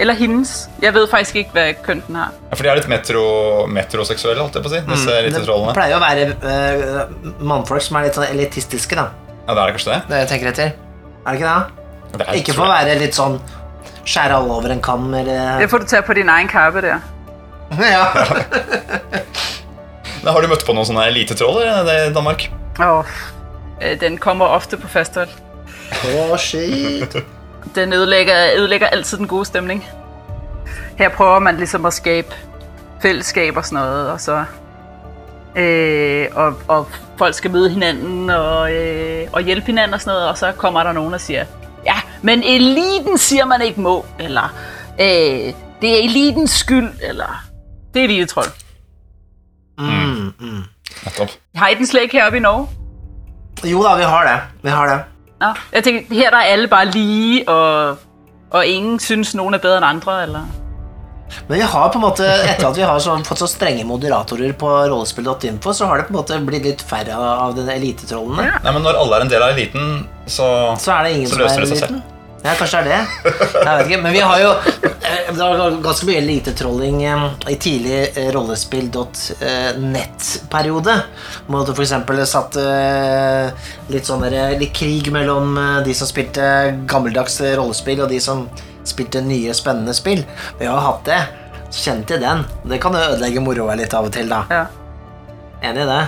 Eller 0.00 0.14
hendes. 0.16 0.52
Jeg 0.82 0.94
ved 0.96 1.04
faktisk 1.12 1.36
ikke, 1.42 1.50
hvad 1.52 1.74
køn 1.84 1.98
den 2.06 2.16
har. 2.16 2.30
Ja, 2.50 2.54
For 2.56 2.62
de 2.64 2.68
er 2.72 2.76
litt 2.80 2.88
metro, 2.88 3.22
metroseksuelle, 3.68 4.40
holdt 4.40 4.54
jeg 4.56 4.62
på 4.64 4.70
å 4.70 4.72
si. 4.72 4.80
Disse 4.88 5.10
Det 5.12 5.18
elitetrollene. 5.26 5.74
pleier 5.76 5.96
å 5.96 6.00
være 6.00 6.22
eh, 6.52 6.80
mannfolk 7.44 7.82
som 7.84 7.96
er 8.00 8.04
litt 8.08 8.16
sånn 8.16 8.24
elitistiske, 8.30 8.94
da. 8.96 9.06
Ja, 9.46 9.54
det 9.56 9.60
er 9.64 9.70
kanskje 9.76 9.92
det? 9.92 10.00
Det 10.08 10.16
jeg 10.22 10.28
tenker 10.32 10.48
etter. 10.54 10.68
Er 11.20 11.28
det 11.30 11.36
ikke 11.40 11.52
det? 11.52 11.62
det 12.16 12.22
er, 12.26 12.32
Ikke 12.40 12.54
for 12.56 12.64
å 12.64 12.72
være 12.72 12.94
litt 13.00 13.14
sånn 13.18 13.36
skjære 14.08 14.34
alle 14.40 14.52
over 14.56 14.70
en 14.72 14.80
kam, 14.82 15.04
eller 15.14 15.58
Det 15.60 15.68
får 15.70 15.78
du 15.84 15.86
tage 15.92 16.06
på 16.08 16.14
din 16.16 16.28
egen 16.32 16.48
kappe 16.48 16.80
der. 16.84 16.98
Ja. 17.80 18.04
Men 20.24 20.32
Har 20.34 20.40
du 20.42 20.48
møtt 20.50 20.64
på 20.66 20.72
noen 20.76 20.88
sånne 20.88 21.04
elitetroller 21.12 21.64
i 21.92 22.08
Danmark? 22.16 22.48
Øh, 22.80 23.04
den 24.00 24.18
kommer 24.18 24.44
ofte 24.44 24.76
på 24.76 24.88
fasthold. 24.88 25.28
Oh, 26.04 26.38
shit. 26.38 27.16
Den 27.74 27.92
ødelægger, 27.92 28.34
ødelægger 28.56 28.86
altid 28.86 29.18
den 29.18 29.28
gode 29.28 29.44
stemning. 29.44 29.86
Her 30.96 31.08
prøver 31.08 31.38
man 31.38 31.56
ligesom 31.56 31.84
at 31.86 31.92
skabe 31.92 32.34
fællesskab 33.02 33.56
og 33.56 33.64
sådan 33.64 33.84
noget, 33.84 34.10
og 34.10 34.20
så 34.20 34.44
øh, 35.56 36.26
og, 36.32 36.54
og 36.68 36.88
folk 37.18 37.34
skal 37.34 37.50
møde 37.50 37.70
hinanden 37.70 38.30
og, 38.30 38.72
øh, 38.72 39.28
og 39.32 39.42
hjælpe 39.42 39.66
hinanden 39.66 39.94
og 39.94 40.00
sådan 40.00 40.14
noget, 40.14 40.28
og 40.28 40.38
så 40.38 40.52
kommer 40.52 40.82
der 40.82 40.92
nogen 40.92 41.14
og 41.14 41.20
siger, 41.20 41.44
ja, 41.86 41.94
men 42.22 42.42
eliten 42.42 43.18
siger 43.18 43.44
man 43.44 43.62
ikke 43.62 43.80
må, 43.80 44.06
eller 44.20 44.54
øh, 45.00 45.54
det 45.80 45.90
er 45.90 46.04
elitens 46.04 46.50
skyld, 46.50 46.90
eller 47.02 47.44
det 47.94 48.00
er 48.00 48.04
elitetrold. 48.04 48.46
Mm, 49.78 50.32
mm. 50.40 50.62
Jeg 51.18 51.28
Har 51.54 51.68
I 51.68 51.74
den 51.74 51.86
slet 51.86 52.02
ikke 52.02 52.16
heroppe 52.16 52.36
i 52.36 52.40
Norge? 52.40 52.68
Jo 53.64 53.82
da, 53.84 53.96
vi 53.98 54.06
har 54.08 54.24
det. 54.24 54.36
Vi 54.62 54.70
har 54.72 54.88
det. 54.88 55.00
Nå, 55.40 55.50
jeg 55.72 55.84
tænker, 55.84 56.14
her 56.14 56.36
er 56.36 56.52
alle 56.52 56.68
bare 56.68 56.88
lige, 56.92 57.48
og, 57.48 57.98
og 58.50 58.66
ingen 58.66 58.98
synes, 59.00 59.34
noen 59.34 59.56
er 59.56 59.62
bedre 59.62 59.80
enn 59.80 59.88
andre, 59.88 60.22
eller? 60.26 60.48
Men 61.48 61.60
vi 61.60 61.62
har 61.62 61.88
på 61.92 61.98
en 62.00 62.02
måte, 62.02 62.26
etter 62.26 62.66
at 62.68 62.76
vi 62.76 62.82
har 62.82 62.98
så, 63.02 63.14
fått 63.26 63.38
så 63.38 63.48
strenge 63.50 63.84
moderatorer 63.86 64.52
på 64.58 64.70
rollespill.info, 64.90 65.72
så 65.76 65.86
har 65.86 66.00
det 66.00 66.08
på 66.08 66.14
en 66.14 66.18
måte 66.18 66.38
blitt 66.46 66.66
litt 66.66 66.82
færre 66.82 67.14
av 67.16 67.54
de 67.56 67.66
elitetrollene. 67.70 68.48
Ja. 68.48 68.62
Nei, 68.64 68.72
men 68.76 68.82
Når 68.86 68.98
alle 69.04 69.20
er 69.20 69.26
en 69.26 69.32
del 69.32 69.44
av 69.46 69.54
eliten, 69.54 69.92
så 70.26 70.48
Så 70.80 70.96
er 70.96 71.06
det 71.06 71.12
ingen 71.18 71.30
Så 71.30 71.36
som 71.36 71.44
løser 71.44 71.62
er 71.62 71.66
det 71.66 71.70
seg 71.70 71.84
eliten. 71.86 72.02
Ja, 72.40 72.54
kanskje 72.56 72.78
det 72.86 72.92
er 72.94 73.02
det. 73.04 73.32
Jeg 73.52 73.68
vet 73.68 73.86
ikke. 73.86 74.02
Men 74.02 74.12
vi 74.14 74.20
har 74.24 74.38
jo 74.40 74.50
eh, 74.50 75.28
Det 75.28 75.36
var 75.36 75.74
ganske 75.84 76.06
mye 76.08 76.18
elitetrolling 76.22 77.02
eh, 77.04 77.24
i 77.52 77.54
tidlig 77.60 77.98
eh, 78.16 78.30
rollespill.net-periode. 78.32 80.94
Hvor 81.46 81.64
du 81.68 81.72
f.eks. 81.74 81.94
satt 82.30 82.56
litt 83.92 84.06
sånn 84.08 84.22
der, 84.24 84.56
litt 84.60 84.74
krig 84.76 85.12
mellom 85.12 85.46
de 85.84 85.94
som 85.96 86.06
spilte 86.08 86.42
gammeldags 86.88 87.40
rollespill, 87.58 88.00
og 88.06 88.10
de 88.12 88.20
som 88.22 88.48
spilte 88.88 89.20
nye, 89.24 89.54
spennende 89.54 89.94
spill. 89.94 90.24
Vi 90.58 90.64
har 90.64 90.74
jo 90.78 90.86
hatt 90.88 91.04
det. 91.08 91.22
Kjenn 91.70 92.04
til 92.08 92.20
den. 92.24 92.38
Det 92.66 92.78
kan 92.82 92.92
jo 92.96 93.00
ødelegge 93.04 93.40
moroa 93.44 93.74
litt 93.78 93.94
av 93.94 94.04
og 94.08 94.12
til, 94.16 94.28
da. 94.32 94.40
Ja. 94.50 94.64
Enig 95.68 95.82
i 95.84 95.86
det? 95.90 96.04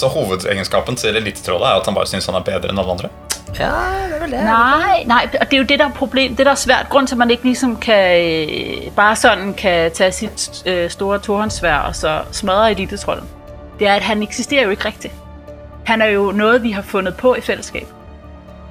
Så 0.00 0.06
hovedegenskapen 0.10 0.94
til 0.96 1.16
elitetrollet 1.20 1.68
er 1.68 1.74
at 1.82 1.86
han 1.86 1.96
bare 1.98 2.08
syns 2.08 2.26
han 2.30 2.38
er 2.38 2.44
bedre 2.46 2.68
enn 2.72 2.80
alle 2.80 2.92
andre? 2.96 3.08
Ja, 3.58 3.64
det 3.64 4.16
er 4.16 4.20
vel 4.22 4.30
det. 4.30 4.44
Nej, 4.44 5.02
nej, 5.06 5.28
og 5.40 5.46
det 5.50 5.52
er 5.56 5.58
jo 5.58 5.64
det, 5.64 5.78
der 5.78 5.84
er 5.88 5.90
problem. 5.90 6.36
Det, 6.36 6.46
der 6.46 6.52
er 6.52 6.56
svært. 6.56 6.86
Grunden 6.88 7.06
til, 7.06 7.14
at 7.14 7.18
man 7.18 7.30
ikke 7.30 7.42
ligesom 7.44 7.76
kan, 7.76 8.24
øh, 8.24 8.90
bare 8.96 9.16
sådan 9.16 9.54
kan 9.54 9.90
tage 9.92 10.12
sit 10.12 10.62
øh, 10.66 10.90
store 10.90 11.18
torhåndsvær 11.18 11.76
og 11.76 11.96
så 11.96 12.20
smadre 12.32 12.70
elitetrollen, 12.70 13.24
det 13.78 13.86
er, 13.88 13.94
at 13.94 14.02
han 14.02 14.22
eksisterer 14.22 14.64
jo 14.64 14.70
ikke 14.70 14.84
rigtigt. 14.84 15.14
Han 15.84 16.02
er 16.02 16.06
jo 16.06 16.32
noget, 16.32 16.62
vi 16.62 16.70
har 16.70 16.82
fundet 16.82 17.16
på 17.16 17.34
i 17.34 17.40
fællesskab. 17.40 17.86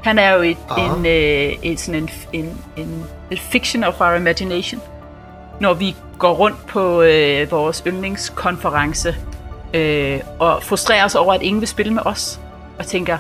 Han 0.03 0.19
er 0.19 0.33
jo 0.33 0.41
et, 0.41 0.57
Ah. 0.69 0.83
en, 0.97 1.05
øh, 1.05 1.53
et, 1.63 1.79
sådan 1.79 2.01
en, 2.01 2.09
en, 2.33 2.57
en, 2.77 3.05
et 3.31 3.39
fiction 3.39 3.83
of 3.83 4.01
our 4.01 4.13
imagination. 4.13 4.81
Når 5.59 5.73
vi 5.73 5.95
går 6.19 6.33
rundt 6.33 6.67
på 6.67 7.01
øh, 7.01 7.51
vores 7.51 7.83
yndlingskonference 7.87 9.15
øh, 9.73 10.19
og 10.39 10.63
frustrerer 10.63 11.05
os 11.05 11.15
over, 11.15 11.33
at 11.33 11.41
ingen 11.41 11.61
vil 11.61 11.67
spille 11.67 11.93
med 11.93 12.01
os, 12.05 12.39
og 12.79 12.87
tænker, 12.87 13.17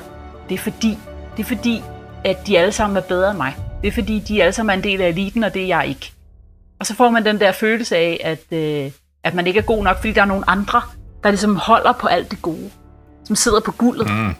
det 0.49 0.55
er 0.55 0.59
fordi, 0.59 0.97
det 1.37 1.43
er 1.43 1.47
fordi, 1.47 1.83
at 2.25 2.47
de 2.47 2.59
alle 2.59 2.71
sammen 2.71 2.97
er 2.97 3.01
bedre 3.01 3.29
end 3.29 3.37
mig. 3.37 3.55
Det 3.81 3.87
er 3.87 3.91
fordi, 3.91 4.19
de 4.19 4.43
alle 4.43 4.53
sammen 4.53 4.73
er 4.73 4.77
en 4.77 4.83
del 4.83 5.01
af 5.01 5.07
eliten, 5.07 5.43
og 5.43 5.53
det 5.53 5.61
er 5.63 5.67
jeg 5.67 5.87
ikke. 5.87 6.13
Og 6.79 6.85
så 6.85 6.95
får 6.95 7.09
man 7.09 7.25
den 7.25 7.39
der 7.39 7.51
følelse 7.51 7.97
af, 7.97 8.21
at, 8.23 8.57
øh, 8.57 8.91
at 9.23 9.33
man 9.33 9.47
ikke 9.47 9.59
er 9.59 9.63
god 9.63 9.83
nok, 9.83 9.97
fordi 9.97 10.13
der 10.13 10.21
er 10.21 10.25
nogle 10.25 10.49
andre, 10.49 10.81
der 11.23 11.29
ligesom 11.29 11.55
holder 11.55 11.91
på 11.91 12.07
alt 12.07 12.31
det 12.31 12.41
gode. 12.41 12.69
Som 13.25 13.35
sidder 13.35 13.59
på 13.59 13.71
guldet. 13.71 14.09
Mm. 14.09 14.35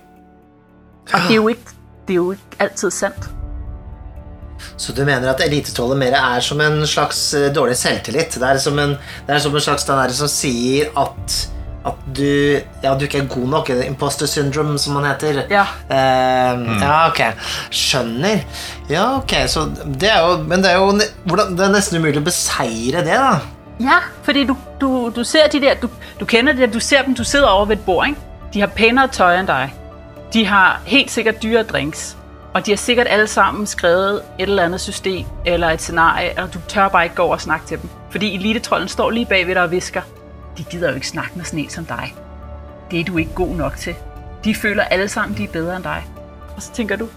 Og 1.14 1.20
det 1.28 1.32
er 1.32 1.36
jo 1.36 1.48
ikke, 1.48 1.62
det 2.08 2.14
er 2.14 2.16
jo 2.16 2.32
ikke 2.32 2.44
altid 2.60 2.92
sandt. 2.92 3.30
Så 4.78 4.94
du 4.94 5.06
mener 5.06 5.34
at 5.34 5.42
elitetrollet 5.46 5.98
mer 5.98 6.16
er 6.16 6.40
som 6.40 6.62
en 6.62 6.88
slags 6.88 7.34
eh, 7.34 7.56
dårlig 7.56 7.78
selvtillit? 7.78 8.36
Det 8.36 8.44
er 8.44 8.58
som 8.58 8.80
en, 8.80 8.90
det 8.90 9.36
er 9.36 9.40
som 9.40 9.56
en 9.56 9.62
slags 9.62 9.84
den 9.84 9.96
der 9.96 10.10
som 10.10 10.28
sier 10.28 10.92
at, 11.00 11.50
at 11.86 11.94
du, 12.18 12.24
ja, 12.84 12.94
du 12.94 13.06
ikke 13.06 13.22
er 13.22 13.28
god 13.32 13.48
nok. 13.48 13.70
Imposter 13.70 14.28
syndrome, 14.28 14.78
som 14.80 14.94
man 14.94 15.06
heter. 15.06 15.44
Ja. 15.50 15.66
Eh, 15.90 16.66
ja, 16.82 17.08
ok. 17.08 17.22
Skjønner. 17.72 18.44
Ja, 18.90 19.06
ok. 19.18 19.36
Så 19.48 19.66
det 19.86 20.12
er 20.12 20.20
jo, 20.28 20.38
men 20.44 20.64
det 20.64 20.72
er 20.72 20.76
jo 20.78 20.92
hvordan, 21.24 21.56
det 21.58 21.66
er 21.66 21.74
nesten 21.74 22.02
umulig 22.02 22.20
å 22.20 22.26
beseire 22.28 23.06
det, 23.08 23.16
da. 23.16 23.40
Ja, 23.80 24.02
fordi 24.28 24.44
du, 24.44 24.56
du, 24.82 25.10
du 25.16 25.24
ser 25.24 25.48
de 25.48 25.62
der, 25.64 25.80
du, 25.80 25.88
du 26.20 26.26
kjenner 26.28 26.52
det 26.52 26.68
der, 26.68 26.74
du 26.74 26.80
ser 26.84 27.04
dem, 27.08 27.16
du 27.16 27.24
sidder 27.24 27.48
over 27.48 27.66
ved 27.72 27.78
et 27.78 27.86
bord, 27.86 28.08
ikke? 28.08 28.20
De 28.54 28.60
har 28.60 28.72
penere 28.76 29.08
tøy 29.14 29.38
enn 29.40 29.48
deg. 29.48 29.76
De 30.34 30.46
har 30.46 30.82
helt 30.86 31.12
sikkert 31.12 31.44
dyre 31.44 31.64
drinks. 31.64 32.16
Og 32.54 32.66
de 32.66 32.72
har 32.72 32.78
sikkert 32.82 33.08
alle 33.08 33.28
sammen 33.28 33.68
skrevet 33.70 34.22
et 34.40 34.50
eller 34.50 34.64
annet 34.64 34.82
system 34.82 35.26
eller 35.46 35.70
et 35.70 35.82
scenario, 35.82 36.32
og 36.44 36.54
du 36.54 36.60
tør 36.68 36.88
bare 36.90 37.04
ikke 37.04 37.16
gå 37.16 37.24
over 37.24 37.38
og 37.38 37.42
snakke 37.42 37.68
til 37.68 37.82
dem. 37.82 37.90
Fordi 38.12 38.36
elitetrollen 38.36 38.88
står 38.88 39.10
lige 39.10 39.26
bagved 39.26 39.56
dig 39.56 39.64
og 39.64 39.72
visker, 39.72 40.02
de 40.60 40.64
gider 40.64 40.90
jo 40.90 40.96
ikke 40.96 41.08
snakke 41.08 41.32
med 41.36 41.46
sådan 41.46 41.60
en 41.60 41.70
som 41.70 41.86
dig. 41.86 42.16
Det 42.92 43.00
er 43.00 43.04
du 43.04 43.18
ikke 43.18 43.34
god 43.34 43.56
nok 43.56 43.78
til. 43.78 43.96
De 44.44 44.56
føler 44.56 44.84
alle 44.84 45.10
sammen, 45.10 45.38
de 45.38 45.44
er 45.44 45.48
bedre 45.48 45.76
end 45.76 45.84
dig. 45.84 46.06
Og 46.56 46.62
så 46.62 46.72
tænker 46.74 46.96
du, 46.96 47.08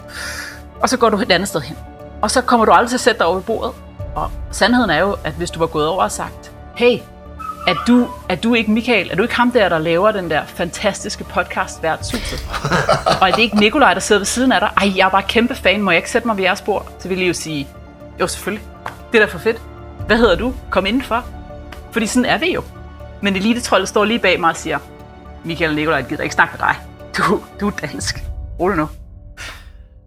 og 0.80 0.88
så 0.88 0.97
går 0.97 1.11
du 1.11 1.18
et 1.18 1.32
andet 1.32 1.49
sted 1.49 1.61
hen. 1.61 1.76
Og 2.22 2.30
så 2.30 2.43
kommer 2.43 2.66
du 2.66 2.72
aldrig 2.72 2.88
til 2.88 2.97
at 2.97 3.01
sætte 3.01 3.18
dig 3.18 3.26
over 3.26 3.40
bordet. 3.40 3.72
Og 4.14 4.30
sandheden 4.51 4.90
er 4.90 4.99
jo, 4.99 5.16
at 5.24 5.32
hvis 5.32 5.51
du 5.51 5.59
var 5.59 5.66
gået 5.66 5.86
over 5.86 6.03
og 6.03 6.12
sagt, 6.12 6.53
hey, 6.76 6.99
Er 7.66 7.74
du, 7.86 8.09
er 8.28 8.34
du 8.34 8.55
ikke 8.55 8.70
Michael? 8.70 9.11
Er 9.11 9.16
du 9.16 9.22
ikke 9.22 9.34
ham 9.34 9.51
der, 9.51 9.68
der 9.68 9.78
laver 9.78 10.12
den 10.12 10.30
der 10.30 10.43
fantastiske 10.47 11.24
podcast 11.24 11.82
Værtshuset? 11.82 12.47
Og 13.20 13.28
er 13.28 13.32
det 13.32 13.43
ikke 13.43 13.57
Nikolaj, 13.57 13.95
der 13.95 14.01
sidder 14.01 14.18
ved 14.18 14.26
siden 14.26 14.53
af 14.53 14.61
dig? 14.61 14.70
Ej, 14.76 14.93
jeg 14.97 15.07
er 15.07 15.11
bare 15.11 15.22
kæmpe 15.22 15.55
fan. 15.55 15.82
Må 15.82 15.90
jeg 15.90 15.99
ikke 15.99 16.11
sætte 16.11 16.26
mig 16.28 16.36
ved 16.36 16.45
jeres 16.45 16.61
bord? 16.61 16.93
Så 16.99 17.09
vil 17.09 17.22
I 17.22 17.26
jo 17.26 17.32
sige, 17.32 17.68
jo 18.20 18.26
selvfølgelig. 18.26 18.66
Det 19.12 19.20
er 19.20 19.26
da 19.26 19.32
for 19.32 19.38
fedt. 19.38 19.61
Hvad 20.07 20.16
hedder 20.16 20.36
du? 20.36 20.55
Kom 20.70 20.86
indenfor. 20.86 21.24
Fordi 21.93 22.07
sådan 22.07 22.24
er 22.24 22.38
vi 22.38 22.55
jo. 22.55 22.62
Men 23.23 23.37
elitetrollet 23.39 23.89
står 23.89 24.05
lige 24.11 24.18
bag 24.25 24.41
mig 24.41 24.51
og 24.51 24.57
siger, 24.57 24.79
Michael 25.45 25.70
og 25.70 25.77
Nikolaj 25.79 26.03
gider 26.09 26.23
ikke 26.27 26.35
snakke 26.35 26.59
med 26.59 26.66
dig. 26.66 26.77
Du, 27.16 27.41
du 27.61 27.68
er 27.68 27.77
dansk. 27.83 28.18
Rolig 28.61 28.77
nu. 28.83 28.89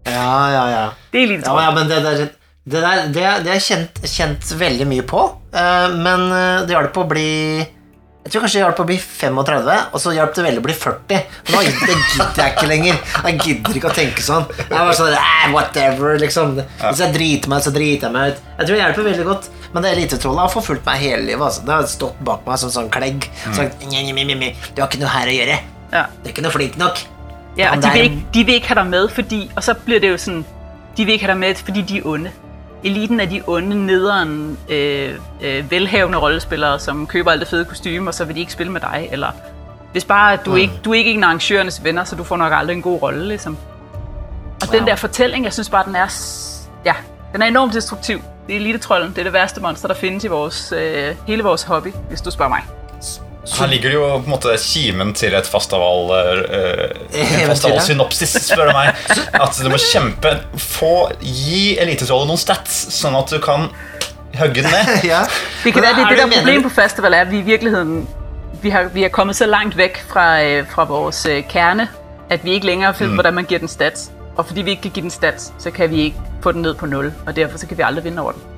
Ja, 0.06 0.48
ja, 0.54 0.64
ja. 0.70 0.84
Det 1.12 1.20
er 1.22 1.26
Ja, 1.26 1.32
elitetrollet. 1.32 1.62
ja 1.64 1.70
men 1.74 1.88
det 1.90 2.02
der, 2.04 2.26
det 2.66 2.82
der 2.82 3.06
det, 3.06 3.14
det 3.14 3.50
er 3.50 3.56
jeg 3.56 3.62
kjent, 3.70 4.02
kjent 4.06 4.52
veldig 4.60 4.86
mye 4.90 5.02
på. 5.06 5.22
eh, 5.54 5.88
men 5.96 6.26
eh, 6.32 6.60
det 6.66 6.76
hjalp 6.76 6.96
å 7.02 7.06
bli 7.10 7.26
Jeg 8.26 8.32
tror 8.32 8.42
kanskje 8.42 8.58
det 8.58 8.62
hjalp 8.64 8.80
å 8.82 8.86
bli 8.88 8.96
35, 8.98 9.74
og 9.94 10.00
så 10.02 10.12
hjalp 10.16 10.32
det 10.34 10.44
veldig 10.48 10.58
å 10.58 10.64
bli 10.66 10.74
40. 10.74 11.26
Men 11.46 11.54
nå 11.54 11.60
gidder 11.62 12.40
jeg 12.42 12.54
ikke 12.56 12.66
lenger. 12.66 12.96
Jeg 13.28 13.36
gidder 13.44 13.76
ikke 13.78 13.90
å 13.92 13.94
tenke 13.94 14.24
sånn. 14.26 14.48
Jeg 14.58 14.66
er 14.66 14.80
bare 14.80 14.96
sånn 14.98 15.12
eh, 15.14 15.44
Whatever, 15.54 16.16
liksom. 16.18 16.56
Hvis 16.80 17.02
jeg 17.04 17.14
driter 17.14 17.52
meg, 17.52 17.62
så 17.62 17.70
driter 17.76 18.08
jeg 18.08 18.14
meg 18.16 18.32
ut. 18.32 18.40
Jeg 18.58 18.66
tror 18.66 18.74
det 18.74 18.80
hjelper 18.82 19.06
veldig 19.12 19.26
godt. 19.28 19.46
Men 19.76 19.84
det 19.84 19.90
elitetrollet 19.92 20.40
har 20.40 20.48
forfulgt 20.54 20.86
meg 20.88 21.02
hele 21.02 21.26
livet. 21.26 21.42
Altså. 21.44 21.60
Det 21.66 21.74
har 21.74 21.86
stått 21.92 22.20
bak 22.24 22.46
meg 22.48 22.58
som 22.62 22.70
sånn 22.72 22.86
klegg. 22.94 23.26
Sagt, 23.52 23.82
«Nye, 23.92 24.06
nye, 24.08 24.24
nye, 24.24 24.36
nye, 24.40 24.54
Du 24.72 24.80
har 24.80 24.88
ikke 24.88 25.02
noe 25.02 25.10
her 25.12 25.28
å 25.28 25.34
gjøre. 25.36 25.56
Ja. 25.92 26.04
Du 26.16 26.30
er 26.30 26.32
ikke 26.32 26.44
noe 26.46 26.54
flink 26.54 26.78
nok. 26.80 27.02
Ja, 27.58 27.74
og 27.76 27.82
de 27.84 27.90
vil, 27.92 28.06
ikke, 28.08 28.22
de 28.34 28.44
vil 28.48 28.54
ikke 28.60 28.68
have 28.72 28.80
dig 28.80 28.90
med, 28.90 29.08
fordi, 29.12 29.50
og 29.56 29.64
så 29.64 29.74
bliver 29.74 30.00
det 30.00 30.10
jo 30.10 30.16
sådan, 30.16 30.44
de 30.96 31.04
vil 31.04 31.12
ikke 31.12 31.24
have 31.26 31.32
dig 31.34 31.40
med, 31.40 31.54
fordi 31.64 31.82
de 31.82 31.98
er 31.98 32.02
onde. 32.08 32.30
Eliten 32.84 33.20
er 33.20 33.24
de 33.26 33.42
onde, 33.46 33.76
nederen, 33.86 34.58
øh, 34.68 35.14
øh, 35.42 35.70
velhavende 35.70 36.18
rollespillere, 36.18 36.78
som 36.80 37.06
køber 37.06 37.30
alt 37.30 37.40
det 37.40 37.48
fede 37.48 37.64
kostume, 37.64 38.10
og 38.10 38.14
så 38.14 38.24
vil 38.24 38.34
de 38.34 38.40
ikke 38.40 38.52
spille 38.52 38.72
med 38.72 38.80
dig. 38.80 39.08
Eller 39.12 39.30
hvis 39.92 40.04
bare 40.04 40.36
du, 40.44 40.50
Mm. 40.50 40.56
ikke, 40.56 40.74
du 40.84 40.90
er 40.90 40.94
ikke 40.94 41.10
en 41.12 41.22
af 41.24 41.28
arrangørernes 41.28 41.84
venner, 41.84 42.04
så 42.04 42.16
du 42.16 42.24
får 42.24 42.36
nok 42.36 42.52
aldrig 42.56 42.76
en 42.76 42.82
god 42.82 43.02
rolle. 43.02 43.28
liksom. 43.28 43.56
Og 44.62 44.68
den 44.72 44.80
Wow. 44.80 44.86
der 44.88 44.96
fortælling, 44.96 45.44
jeg 45.44 45.52
synes 45.52 45.68
bare, 45.68 45.84
den 45.84 45.96
er, 45.96 46.06
ja, 46.84 46.94
den 47.32 47.42
er 47.42 47.46
enormt 47.46 47.74
destruktiv. 47.74 48.20
Det 48.46 48.54
er 48.54 48.60
elitetrollen, 48.60 49.10
det 49.10 49.18
er 49.18 49.24
det 49.24 49.32
værste 49.32 49.60
monster, 49.60 49.88
der 49.88 49.94
findes 49.94 50.24
i 50.24 50.28
vores, 50.28 50.72
øh, 50.76 51.14
hele 51.26 51.42
vores 51.42 51.62
hobby, 51.62 51.88
hvis 52.08 52.20
du 52.20 52.30
spørger 52.30 52.48
mig. 52.48 52.62
Her 53.58 53.66
ligger 53.66 53.88
det 53.88 53.94
jo 53.94 54.18
på 54.18 54.24
en 54.24 54.30
måte 54.30 54.48
kimen 54.62 55.14
til 55.14 55.34
et 55.34 55.46
Fastaval-synopsis, 55.46 58.34
Eventyr, 58.34 58.54
spør 58.54 58.64
du 58.64 58.72
meg. 58.72 58.94
At 59.32 59.60
du 59.64 59.68
må 59.70 59.76
kjempe 59.92 60.28
Få 60.58 61.10
Gi 61.22 61.78
Elitetrollet 61.78 62.26
noen 62.26 62.38
stats, 62.38 62.94
sånn 62.96 63.14
at 63.14 63.30
du 63.30 63.38
kan 63.38 63.68
hugge 64.34 64.62
den 64.62 64.70
ned. 64.74 65.04
ja. 65.12 65.20
Det 65.64 65.72
kan 65.72 65.82
være, 65.82 65.94
det, 65.94 66.06
det, 66.10 66.12
det 66.18 66.18
der 66.18 66.26
mener 66.44 66.62
på 66.66 66.74
festival 66.74 67.14
er, 67.14 67.20
at 67.28 67.30
vi 67.30 67.38
i 67.38 67.46
virkeligheten 67.46 68.08
vi 68.62 68.70
har, 68.70 68.88
vi 68.94 69.02
har 69.02 69.08
kommet 69.08 69.36
så 69.36 69.46
langt 69.46 69.76
vekk 69.76 70.04
fra, 70.08 70.42
øh, 70.42 70.66
fra 70.70 70.84
vores 70.84 71.26
øh, 71.26 71.42
kerne, 71.48 71.88
at 72.30 72.44
vi 72.44 72.50
ikke 72.50 72.66
lenger 72.66 72.92
finder, 72.92 73.10
mm. 73.10 73.16
hvordan 73.16 73.34
man 73.34 73.44
gir 73.44 73.58
den 73.58 73.68
stats. 73.68 74.10
Og 74.36 74.46
fordi 74.46 74.62
vi 74.66 74.76
ikke 74.76 74.88
kan 74.88 74.92
give 74.98 75.06
den 75.08 75.14
stats, 75.14 75.52
så 75.58 75.70
kan 75.72 75.90
vi 75.90 76.10
ikke 76.10 76.28
få 76.44 76.52
den 76.52 76.62
ned 76.62 76.76
på 76.76 76.86
0, 76.86 77.12
og 77.26 77.36
derfor 77.36 77.58
så 77.58 77.66
kan 77.66 77.78
vi 77.78 77.82
aldri 77.86 78.02
vinne 78.08 78.20
over 78.22 78.36
den. 78.36 78.52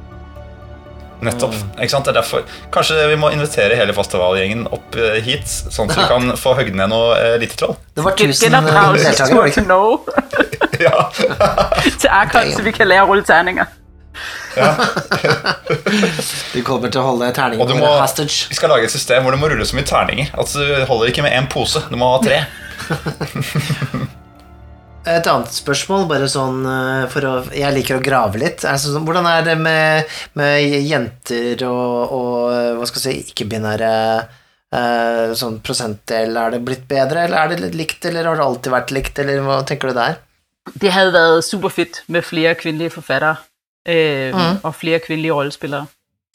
Nettopp. 1.22 1.54
ikke 1.82 1.90
sant? 1.90 2.06
Det 2.06 2.12
er 2.12 2.20
derfor 2.20 2.44
Kanskje 2.70 3.08
vi 3.10 3.16
må 3.18 3.32
invitere 3.34 3.74
hele 3.74 3.94
festivalgjengen 3.94 4.68
opp 4.70 4.94
eh, 4.94 5.16
hit, 5.26 5.48
sånn 5.50 5.90
at 5.90 5.98
vi 5.98 6.04
kan 6.06 6.30
få 6.38 6.52
høgd 6.54 6.78
ned 6.78 6.92
noe 6.92 7.16
lite 7.42 7.58
troll. 7.58 7.74
Det 7.96 8.04
var 8.06 8.14
1000 8.14 8.54
deltakere, 8.54 9.00
ja. 10.86 11.08
til 12.00 12.10
Arkon, 12.20 12.52
så 12.54 12.62
vi 12.62 12.74
kan 12.76 12.90
lære 12.90 13.06
å 13.06 13.10
rulle 13.10 13.26
terninger. 13.26 13.74
Du 16.54 16.62
kommer 16.68 16.90
til 16.90 17.00
å 17.02 17.06
holde 17.12 17.30
terninger 17.34 17.74
må, 17.78 17.90
vi 18.26 18.58
skal 18.58 18.72
lage 18.72 18.88
et 18.88 18.94
system 18.94 19.22
hvor 19.26 19.34
du 19.34 19.38
må 19.38 19.50
rulle 19.52 19.66
så 19.68 19.78
mye 19.78 19.86
terninger 19.86 20.32
at 20.34 20.54
du 20.54 20.86
holder 20.90 21.12
ikke 21.12 21.26
med 21.26 21.34
én 21.38 21.50
pose. 21.50 21.82
Du 21.90 21.98
må 22.00 22.14
ha 22.14 22.22
tre. 22.24 22.38
Et 25.08 25.26
annet 25.30 25.54
spørsmål, 25.54 26.06
bare 26.10 26.28
sånn 26.28 26.60
eh, 26.68 27.04
for 27.12 27.24
å 27.28 27.32
Jeg 27.54 27.74
liker 27.76 27.98
å 27.98 28.04
grave 28.04 28.38
litt. 28.42 28.64
Altså, 28.68 28.92
sånn, 28.94 29.06
hvordan 29.08 29.26
er 29.30 29.46
det 29.46 29.56
med, 29.60 30.04
med 30.38 30.76
jenter 30.84 31.64
og, 31.68 32.12
og 32.12 32.52
eh, 32.52 32.70
hva 32.78 32.88
skal 32.90 33.02
jeg 33.04 33.22
si, 33.24 33.32
ikke-binære 33.32 33.90
eh, 34.74 35.34
sånn 35.38 35.60
prosentdel? 35.64 36.36
Er 36.36 36.56
det 36.56 36.62
blitt 36.66 36.86
bedre, 36.90 37.24
eller 37.26 37.38
er 37.42 37.52
det 37.54 37.60
litt 37.66 37.78
likt, 37.82 38.04
eller 38.10 38.28
har 38.28 38.36
det 38.40 38.46
alltid 38.48 38.74
vært 38.74 38.94
likt, 38.96 39.18
eller 39.24 39.44
hva 39.46 39.60
tenker 39.68 39.92
du 39.92 39.98
der? 40.00 40.18
Det 40.76 40.90
hadde 40.92 41.16
vært 41.16 41.46
superfett 41.48 42.02
med 42.12 42.26
flere 42.28 42.54
kvinnelige 42.60 42.96
forfattere 42.98 43.36
Mhm. 43.88 44.34
mm. 44.36 44.56
og 44.68 44.74
flere 44.76 44.98
kvinnelige 45.00 45.32
rollespillere, 45.32 45.86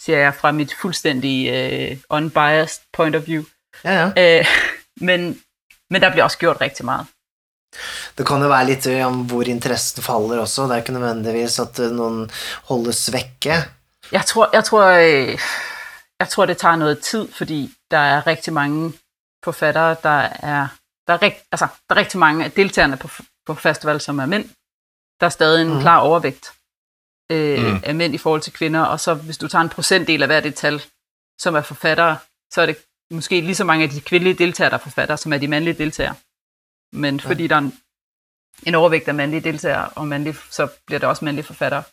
sier 0.02 0.24
jeg 0.24 0.34
fra 0.34 0.50
mitt 0.52 0.72
fullstendig 0.74 1.36
øh, 1.54 1.98
unbiased 2.10 2.82
point 2.94 3.16
of 3.16 3.28
view. 3.28 3.44
Ja, 3.84 3.92
ja. 3.94 4.08
Øh, 4.18 4.46
men, 5.08 5.38
men 5.90 6.02
der 6.02 6.10
blir 6.16 6.24
også 6.24 6.38
gjort 6.42 6.62
riktig 6.62 6.86
meget. 6.86 7.06
Det 8.18 8.26
kan 8.28 8.42
jo 8.42 8.50
være 8.52 8.68
litt 8.70 8.88
eh, 8.88 9.06
om 9.08 9.24
hvor 9.30 9.48
interessen 9.50 10.04
faller 10.06 10.44
også. 10.44 10.68
Det 10.68 10.76
er 10.76 10.84
ikke 10.84 10.96
nødvendigvis 10.98 11.60
at 11.60 11.80
eh, 11.80 11.94
noen 11.94 12.28
holdes 12.70 13.06
vekke. 13.14 13.58
Jeg 14.12 14.26
tror, 14.30 14.50
jeg 14.54 14.64
tror, 14.64 14.84
øh, 14.84 15.40
jeg 16.20 16.30
tror 16.30 16.46
det 16.46 16.58
tar 16.58 16.76
noe 16.76 16.96
tid, 16.96 17.28
fordi 17.32 17.72
der 17.92 17.98
er 17.98 18.28
riktig 18.28 18.54
mange 18.54 18.94
forfattere, 19.44 19.96
der 20.04 20.30
er, 20.40 20.68
der 21.08 21.14
er, 21.14 21.32
altså, 21.52 21.68
der 21.90 21.96
er 21.96 22.00
riktig 22.00 22.20
mange 22.20 22.46
av 22.46 22.52
deltagerne 22.56 22.98
på, 22.98 23.10
på 23.46 23.56
festival, 23.56 24.02
som 24.02 24.20
er 24.20 24.26
menn. 24.26 24.50
Der 25.20 25.26
er 25.26 25.30
stadig 25.30 25.62
en 25.62 25.74
mm. 25.74 25.82
klar 25.82 25.98
overvekt 25.98 26.52
øh, 27.32 27.66
mm. 27.66 27.80
af 27.84 27.96
mænd 27.96 28.16
i 28.16 28.18
forhold 28.18 28.42
til 28.42 28.54
kvinner. 28.54 28.84
og 28.84 29.00
så 29.00 29.14
hvis 29.14 29.38
du 29.38 29.48
tar 29.48 29.62
en 29.62 29.70
prosentdel 29.70 30.24
av 30.24 30.28
hvert 30.28 30.44
det 30.44 30.56
tal, 30.56 30.82
som 31.40 31.56
er 31.56 31.62
forfattere, 31.62 32.18
så 32.54 32.62
er 32.62 32.66
det 32.66 32.78
måske 33.12 33.42
like 33.42 33.56
så 33.56 33.64
mange 33.64 33.84
av 33.84 33.90
de 33.90 34.02
kvinnelige 34.02 34.38
deltagere, 34.38 34.70
der 34.70 34.78
er 34.78 34.82
forfattere, 34.82 35.18
som 35.18 35.34
er 35.34 35.38
de 35.38 35.48
mannlige 35.48 35.78
deltagere. 35.78 36.16
Men 36.94 37.16
Ja. 37.16 37.30
fordi 37.30 37.48
der 37.48 37.56
er 37.56 37.60
en, 37.60 37.74
en 38.64 38.76
overvægt 38.76 39.08
af 39.08 39.16
mandlige 39.16 39.42
deltagere, 39.42 39.90
og 39.96 40.08
mandlige, 40.08 40.36
så 40.50 40.68
bliver 40.86 41.00
der 41.00 41.08
også 41.08 41.26
mandlige 41.26 41.46
forfattere. 41.46 41.84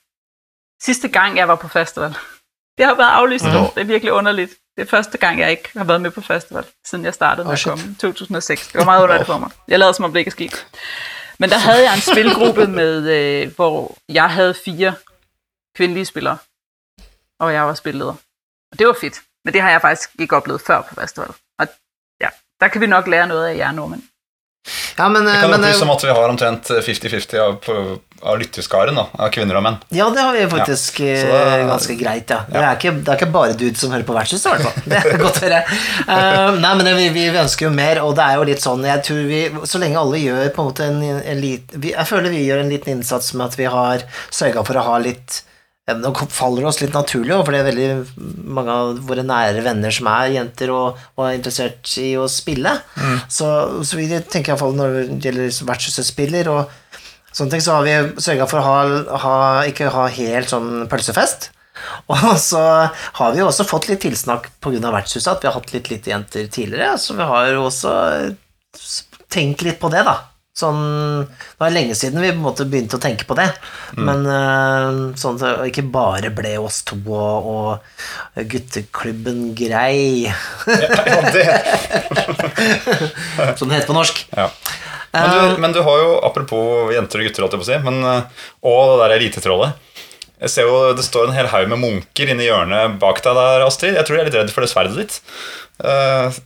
Sidste 0.83 1.09
gang, 1.09 1.37
jeg 1.37 1.49
var 1.49 1.55
på 1.55 1.69
festival, 1.69 2.11
det 2.79 2.87
har 2.87 2.95
været 2.95 3.11
aflyst 3.11 3.45
et 3.45 3.53
mm. 3.53 3.57
år. 3.59 3.73
Det 3.75 3.81
er 3.81 3.85
virkelig 3.85 4.13
underligt. 4.13 4.51
Det 4.77 4.83
er 4.83 4.91
første 4.91 5.19
gang, 5.19 5.41
jeg 5.41 5.51
ikke 5.51 5.71
har 5.77 5.85
været 5.85 6.01
med 6.01 6.11
på 6.11 6.21
festival, 6.21 6.65
siden 6.87 7.05
jeg 7.05 7.15
startede 7.15 7.45
med 7.45 7.53
Oh, 7.53 7.73
at 7.73 7.79
komme 7.79 7.95
2006. 8.01 8.67
Det 8.67 8.79
var 8.79 8.85
meget 8.85 9.03
underligt 9.03 9.27
for 9.27 9.39
mig. 9.39 9.51
Jeg 9.69 9.79
lavede 9.79 9.95
som 9.95 10.05
om 10.05 10.13
det 10.13 10.19
ikke 10.19 10.29
er 10.29 10.33
sket. 10.33 10.67
Men 11.39 11.51
der 11.51 11.59
havde 11.59 11.83
jeg 11.83 11.95
en 11.95 12.01
spilgruppe 12.01 12.67
med, 12.67 13.09
øh, 13.09 13.55
hvor 13.57 13.97
jeg 14.09 14.31
havde 14.31 14.55
fire 14.55 14.95
kvindelige 15.77 16.05
spillere, 16.05 16.39
og 17.41 17.53
jeg 17.53 17.67
var 17.67 17.75
spilleder. 17.75 18.15
Og 18.73 18.79
det 18.79 18.87
var 18.87 18.97
fedt. 19.01 19.21
Men 19.45 19.55
det 19.55 19.63
har 19.63 19.71
jeg 19.71 19.81
faktisk 19.81 20.11
ikke 20.19 20.37
oplevet 20.37 20.61
før 20.61 20.83
på 20.83 20.95
festival. 20.95 21.29
Og 21.59 21.69
ja, 22.21 22.29
der 22.61 22.69
kan 22.69 22.81
vi 22.81 22.87
nok 22.87 23.07
lære 23.07 23.27
noget 23.27 23.47
af 23.47 23.57
jer 23.57 23.73
nordmænd. 23.73 24.03
Ja, 25.01 25.09
men, 25.09 25.25
Det 25.25 25.35
eh, 25.35 25.41
kan 25.41 25.51
men 25.51 25.61
opplyse 25.65 25.81
eh, 25.81 25.89
om 25.89 25.93
at 25.95 26.05
vi 26.05 26.15
har 26.15 26.29
omtrent 26.29 26.71
50-50 26.71 27.39
av, 27.41 27.69
av 28.21 28.39
lytterskaren 28.41 28.99
av 29.01 29.31
kvinner 29.33 29.57
og 29.57 29.65
menn. 29.65 29.79
Ja, 29.97 30.11
det 30.13 30.21
har 30.21 30.37
vi 30.37 30.45
faktisk 30.53 31.01
ja. 31.01 31.17
Så 31.23 31.33
da- 31.33 31.59
ganske 31.71 31.97
greit, 31.97 32.31
ja. 32.35 32.41
Det, 32.49 32.61
er 32.61 32.77
ikke, 32.77 32.93
det 33.01 33.15
er 33.15 33.21
ikke 33.21 33.31
bare 33.33 33.57
dudes 33.57 33.81
som 33.81 33.95
hører 33.95 34.05
på 34.09 34.17
versus, 34.17 34.45
i 34.45 34.53
hvert 34.53 34.67
fall. 34.69 34.89
Det 34.93 35.01
er 35.01 35.23
godt 35.25 35.41
å 35.41 35.47
høre. 35.47 35.61
Uh, 36.05 36.61
nei, 36.65 36.73
men 36.83 36.91
vi, 37.01 37.09
vi 37.17 37.27
ønsker 37.33 37.71
jo 37.71 37.75
mer, 37.75 38.03
og 38.05 38.17
det 38.19 38.27
er 38.27 38.41
jo 38.41 38.49
litt 38.53 38.65
sånn 38.65 38.85
Jeg 38.89 39.05
tror 39.07 39.23
vi, 39.29 39.41
Så 39.69 39.81
lenge 39.81 40.01
alle 40.01 40.21
gjør 40.21 40.51
på 40.55 40.63
en 40.63 40.69
måte 40.71 40.89
en, 40.91 41.01
en 41.21 41.41
lit, 41.41 41.73
vi, 41.77 41.95
Jeg 41.95 42.09
føler 42.09 42.33
vi 42.35 42.45
gjør 42.45 42.65
en 42.65 42.73
liten 42.73 42.99
innsats 42.99 43.33
med 43.35 43.49
at 43.49 43.57
vi 43.59 43.71
har 43.71 44.05
sørga 44.29 44.65
for 44.67 44.81
å 44.81 44.85
ha 44.91 44.99
litt 45.03 45.41
ja, 45.91 45.97
Nå 45.99 46.13
faller 46.31 46.65
det 46.65 46.71
oss 46.71 46.81
litt 46.83 46.97
naturlig, 46.97 47.35
for 47.37 47.53
det 47.55 47.61
er 47.61 47.69
veldig 47.71 48.47
mange 48.57 48.77
av 48.83 49.01
våre 49.09 49.25
nære 49.27 49.65
venner 49.67 49.95
som 49.95 50.09
er 50.13 50.37
jenter 50.39 50.73
og, 50.75 51.01
og 51.17 51.27
er 51.27 51.39
interessert 51.39 51.93
i 52.01 52.13
å 52.19 52.29
spille. 52.31 52.77
Så, 53.29 53.49
så 53.85 53.99
vi 53.99 54.09
tenker 54.11 54.55
iallfall 54.55 54.79
når 54.79 55.01
det 55.13 55.21
gjelder 55.29 55.73
vertshuset 55.73 56.09
spiller, 56.09 56.53
og 56.53 56.79
Sånne 57.31 57.55
ting 57.55 57.63
så 57.63 57.77
har 57.77 57.85
vi 57.87 58.23
sørga 58.23 58.47
for 58.51 58.59
å 58.59 58.67
ha, 58.67 58.79
ha, 59.23 59.35
ikke 59.71 59.93
ha 59.95 60.09
helt 60.11 60.51
sånn 60.51 60.89
pølsefest. 60.91 61.53
Og 62.11 62.35
så 62.43 62.61
har 62.61 63.33
vi 63.33 63.41
jo 63.41 63.47
også 63.49 63.67
fått 63.69 63.87
litt 63.91 64.03
tilsnakk 64.05 64.51
pga. 64.61 64.91
vertshuset, 64.91 65.31
at 65.31 65.45
vi 65.45 65.49
har 65.49 65.57
hatt 65.57 65.73
litt 65.75 65.91
lite 65.93 66.11
jenter 66.11 66.51
tidligere. 66.51 66.99
Så 66.99 67.15
vi 67.19 67.29
har 67.31 67.53
jo 67.53 67.69
også 67.69 67.93
tenkt 69.31 69.63
litt 69.63 69.81
på 69.81 69.93
det, 69.93 70.03
da. 70.07 70.17
Sånn, 70.61 70.81
det 71.25 71.61
var 71.63 71.73
lenge 71.73 71.95
siden 71.97 72.21
vi 72.21 72.33
på 72.33 72.37
en 72.37 72.45
måte 72.45 72.67
begynte 72.69 72.99
å 72.99 73.03
tenke 73.03 73.25
på 73.29 73.37
det. 73.39 73.49
Men 73.97 74.27
eh, 74.29 75.01
sånn 75.21 75.39
at 75.39 75.45
det 75.63 75.71
ikke 75.73 75.87
bare 75.95 76.33
ble 76.37 76.53
oss 76.61 76.83
to 76.89 76.99
og, 77.09 77.49
og 78.37 78.45
gutteklubben 78.53 79.51
Grei, 79.57 80.27
Ja, 80.29 81.21
det, 81.33 81.47
som 83.57 83.67
det 83.71 83.79
heter 83.79 83.89
på 83.91 83.97
norsk. 83.97 84.25
ja. 84.37 84.51
Men, 85.11 85.31
du, 85.35 85.57
men 85.59 85.73
du 85.75 85.81
har 85.83 85.97
jo, 85.99 86.11
apropos 86.23 86.93
jenter 86.95 87.19
og 87.19 87.27
gutter, 87.27 87.43
holdt 87.43 87.55
jeg 87.57 87.63
på 87.63 87.67
å 87.67 87.71
si, 87.73 87.79
men, 87.83 87.97
eh, 88.07 88.45
og 88.71 88.93
det 88.93 88.99
der 89.03 89.15
elitetrollet 89.17 89.89
Jeg 90.41 90.51
ser 90.55 90.69
jo 90.69 90.77
det 90.97 91.05
står 91.05 91.29
en 91.29 91.35
hel 91.37 91.49
haug 91.53 91.69
med 91.69 91.81
munker 91.83 92.31
inni 92.33 92.47
hjørnet 92.49 92.95
bak 93.03 93.19
deg 93.25 93.37
der, 93.37 93.65
Astrid. 93.67 93.97
Jeg 93.99 94.07
tror 94.09 94.17
de 94.17 94.23
er 94.23 94.29
litt 94.31 94.39
redd 94.39 94.53
for 94.55 94.65
det 94.65 94.71
sverdet 94.73 94.97
ditt. 94.97 95.19
Eh, 95.85 96.39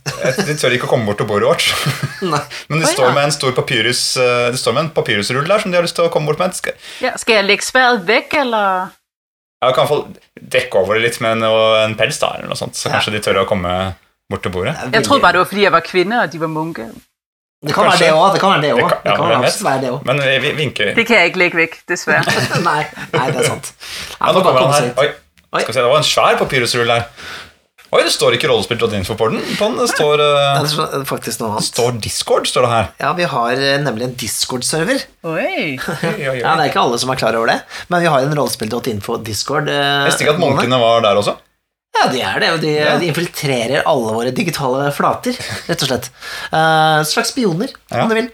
de 0.47 0.55
tør 0.59 0.75
ikke 0.75 0.87
å 0.87 0.91
komme 0.91 1.07
bort 1.07 1.19
til 1.21 1.27
bordet 1.29 1.47
vårt. 1.47 1.65
Nei. 2.33 2.41
Men 2.71 2.83
de 2.83 2.89
står 2.91 3.15
med 3.15 3.23
en 3.29 3.33
stor 3.35 3.51
papyrus 3.55 4.03
eh, 4.19 4.49
De 4.55 4.59
står 4.59 4.75
med 4.77 4.85
en 4.85 4.91
papyrusrull 4.95 5.47
der 5.47 5.63
som 5.63 5.71
de 5.73 5.79
har 5.79 5.83
lyst 5.87 5.95
til 5.99 6.07
å 6.07 6.11
komme 6.13 6.27
bort 6.31 6.39
med. 6.43 6.55
Skal, 6.55 6.75
Ja, 7.03 7.15
skal 7.19 7.39
jeg 7.41 7.47
legge 7.49 7.67
sverdet 7.67 8.05
vekk, 8.11 8.37
eller? 8.45 8.93
jeg 9.65 9.73
kan 9.73 9.87
få 9.89 9.95
dekke 10.53 10.77
over 10.77 10.99
det 10.99 11.07
litt 11.07 11.15
med 11.23 11.39
en, 11.39 11.45
en 11.87 11.93
pels, 11.97 12.19
da, 12.21 12.35
eller 12.37 12.51
noe 12.51 12.59
sånt, 12.59 12.75
så 12.77 12.85
Ja. 12.91 12.97
kanskje 12.99 13.15
de 13.15 13.21
tør 13.25 13.39
å 13.41 13.45
komme 13.49 13.71
bort 14.29 14.43
til 14.45 14.51
bordet. 14.53 14.75
Jeg 14.93 15.05
trodde 15.07 15.23
bare, 15.23 15.39
det 15.39 15.41
var 15.41 15.49
fordi 15.49 15.63
jeg 15.63 15.73
var 15.73 15.85
kvinne, 15.87 16.19
og 16.21 16.29
de 16.35 16.41
var 16.43 16.51
munke. 16.53 16.85
Det 17.65 17.73
kan 17.73 17.87
være 17.87 17.97
det 18.03 18.11
òg. 18.13 18.33
Det 18.35 18.41
kan 18.43 18.51
være 18.51 18.61
det 18.61 18.71
Det 18.75 18.83
òg. 18.83 18.89
Det 19.05 19.15
kan 19.15 19.29
vet? 19.29 19.37
absolutt 19.45 19.69
være 19.69 19.81
det 19.81 19.89
også. 19.95 20.05
Men 20.09 20.21
vi 20.25 20.35
vi 20.43 20.51
vinker. 20.59 20.93
Det 20.95 21.05
kan 21.07 21.17
jeg 21.21 21.31
ikke 21.31 21.39
like 21.45 21.57
væk, 21.57 21.77
dessverre. 21.89 22.35
nei, 22.69 22.83
nei, 23.13 23.25
det 23.31 23.41
er 23.41 23.49
sant. 23.53 23.73
Ja, 24.19 24.27
Ja, 24.27 24.31
nå 24.35 24.43
kommer 24.45 24.67
han 24.67 24.73
her. 24.73 24.93
Oi. 25.01 25.09
Oi, 25.55 25.61
skal 25.63 25.71
vi 25.71 25.77
se, 25.77 25.81
det 25.81 25.89
var 25.93 26.01
en 26.03 26.09
svær 26.11 26.37
papyrusrull 26.41 26.91
her. 26.91 27.05
Oi, 27.95 28.01
det 28.03 28.11
står 28.11 28.35
ikke 28.35 28.49
rollespill.info 28.51 29.15
på 29.15 29.27
den. 29.31 29.39
På 29.55 29.69
den 29.69 29.77
det 29.79 29.87
står, 29.93 30.19
uh, 30.19 30.57
det 30.59 30.73
er 30.99 31.05
faktisk 31.07 31.39
noe 31.39 31.53
annet. 31.55 31.67
står 31.69 31.91
Discord, 32.03 32.47
står 32.49 32.65
det 32.65 32.71
her. 32.73 32.89
Ja, 32.99 33.13
vi 33.15 33.23
har 33.31 33.51
eh, 33.55 33.77
nemlig 33.79 34.09
en 34.09 34.15
Discord-server. 34.19 35.05
Oi. 35.23 35.77
Ja, 36.19 36.33
Det 36.35 36.43
er 36.43 36.65
ikke 36.67 36.81
alle 36.83 36.99
som 36.99 37.13
er 37.13 37.21
klar 37.21 37.37
over 37.39 37.53
det, 37.53 37.61
men 37.87 38.03
vi 38.03 38.09
har 38.11 38.25
en 38.25 38.35
rollespill.info 38.35 39.17
Discord. 39.23 39.69
Uh, 39.71 39.77
Jeg 39.77 40.09
visste 40.11 40.25
ikke 40.27 40.35
at 40.35 40.43
munkene 40.43 40.81
var 40.81 41.05
der 41.07 41.21
også. 41.21 41.37
Ja, 41.95 42.07
de 42.11 42.21
er 42.21 42.39
det. 42.43 42.49
De, 42.61 42.71
Ja. 42.75 42.97
de 42.99 43.07
infiltrerer 43.07 43.85
alle 43.87 44.13
våre 44.13 44.31
digitale 44.35 44.89
flater, 44.91 45.37
rett 45.69 45.81
og 45.85 45.87
slett. 45.89 46.09
Uh, 46.51 47.03
slags 47.07 47.31
spioner, 47.31 47.71
Ja. 47.91 48.03
om 48.03 48.09
du 48.09 48.15
vil. 48.15 48.29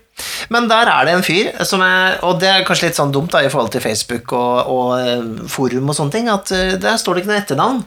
Men 0.50 0.68
der 0.70 0.90
er 0.90 1.06
det 1.06 1.14
en 1.16 1.24
fyr 1.26 1.48
som 1.66 1.82
er 1.82 2.20
Og 2.22 2.40
det 2.40 2.50
er 2.50 2.66
kanskje 2.68 2.90
litt 2.90 2.98
sånn 3.00 3.12
dumt 3.14 3.32
da 3.32 3.40
i 3.42 3.50
forhold 3.50 3.72
til 3.74 3.82
Facebook 3.82 4.34
og, 4.38 4.68
og 4.70 5.00
eh, 5.00 5.48
forum 5.50 5.90
og 5.90 5.96
sånne 5.98 6.12
ting, 6.14 6.30
at 6.30 6.52
eh, 6.52 6.76
der 6.78 7.00
står 7.02 7.16
det 7.16 7.24
ikke 7.24 7.32
noe 7.32 7.42
etternavn. 7.42 7.82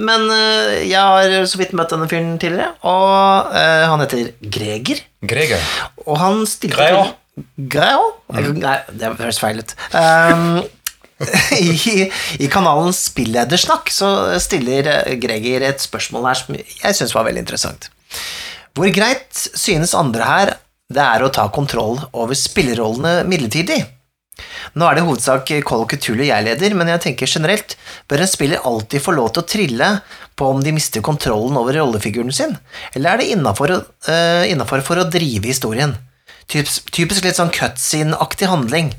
Men 0.00 0.24
uh, 0.32 0.72
jeg 0.82 0.98
har 0.98 1.44
så 1.46 1.58
vidt 1.60 1.74
møtt 1.76 1.92
denne 1.92 2.08
fyren 2.10 2.38
tidligere, 2.40 2.72
og 2.88 3.52
uh, 3.52 3.84
han 3.92 4.00
heter 4.02 4.32
Greger. 4.42 5.04
Greger. 5.22 5.60
Og 6.06 6.18
han 6.18 6.40
stilte 6.50 6.78
Greo. 6.80 7.04
Greo? 7.70 8.08
Nei, 8.32 8.78
det 8.98 9.12
høres 9.20 9.38
feil 9.38 9.60
ut. 9.62 9.74
Um, 9.92 10.64
i, 11.58 12.06
I 12.38 12.48
kanalen 12.52 12.92
Spilledersnakk 12.94 13.90
så 13.90 14.10
stiller 14.42 14.90
eh, 14.92 15.16
Greger 15.20 15.66
et 15.66 15.82
spørsmål 15.82 16.30
her 16.30 16.40
som 16.40 16.58
jeg 16.58 16.98
syns 16.98 17.14
var 17.16 17.26
veldig 17.26 17.42
interessant. 17.42 17.90
Hvor 18.78 18.90
greit 18.94 19.44
synes 19.58 19.96
andre 19.98 20.26
her 20.28 20.56
det 20.88 21.04
er 21.04 21.24
å 21.24 21.32
ta 21.34 21.48
kontroll 21.52 21.98
over 22.12 22.38
spillerollene 22.38 23.24
midlertidig? 23.28 23.82
Nå 24.78 24.86
er 24.86 24.94
det 24.94 25.02
i 25.02 25.06
hovedsak 25.08 25.50
of 25.74 25.86
Cthulhu 25.90 26.22
jeg 26.28 26.44
leder, 26.46 26.74
men 26.78 26.90
jeg 26.92 27.02
tenker 27.08 27.30
generelt 27.30 27.74
bør 28.10 28.22
en 28.22 28.30
spiller 28.30 28.66
alltid 28.68 29.02
få 29.02 29.16
lov 29.16 29.32
til 29.32 29.42
å 29.42 29.48
trille 29.50 29.88
på 30.38 30.50
om 30.52 30.62
de 30.62 30.74
mister 30.76 31.02
kontrollen 31.02 31.58
over 31.58 31.74
rollefiguren 31.74 32.30
sin, 32.34 32.54
eller 32.94 33.16
er 33.16 33.22
det 33.22 33.32
innafor 33.34 33.74
uh, 33.74 34.84
for 34.86 35.02
å 35.02 35.08
drive 35.10 35.50
historien? 35.50 35.96
Typisk, 36.48 36.86
typisk 36.94 37.26
litt 37.26 37.36
sånn 37.36 37.52
cutscene-aktig 37.52 38.48
handling. 38.48 38.94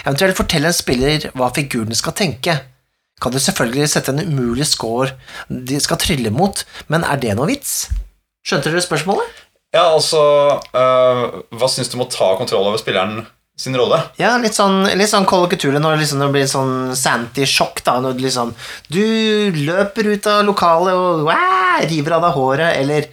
Eventuelt 0.00 0.38
fortelle 0.38 0.70
en 0.70 0.76
spiller 0.76 1.28
hva 1.36 1.50
figuren 1.54 1.94
skal 1.96 2.16
tenke. 2.16 2.56
Kan 3.22 3.34
du 3.34 3.38
selvfølgelig 3.38 3.90
sette 3.92 4.10
en 4.14 4.24
umulig 4.24 4.66
score 4.66 5.12
de 5.48 5.78
skal 5.82 6.00
trylle 6.02 6.32
mot, 6.34 6.64
men 6.90 7.04
er 7.06 7.20
det 7.22 7.36
noe 7.38 7.50
vits? 7.52 7.84
Skjønte 8.42 8.72
dere 8.72 8.82
spørsmålet? 8.82 9.42
Ja, 9.72 9.86
altså 9.94 10.20
øh, 10.76 11.22
Hva 11.56 11.68
syns 11.70 11.88
du 11.88 11.96
om 11.96 12.04
å 12.04 12.10
ta 12.12 12.32
kontroll 12.36 12.66
over 12.68 12.80
spilleren 12.80 13.22
sin 13.56 13.76
rolle? 13.78 14.00
Ja, 14.20 14.34
litt 14.40 14.56
sånn, 14.56 14.82
litt 14.98 15.08
sånn 15.12 15.28
Call 15.28 15.46
of 15.46 15.54
liksom, 15.54 16.18
når 16.18 16.26
det 16.26 16.34
blir 16.34 16.50
sånn 16.50 16.74
Santy-sjokk, 16.98 17.84
da. 17.86 17.98
Når 18.02 18.18
du 18.18 18.24
liksom 18.26 18.52
Du 18.92 19.00
løper 19.56 20.12
ut 20.12 20.28
av 20.28 20.42
lokalet 20.48 20.98
og 20.98 21.24
wah, 21.28 21.80
river 21.86 22.18
av 22.18 22.26
deg 22.26 22.36
håret, 22.36 22.76
eller 22.82 23.08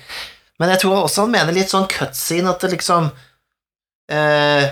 Men 0.60 0.74
jeg 0.74 0.84
tror 0.84 1.06
også 1.06 1.28
han 1.28 1.36
mener 1.38 1.56
litt 1.56 1.72
sånn 1.72 1.88
cutscene, 1.88 2.52
at 2.52 2.66
det 2.66 2.74
liksom 2.74 3.12
eh, 4.12 4.66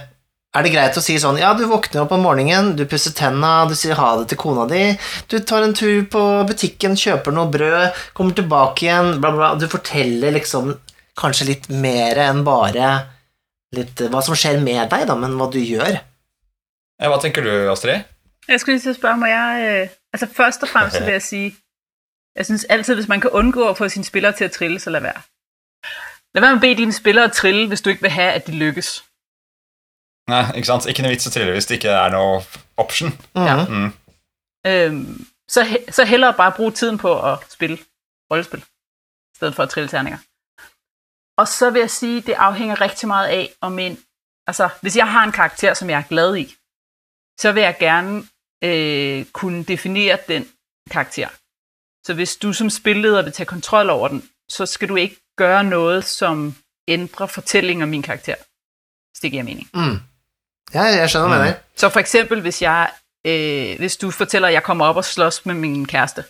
Er 0.55 0.63
det 0.63 0.71
greit 0.73 0.95
å 0.97 1.03
si 1.03 1.17
sånn 1.19 1.39
Ja, 1.41 1.51
du 1.57 1.65
våkner 1.69 2.05
opp 2.05 2.13
om 2.15 2.23
morgenen, 2.23 2.71
du 2.79 2.85
pusser 2.89 3.13
tenna, 3.17 3.67
du 3.67 3.75
sier 3.77 3.99
ha 3.99 4.13
det 4.19 4.29
til 4.31 4.39
kona 4.41 4.65
di, 4.69 4.83
du 5.29 5.37
tar 5.39 5.65
en 5.65 5.75
tur 5.77 6.05
på 6.11 6.23
butikken, 6.47 6.95
kjøper 6.97 7.35
noe 7.35 7.51
brød, 7.53 7.99
kommer 8.17 8.37
tilbake 8.37 8.87
igjen, 8.87 9.17
bla, 9.21 9.33
bla. 9.35 9.51
Du 9.59 9.67
forteller 9.71 10.33
liksom 10.37 10.71
kanskje 11.19 11.49
litt 11.51 11.69
mer 11.69 12.19
enn 12.27 12.43
bare 12.47 12.95
litt 13.75 13.99
hva 14.07 14.23
som 14.23 14.37
skjer 14.37 14.61
med 14.63 14.87
deg, 14.93 15.05
da, 15.09 15.17
men 15.19 15.35
hva 15.37 15.49
du 15.51 15.59
gjør. 15.59 15.99
Ja, 16.97 17.11
hva 17.11 17.19
tenker 17.21 17.45
du, 17.45 17.51
Astrid? 17.69 18.07
Jeg 18.47 18.63
skulle 18.63 18.77
lige 18.77 18.87
til 18.87 18.95
å 18.95 18.97
spørre, 18.97 19.19
må 19.19 19.29
jeg... 19.29 19.63
Øh, 19.67 19.95
altså 20.15 20.29
først 20.31 20.63
og 20.63 20.69
fremst 20.71 21.01
vil 21.03 21.17
jeg 21.17 21.25
si 21.25 21.41
jeg 22.37 22.45
synes 22.45 22.65
altid, 22.69 22.95
hvis 22.95 23.07
man 23.07 23.21
kan 23.21 23.33
undgå 23.33 23.65
å 23.65 23.73
få 23.73 23.89
sine 23.89 24.05
spillere 24.05 24.37
til 24.37 24.45
å 24.45 24.53
trille, 24.53 24.79
så 24.79 24.93
la 24.93 25.01
være. 25.01 25.23
La 26.37 26.41
være 26.43 26.55
med 26.55 26.59
å 26.59 26.65
be 26.67 26.73
dine 26.77 26.93
spillere 26.93 27.33
trille, 27.33 27.65
hvis 27.67 27.81
du 27.81 27.89
ikke 27.89 28.05
vil 28.05 28.13
ha 28.13 28.27
at 28.37 28.45
de 28.47 28.53
lykkes. 28.53 28.91
Nei, 30.27 30.43
ikke 30.55 30.67
sant? 30.67 30.85
Ikke 30.85 31.01
noe 31.05 31.11
vits 31.15 31.27
å 31.27 31.31
trille 31.31 31.51
hvis 31.55 31.65
det 31.69 31.75
ikke 31.79 31.89
er 31.95 32.09
noe 32.11 32.41
option. 32.77 33.13
Ja. 33.35 33.65
Mm. 33.65 33.91
Øhm, 34.67 35.25
så, 35.49 35.63
he- 35.63 35.91
så 35.91 36.05
heller 36.05 36.31
bare 36.31 36.51
bruke 36.57 36.75
tiden 36.75 36.97
på 36.97 37.09
å 37.15 37.37
spille 37.49 37.77
rollespill 38.31 38.59
i 38.61 39.35
stedet 39.37 39.55
for 39.55 39.63
å 39.63 39.71
trille 39.71 39.89
terninger. 39.89 40.17
Og 41.37 41.47
så 41.47 41.69
vil 41.69 41.79
jeg 41.79 41.89
sige, 41.91 42.21
det 42.21 42.33
afhænger 42.33 42.81
rigtig 42.81 43.07
meget 43.07 43.27
af, 43.27 43.49
om 43.61 43.79
en... 43.79 43.97
Altså, 44.47 44.69
hvis 44.81 44.95
jeg 44.97 45.11
har 45.11 45.23
en 45.23 45.31
karakter, 45.31 45.73
som 45.73 45.89
jeg 45.89 45.97
er 45.99 46.07
glad 46.09 46.37
i, 46.37 46.55
så 47.39 47.51
vil 47.51 47.63
jeg 47.63 47.77
gerne 47.79 48.27
øh, 48.63 49.25
kunne 49.25 49.63
definere 49.63 50.17
den 50.27 50.47
karakter. 50.91 51.27
Så 52.05 52.13
hvis 52.13 52.35
du 52.37 52.53
som 52.53 52.69
spilleder 52.69 53.21
vil 53.21 53.33
tage 53.33 53.45
kontrol 53.47 53.89
over 53.89 54.07
den, 54.07 54.29
så 54.49 54.65
skal 54.65 54.89
du 54.89 54.95
ikke 54.95 55.15
gøre 55.37 55.63
noget, 55.63 56.05
som 56.05 56.55
ændrer 56.87 57.25
fortællingen 57.27 57.83
om 57.83 57.89
min 57.89 58.01
karakter. 58.01 58.35
Hvis 58.35 59.19
det 59.21 59.31
giver 59.31 59.43
mening. 59.43 59.69
Mm. 59.73 59.99
Ja, 60.73 60.81
jeg 60.81 61.09
skjønner 61.09 61.27
hva 61.27 61.37
du 61.37 61.43
mener. 61.43 61.59
Så 61.75 61.89
for 61.89 61.99
eksempel, 61.99 62.41
hvis 62.41 62.61
jeg, 62.61 62.91
øh, 63.27 63.77
hvis 63.77 63.97
du 63.97 64.11
fortæller, 64.11 64.47
at 64.47 64.53
jeg 64.53 64.63
kommer 64.63 64.85
op 64.85 64.95
og 64.95 65.05
slås 65.05 65.45
med 65.45 65.55
min 65.55 65.85
kæreste, 65.85 66.23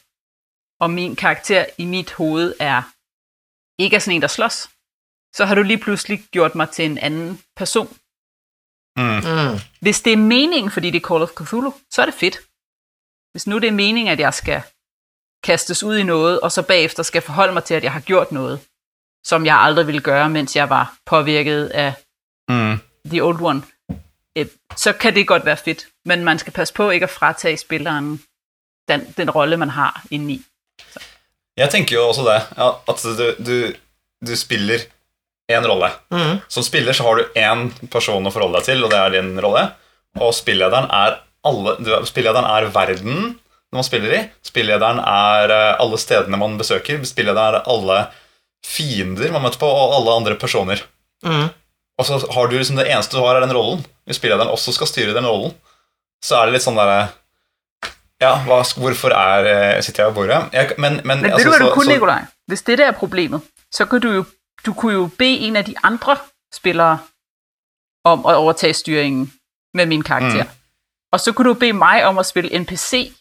og 0.79 0.89
min 0.89 1.15
karakter 1.15 1.65
i 1.77 1.85
mit 1.85 2.13
hoved 2.13 2.55
er 2.59 2.81
ikke 3.79 3.95
er 3.95 3.99
sådan 3.99 4.15
en, 4.15 4.21
der 4.21 4.27
slås, 4.27 4.69
så 5.35 5.45
har 5.45 5.55
du 5.55 5.61
lige 5.61 5.77
pludselig 5.77 6.23
gjort 6.31 6.55
mig 6.55 6.69
til 6.69 6.85
en 6.85 6.97
anden 6.97 7.41
person. 7.55 7.97
Mm. 8.97 9.03
Mm. 9.03 9.59
Hvis 9.81 10.01
det 10.01 10.13
er 10.13 10.17
meningen, 10.17 10.71
fordi 10.71 10.91
det 10.91 11.03
er 11.03 11.07
Call 11.07 11.23
of 11.23 11.29
Cthulhu, 11.29 11.73
så 11.91 12.01
er 12.01 12.05
det 12.05 12.13
fedt. 12.13 12.37
Hvis 13.31 13.47
nu 13.47 13.57
det 13.57 13.67
er 13.67 13.71
meningen, 13.71 14.13
at 14.13 14.19
jeg 14.19 14.33
skal 14.33 14.61
kastes 15.43 15.83
ud 15.83 15.97
i 15.97 16.03
noget, 16.03 16.39
og 16.39 16.51
så 16.51 16.61
bagefter 16.61 17.03
skal 17.03 17.21
forholde 17.21 17.53
mig 17.53 17.63
til, 17.63 17.73
at 17.73 17.83
jeg 17.83 17.93
har 17.93 17.99
gjort 17.99 18.31
noget, 18.31 18.59
som 19.25 19.45
jeg 19.45 19.57
aldrig 19.57 19.87
ville 19.87 20.01
gøre, 20.01 20.29
mens 20.29 20.55
jeg 20.55 20.69
var 20.69 20.95
påvirket 21.05 21.67
af 21.67 21.93
Mm. 22.49 22.79
The 23.05 23.23
Old 23.23 23.41
One, 23.41 23.61
øh, 24.37 24.47
så 24.75 24.93
kan 24.93 25.15
det 25.15 25.27
godt 25.27 25.45
være 25.45 25.57
fedt. 25.57 25.87
Men 26.05 26.23
man 26.23 26.39
skal 26.39 26.53
passe 26.53 26.73
på 26.73 26.89
ikke 26.89 27.09
at 27.09 27.09
fratage 27.09 27.57
spilleren 27.57 28.19
den, 28.87 29.13
den 29.17 29.29
rolle, 29.29 29.57
man 29.57 29.69
har 29.69 30.03
indeni. 30.11 30.41
Jeg 31.57 31.69
tenker 31.73 31.95
jo 31.95 32.07
også 32.07 32.23
det, 32.27 32.41
at 32.89 33.03
du, 33.17 33.43
du, 33.45 33.73
du 34.27 34.35
spiller 34.35 34.85
én 35.51 35.67
rolle. 35.67 35.89
Mm. 36.11 36.37
Som 36.47 36.63
spiller 36.63 36.93
så 36.93 37.03
har 37.03 37.17
du 37.17 37.39
én 37.39 37.69
person 37.91 38.25
å 38.27 38.31
forholde 38.33 38.59
deg 38.59 38.69
til, 38.69 38.83
og 38.83 38.93
det 38.93 38.99
er 38.99 39.15
din 39.17 39.33
rolle. 39.41 39.65
Og 40.21 40.33
spillederen 40.35 40.89
er, 40.93 41.19
alle, 41.47 41.75
du, 41.81 41.91
spillederen 42.07 42.47
er 42.49 42.69
verden 42.75 43.35
man 43.73 43.83
spiller 43.83 44.15
i. 44.15 44.21
Spillederen 44.45 45.01
er 45.01 45.53
eh, 45.53 45.73
alle 45.81 45.99
stedene 45.99 46.39
man 46.39 46.57
besøker. 46.59 47.01
Spillederen 47.07 47.59
er 47.59 47.67
alle 47.67 48.03
fiender 48.65 49.31
man 49.33 49.43
møter 49.45 49.61
på, 49.61 49.69
og 49.69 49.95
alle 49.97 50.15
andre 50.21 50.37
personer. 50.39 50.83
Mm. 51.25 51.49
Og 51.97 52.05
så 52.05 52.17
har 52.33 52.47
du 52.47 52.57
liksom 52.57 52.77
det 52.77 52.89
eneste 52.91 53.17
du 53.17 53.23
har, 53.23 53.35
er 53.35 53.45
den 53.45 53.55
rollen. 53.55 53.85
Hvis 54.05 54.19
spillederen 54.19 54.51
også 54.53 54.71
skal 54.71 54.87
styre 54.87 55.15
den 55.15 55.25
rollen, 55.25 55.53
så 56.25 56.37
er 56.37 56.45
det 56.45 56.57
litt 56.57 56.65
sånn 56.65 56.77
derre 56.77 57.07
Ja, 58.21 58.31
hva, 58.47 58.63
hvorfor 58.81 59.13
er 59.13 59.45
eh, 59.45 59.81
Sitter 59.85 60.03
jeg 60.03 60.09
ved 60.09 60.15
bordet? 60.15 60.39
Jeg, 60.53 60.73
men, 60.77 61.01
men, 61.03 61.21
Men 61.21 61.31
altså, 61.31 61.37
ved 61.37 61.43
du, 61.43 61.49
hvad 61.49 61.67
du 61.67 61.73
kunne, 61.73 61.93
Nikolaj? 61.93 62.23
Hvis 62.47 62.61
dette 62.61 62.83
er 62.83 62.91
problemet, 62.91 63.41
så 63.73 63.85
kan 63.85 64.01
du 64.01 64.11
jo, 64.11 64.25
du 64.65 64.73
kunne 64.73 64.93
jo 64.93 65.09
be 65.17 65.29
en 65.47 65.55
av 65.55 65.65
de 65.65 65.75
andre 65.83 66.17
spillere 66.53 66.97
om 68.05 68.25
å 68.25 68.33
overtage 68.39 68.73
styringen 68.73 69.27
med 69.73 69.85
min 69.85 70.03
karakter. 70.03 70.43
Mm. 70.43 70.57
Og 71.13 71.19
så 71.19 71.33
kunne 71.33 71.53
du 71.53 71.59
be 71.59 71.73
meg 71.73 72.05
om 72.07 72.17
å 72.17 72.25
spille 72.25 72.49
NPC 72.59 73.11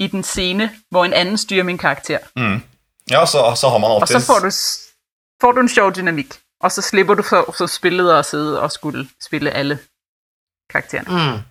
i 0.00 0.06
den 0.10 0.24
scene, 0.24 0.70
hvor 0.90 1.04
en 1.04 1.12
anden 1.12 1.38
styrer 1.38 1.62
min 1.62 1.78
karakter. 1.78 2.18
Mm. 2.36 2.62
Ja, 3.10 3.26
så, 3.26 3.54
så 3.56 3.68
har 3.68 3.78
man 3.78 3.90
alltid 3.90 4.16
Og 4.16 4.22
så 4.22 4.26
får 4.26 4.40
du, 4.40 4.50
får 5.40 5.52
du 5.52 5.60
en 5.60 5.68
sjov 5.68 5.94
dynamik. 5.94 6.34
Og 6.64 6.72
så 6.72 6.84
slipper 6.84 7.18
du 7.18 7.24
for, 7.26 7.50
som 7.56 7.68
spilleder 7.68 8.22
å 8.22 8.26
sidde 8.26 8.60
og 8.62 8.72
skulle 8.72 9.04
spille 9.22 9.52
alle 9.52 9.78
karakterene. 10.72 11.10
Mm. 11.12 11.42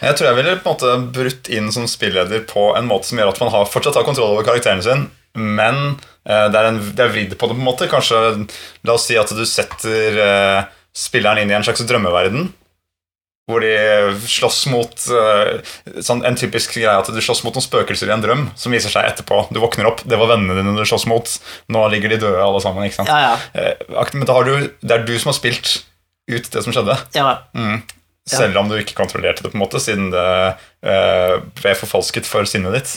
Jeg 0.00 0.16
tror 0.16 0.30
jeg 0.30 0.38
ville 0.38 0.56
på 0.62 0.72
en 0.72 0.74
måte 0.74 1.12
brutt 1.14 1.50
inn 1.52 1.68
som 1.74 1.86
spilleder 1.90 2.44
på 2.48 2.70
en 2.78 2.88
måte 2.88 3.10
som 3.10 3.20
gjør 3.20 3.34
at 3.34 3.40
man 3.42 3.52
har, 3.52 3.68
fortsatt 3.68 3.98
har 4.00 4.06
kontroll 4.06 4.32
over 4.32 4.46
karakteren 4.46 4.82
sin, 4.84 5.04
men 5.38 5.82
eh, 6.24 6.46
det 6.48 6.56
er, 6.56 6.70
en, 6.70 6.80
er 6.80 7.12
vridd 7.12 7.36
på 7.36 7.50
det 7.50 7.58
på 7.58 7.60
en 7.60 7.68
måte. 7.68 7.90
Kanskje, 7.90 8.48
La 8.88 8.96
oss 8.96 9.06
si 9.10 9.18
at 9.20 9.30
du 9.36 9.44
setter 9.46 10.22
eh, 10.24 10.62
spilleren 10.96 11.42
inn 11.42 11.52
i 11.52 11.58
en 11.58 11.66
slags 11.66 11.84
drømmeverden. 11.86 12.48
Hvor 13.48 13.64
de 13.64 13.72
slåss 14.28 14.66
mot 14.68 15.04
eh, 15.08 15.74
sånn, 16.04 16.20
En 16.28 16.36
typisk 16.36 16.74
greie 16.76 16.92
at 16.92 17.08
du 17.08 17.20
slåss 17.24 17.40
mot 17.46 17.56
noen 17.56 17.64
spøkelser 17.64 18.10
i 18.10 18.12
en 18.12 18.24
drøm, 18.24 18.42
som 18.60 18.74
viser 18.74 18.92
seg 18.92 19.08
etterpå. 19.08 19.46
Du 19.54 19.60
våkner 19.62 19.88
opp, 19.88 20.02
det 20.04 20.18
var 20.20 20.28
vennene 20.34 20.58
dine 20.60 20.76
du 20.76 20.84
slåss 20.88 21.08
mot. 21.08 21.32
Nå 21.72 21.84
ligger 21.94 22.12
de 22.12 22.20
døde, 22.26 22.42
alle 22.44 22.60
sammen. 22.64 22.84
ikke 22.84 23.00
sant? 23.00 23.12
Ja, 23.12 23.32
ja. 23.32 23.36
Eh, 23.56 24.12
Men 24.12 24.28
du, 24.28 24.52
det 24.84 24.98
er 24.98 25.06
du 25.08 25.14
som 25.16 25.32
har 25.32 25.38
spilt 25.40 25.78
ut 26.28 26.50
det 26.52 26.64
som 26.64 26.74
skjedde. 26.76 26.98
ja. 27.16 27.38
Mm. 27.56 27.80
Selv 28.28 28.58
om 28.60 28.68
du 28.68 28.74
ikke 28.76 28.92
kontrollerte 28.92 29.40
det, 29.40 29.48
på 29.54 29.56
en 29.56 29.62
måte, 29.62 29.80
siden 29.80 30.10
det 30.12 30.24
uh, 30.84 31.38
ble 31.56 31.72
forfalsket 31.80 32.28
for 32.28 32.44
sinnet 32.44 32.74
ditt. 32.76 32.90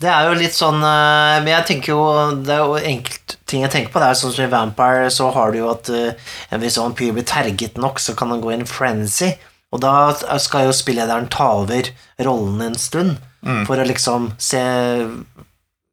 Det 0.00 0.08
er 0.10 0.26
jo 0.26 0.38
litt 0.40 0.56
sånn 0.56 0.80
Men 0.80 1.48
jeg 1.50 1.66
tenker 1.68 1.90
jo 1.92 2.00
Det 2.40 2.54
er 2.54 2.62
jo 2.64 2.78
enkelt 2.78 3.34
ting 3.50 3.66
jeg 3.66 3.72
tenker 3.74 3.92
på, 3.92 4.00
det 4.00 4.08
er 4.08 4.16
sånn 4.16 4.32
som 4.32 4.46
i 4.46 4.50
Vampire, 4.50 5.10
så 5.12 5.28
har 5.34 5.52
du 5.52 5.58
jo 5.60 5.68
at 5.70 5.90
uh, 5.92 6.32
hvis 6.56 6.78
en 6.78 6.88
vampyr 6.88 7.12
blir 7.14 7.26
terget 7.28 7.78
nok, 7.78 8.00
så 8.00 8.16
kan 8.18 8.32
han 8.32 8.42
gå 8.42 8.50
i 8.50 8.58
en 8.60 8.66
frenzy. 8.66 9.32
Og 9.70 9.82
da 9.82 9.94
skal 10.42 10.66
jo 10.66 10.74
spillederen 10.74 11.28
ta 11.30 11.52
over 11.60 11.92
rollen 12.26 12.60
en 12.66 12.78
stund, 12.78 13.20
for 13.66 13.80
å 13.80 13.86
liksom 13.86 14.32
se 14.36 14.60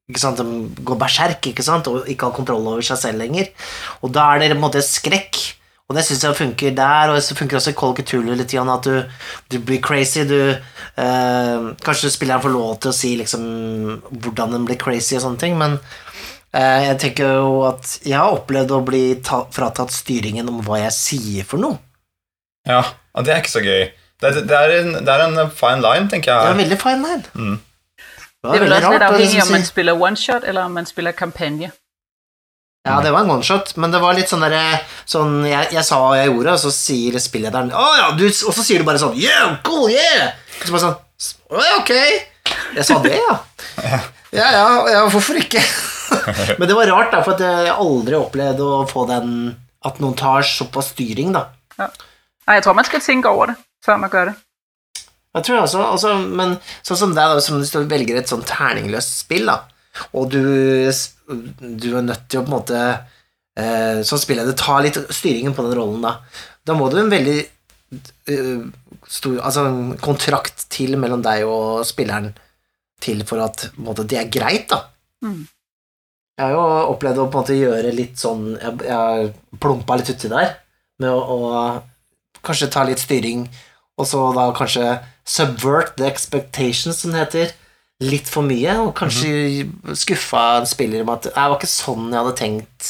ikke 0.07 0.21
sant, 0.21 0.39
De 0.39 0.83
går 0.87 0.99
berserk 0.99 1.49
ikke 1.49 1.65
sant, 1.65 1.87
og 1.91 2.07
ikke 2.07 2.29
har 2.29 2.35
kontroll 2.35 2.67
over 2.71 2.85
seg 2.85 2.99
selv 3.01 3.19
lenger. 3.19 3.49
Og 4.01 4.13
da 4.15 4.29
er 4.31 4.39
det 4.39 4.53
på 4.53 4.59
en 4.61 4.63
måte 4.63 4.83
skrekk. 4.85 5.39
Og 5.87 5.95
det 5.95 6.03
syns 6.03 6.23
jeg 6.23 6.35
funker 6.35 6.73
der, 6.75 7.11
og 7.11 7.15
det 7.15 7.35
funker 7.35 7.59
også 7.59 7.71
i 7.71 7.75
Call 7.79 7.93
Cthulhu 7.95 8.33
litt, 8.35 8.51
grann, 8.51 8.71
at 8.71 8.87
du, 8.87 9.19
du 9.51 9.57
blir 9.63 9.79
crazy. 9.83 10.25
Du, 10.27 10.35
eh, 10.55 11.67
kanskje 11.83 12.11
spilleren 12.11 12.43
får 12.43 12.51
lov 12.55 12.73
til 12.83 12.91
å 12.91 12.95
si 12.95 13.13
liksom, 13.19 13.45
hvordan 14.11 14.55
den 14.55 14.67
blir 14.67 14.79
crazy 14.79 15.15
og 15.15 15.23
sånne 15.23 15.43
ting, 15.43 15.55
men 15.59 15.77
eh, 16.51 16.89
jeg 16.89 16.99
tenker 17.03 17.37
jo 17.39 17.61
at 17.69 17.97
jeg 18.03 18.19
har 18.19 18.35
opplevd 18.35 18.75
å 18.75 18.81
bli 18.87 19.03
ta, 19.23 19.45
fratatt 19.55 19.95
styringen 19.95 20.51
om 20.51 20.59
hva 20.67 20.81
jeg 20.83 20.95
sier 20.95 21.47
for 21.47 21.63
noe. 21.63 21.79
Ja, 22.67 22.81
og 23.17 23.25
det 23.25 23.33
er 23.33 23.41
ikke 23.41 23.55
så 23.55 23.63
gøy. 23.65 23.87
Det, 24.17 24.29
det, 24.33 24.43
det, 24.49 24.57
er, 24.57 24.75
en, 24.81 24.93
det 25.05 25.13
er 25.13 25.25
en 25.25 25.51
fine 25.53 25.81
line, 25.81 26.09
tenker 26.11 26.33
jeg. 26.33 26.39
Det 26.45 26.53
er 26.53 26.55
en 26.55 26.63
veldig 26.63 26.79
fine 26.81 27.01
line. 27.01 27.33
Mm. 27.33 27.57
Det 28.47 28.53
er 28.53 28.63
vel 28.63 28.77
også 28.77 28.93
litt 28.93 29.05
avhengig 29.09 29.43
om 29.43 29.51
man 29.57 29.67
spiller 29.67 30.07
one 30.07 30.19
shot 30.21 30.45
eller 30.47 30.69
om 30.69 30.77
man 30.77 30.87
spiller 30.89 31.17
kampanje. 31.17 31.73
Ja, 32.87 33.01
det 33.03 33.11
var 33.11 33.25
en 33.25 33.31
one-shot, 33.31 33.73
men 33.75 33.91
det 33.91 33.99
var 33.99 34.15
litt 34.15 34.29
sånn 34.31 34.43
derre 34.45 34.79
sånn, 35.09 35.41
jeg, 35.47 35.71
jeg 35.75 35.83
sa 35.83 35.99
hva 35.99 36.13
jeg 36.19 36.29
gjorde, 36.29 36.53
og 36.55 36.61
så 36.61 36.71
sier 36.71 37.17
spillederen 37.19 37.73
Å 37.75 37.87
ja, 37.99 38.05
du, 38.15 38.25
og 38.29 38.55
så 38.55 38.63
sier 38.63 38.79
du 38.79 38.87
bare 38.87 39.01
sånn 39.01 39.17
Yeah, 39.19 39.57
cool, 39.67 39.89
yeah! 39.91 40.37
Og 40.61 40.69
så 40.69 40.75
bare 40.75 40.83
sånn 40.85 41.57
Å 41.57 41.65
ja, 41.65 41.73
ok. 41.81 41.91
Jeg 42.77 42.87
sa 42.87 42.99
det, 43.03 43.17
ja. 43.19 43.35
Ja, 44.37 44.47
ja, 44.51 44.63
ja 44.91 45.03
hvorfor 45.11 45.39
ikke? 45.39 45.61
men 46.59 46.67
det 46.67 46.75
var 46.77 46.89
rart, 46.91 47.11
da, 47.11 47.23
for 47.25 47.35
at 47.35 47.43
jeg 47.43 47.75
aldri 47.75 48.17
opplevd 48.19 48.63
å 48.63 48.71
få 48.89 49.03
den 49.09 49.31
At 49.87 50.01
noen 50.03 50.15
tar 50.19 50.47
såpass 50.47 50.93
styring, 50.93 51.35
da. 51.35 51.47
Nej, 52.47 52.59
jeg 52.59 52.63
tror, 52.63 52.77
man 52.79 52.87
skal 52.87 53.03
tenke 53.03 53.31
over 53.31 53.51
det, 53.51 53.57
før 53.83 53.99
man 54.01 54.11
gør 54.11 54.29
det. 54.31 54.37
Jeg 55.37 55.45
tror 55.45 55.59
også, 55.61 55.83
også 55.83 56.13
Men 56.23 56.55
sånn 56.85 56.99
som 57.01 57.13
deg, 57.15 57.35
da, 57.35 57.43
som 57.43 57.59
hvis 57.59 57.73
du 57.73 57.81
velger 57.89 58.17
et 58.17 58.31
sånn 58.31 58.45
terningløst 58.47 59.19
spill, 59.25 59.51
da, 59.51 59.59
og 60.17 60.31
du, 60.33 60.41
du 61.59 61.89
er 61.91 62.05
nødt 62.05 62.25
til 62.29 62.41
å 62.41 62.45
på 62.45 62.51
en 62.51 62.55
måte 62.55 62.79
eh, 63.57 63.99
Som 64.07 64.21
spilleder 64.21 64.57
ta 64.57 64.79
litt 64.83 64.99
styringen 65.13 65.55
på 65.57 65.65
den 65.65 65.77
rollen, 65.77 66.05
da. 66.05 66.17
Da 66.67 66.75
må 66.77 66.89
du 66.91 66.99
en 67.01 67.11
veldig 67.11 67.37
uh, 68.31 68.65
stor 69.07 69.37
Altså 69.39 69.67
en 69.67 69.81
kontrakt 70.03 70.67
til 70.73 70.97
mellom 70.99 71.23
deg 71.25 71.45
og 71.47 71.85
spilleren 71.87 72.33
til 73.03 73.21
for 73.29 73.43
at 73.45 73.67
på 73.69 73.83
en 73.83 73.85
måte, 73.85 74.07
det 74.09 74.17
er 74.19 74.31
greit, 74.33 74.71
da. 74.71 74.81
Mm. 75.25 75.45
Jeg 76.37 76.45
har 76.45 76.53
jo 76.53 76.93
opplevd 76.93 77.21
å 77.21 77.27
på 77.27 77.37
en 77.37 77.43
måte 77.43 77.57
gjøre 77.57 77.93
litt 77.97 78.17
sånn 78.21 78.49
Jeg, 78.55 78.73
jeg 78.85 79.29
plumpa 79.61 79.97
litt 79.97 80.11
uti 80.13 80.29
der 80.29 80.51
med 81.01 81.13
å, 81.13 81.21
å 81.21 81.61
kanskje 82.47 82.71
ta 82.73 82.83
litt 82.87 83.03
styring, 83.03 83.47
og 83.97 84.07
så 84.09 84.27
da 84.35 84.49
kanskje 84.55 84.97
subvert 85.27 85.95
the 85.97 86.07
expectations, 86.07 87.01
som 87.01 87.13
det 87.13 87.25
heter, 87.25 87.55
litt 88.03 88.29
for 88.29 88.45
mye, 88.45 88.77
og 88.83 88.93
kanskje 88.97 89.65
skuffa 89.97 90.43
spillere 90.65 90.69
spiller 90.69 91.05
om 91.05 91.13
at 91.15 91.27
det 91.27 91.35
var 91.35 91.57
ikke 91.57 91.69
sånn 91.69 92.11
jeg 92.11 92.19
hadde 92.21 92.37
tenkt 92.37 92.89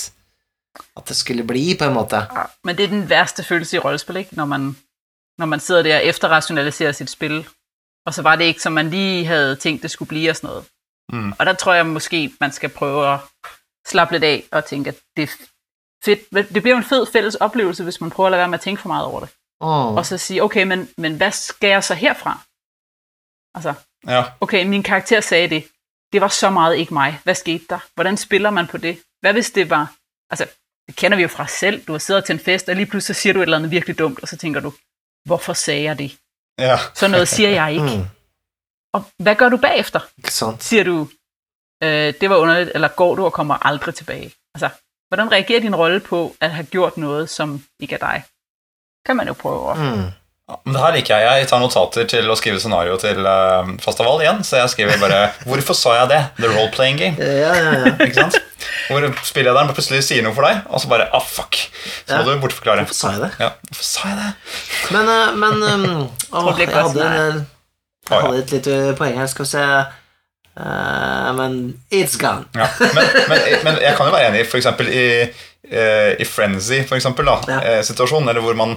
at 0.97 1.08
det 1.08 1.16
skulle 1.16 1.43
bli, 1.47 1.76
på 1.80 1.86
en 1.86 1.93
måte. 1.93 2.16
Ja, 2.16 2.45
Men 2.64 2.78
det 2.78 2.84
er 2.86 2.89
den 2.89 3.10
verste 3.10 3.43
følelse 3.43 3.78
i 3.78 3.80
rollespill, 3.80 4.18
ikke? 4.18 4.36
Når 4.36 4.45
man, 4.45 4.76
når 5.38 5.45
man 5.45 5.60
sidder 5.60 5.84
der 5.84 5.99
og 5.99 6.05
efterrasjonaliserer 6.05 6.91
sitt 6.91 7.10
spil, 7.10 7.47
og 8.05 8.14
så 8.14 8.22
var 8.22 8.36
det 8.36 8.45
ikke, 8.45 8.62
som 8.62 8.74
man 8.74 8.89
lige 8.89 9.26
hadde 9.26 9.55
tenkt 9.55 9.84
det 9.84 9.91
skulle 9.91 10.10
bli, 10.10 10.28
og 10.28 10.36
sånn. 10.36 10.66
Mm. 11.14 11.34
Og 11.39 11.45
der 11.45 11.53
tror 11.53 11.74
jeg 11.74 11.86
måske, 11.86 12.32
man 12.39 12.51
skal 12.51 12.70
prøve 12.70 13.05
å 13.08 13.18
slappe 13.88 14.18
litt 14.18 14.47
av 14.51 14.62
og 14.62 14.70
tenke 14.70 14.93
at 14.93 15.01
det 15.16 15.28
er 15.28 15.36
fedt. 16.05 16.28
Det 16.53 16.62
blir 16.62 16.72
jo 16.72 16.78
en 16.78 16.84
fed 16.84 17.05
fælles 17.12 17.36
oplevelse, 17.36 17.84
hvis 17.84 18.01
man 18.01 18.12
prøver 18.12 18.30
å 18.30 18.32
lade 18.32 18.41
være 18.41 18.53
med 18.53 18.60
at 18.60 18.64
tænke 18.64 18.82
for 18.82 18.88
meget 18.89 19.05
over 19.05 19.20
det. 19.26 19.30
Åh. 19.62 19.95
Og 19.95 20.05
så 20.05 20.18
sige, 20.18 20.43
okay, 20.43 20.64
men, 20.64 20.89
men 20.97 21.18
hvad 21.18 21.32
skal 21.32 21.68
jeg 21.70 21.84
så 21.84 21.93
herfra? 21.93 22.39
Altså, 23.55 23.74
Ja. 24.08 24.24
okay, 24.41 24.66
min 24.66 24.84
karakter 24.84 25.22
sagde 25.22 25.49
det. 25.49 25.68
Det 26.14 26.22
var 26.22 26.28
så 26.28 26.49
meget 26.49 26.76
ikke 26.78 26.93
mig. 26.93 27.20
Hvad 27.24 27.36
skete 27.36 27.66
der? 27.70 27.80
Hvordan 27.95 28.18
spiller 28.18 28.49
man 28.49 28.68
på 28.68 28.78
det? 28.78 28.99
Hvad 29.22 29.34
hvis 29.34 29.51
det 29.51 29.70
var... 29.70 29.93
Altså, 30.30 30.47
det 30.88 30.95
kender 30.95 31.16
vi 31.16 31.22
jo 31.22 31.28
fra 31.28 31.43
os 31.43 31.51
selv. 31.51 31.86
Du 31.86 31.91
har 31.91 31.99
siddet 31.99 32.26
til 32.26 32.34
en 32.34 32.39
fest, 32.39 32.70
og 32.70 32.76
lige 32.76 32.86
pludselig 32.86 33.16
så 33.16 33.22
siger 33.22 33.34
du 33.34 33.39
et 33.39 33.43
eller 33.43 33.58
andet 33.58 33.72
virkelig 33.72 33.99
dumt, 33.99 34.20
og 34.20 34.28
så 34.28 34.38
tænker 34.38 34.60
du, 34.62 34.74
hvorfor 35.26 35.53
sagde 35.53 35.84
jeg 35.84 35.99
det? 35.99 36.18
ja. 36.60 36.78
Så 36.95 37.08
noget 37.08 37.28
siger 37.28 37.49
jeg 37.49 37.74
ikke. 37.74 37.97
Mm, 37.97 38.05
Og 38.93 39.03
hvad 39.24 39.36
gør 39.36 39.49
du 39.49 39.58
bagefter? 39.58 39.99
ikke 40.18 40.34
sant. 40.34 40.64
Siger 40.64 40.84
du, 40.84 41.08
øh, 41.84 42.14
det 42.22 42.30
var 42.30 42.36
underligt, 42.38 42.72
eller 42.74 42.88
går 42.88 43.16
du 43.16 43.26
og 43.26 43.34
kommer 43.34 43.66
aldrig 43.66 43.95
tilbage? 43.95 44.34
Altså, 44.55 44.70
hvordan 45.08 45.32
reagerer 45.32 45.60
din 45.62 45.76
rolle 45.76 45.99
på 45.99 46.36
at 46.41 46.51
have 46.51 46.66
gjort 46.66 46.97
noget, 46.97 47.30
som 47.30 47.66
ikke 47.80 47.95
er 47.95 47.99
dig? 47.99 48.24
Kan 49.08 49.18
man 49.20 49.30
jo 49.32 49.36
prøve. 49.39 49.74
Mm. 49.80 50.08
Ja, 50.47 50.55
Men 50.64 50.76
det 50.78 50.82
her 50.82 50.93
liker 50.95 51.20
jeg. 51.24 51.39
Jeg 51.41 51.47
tar 51.51 51.60
notater 51.60 52.05
til 52.08 52.30
å 52.32 52.36
skrive 52.39 52.60
scenario 52.64 52.95
til 53.01 53.20
uh, 53.28 53.68
Fastaval 53.84 54.22
igjen. 54.24 54.43
Så 54.47 54.62
jeg 54.62 54.72
skriver 54.72 54.99
bare 55.01 55.22
'Hvorfor 55.47 55.76
sa 55.76 55.95
jeg 56.01 56.10
det?' 56.14 56.22
The 56.39 56.51
role-playing 56.53 56.99
game. 57.01 57.18
Ja, 57.20 57.51
ja, 57.55 57.74
ja. 57.84 57.93
Ikke 58.08 58.22
sant? 58.22 58.38
Hvor 58.88 59.03
spillederen 59.28 59.72
plutselig 59.76 60.05
sier 60.08 60.24
noe 60.24 60.36
for 60.36 60.47
deg, 60.47 60.62
og 60.72 60.80
så 60.84 60.88
bare 60.91 61.10
'ah, 61.12 61.24
fuck'. 61.24 61.68
Så 62.08 62.20
må 62.22 62.24
du 62.24 62.39
bortforklare. 62.43 62.86
Hvorfor 62.88 62.99
sa 63.01 63.12
jeg 63.16 63.26
det? 63.26 63.32
Ja, 63.43 63.49
hvorfor 63.72 63.88
sa 63.91 64.08
jeg 64.12 64.18
det? 64.24 64.32
Men, 64.95 65.14
eh, 65.16 65.36
men 65.43 65.64
um, 65.72 66.10
å, 66.32 66.58
jeg 66.60 66.72
hadde, 66.72 67.08
jeg 68.08 68.22
hadde 68.24 68.43
et 68.43 68.51
lite 68.55 68.78
poeng 68.99 69.20
her. 69.20 69.28
Skal 69.32 69.45
vi 69.47 69.51
se 69.55 69.64
Uh, 70.58 71.34
Men 71.38 71.80
it's 71.93 72.16
gone. 72.18 72.45
Ja. 72.58 72.66
Men, 72.80 73.05
men, 73.30 73.39
men 73.64 73.76
jeg 73.78 73.93
kan 73.93 74.08
jo 74.10 74.14
være 74.16 74.32
enig 74.32 74.39
i 74.41 74.45
f.eks. 74.47 74.66
i, 74.89 75.03
eh, 75.70 76.16
i 76.18 76.26
Frenzy, 76.26 76.80
for 76.89 76.97
eksempel, 76.97 77.28
da, 77.30 77.36
Ja. 77.45 77.60
eh, 77.62 77.82
situasjonen, 77.86 78.30
eller 78.32 78.41
hvor 78.41 78.58
man 78.58 78.74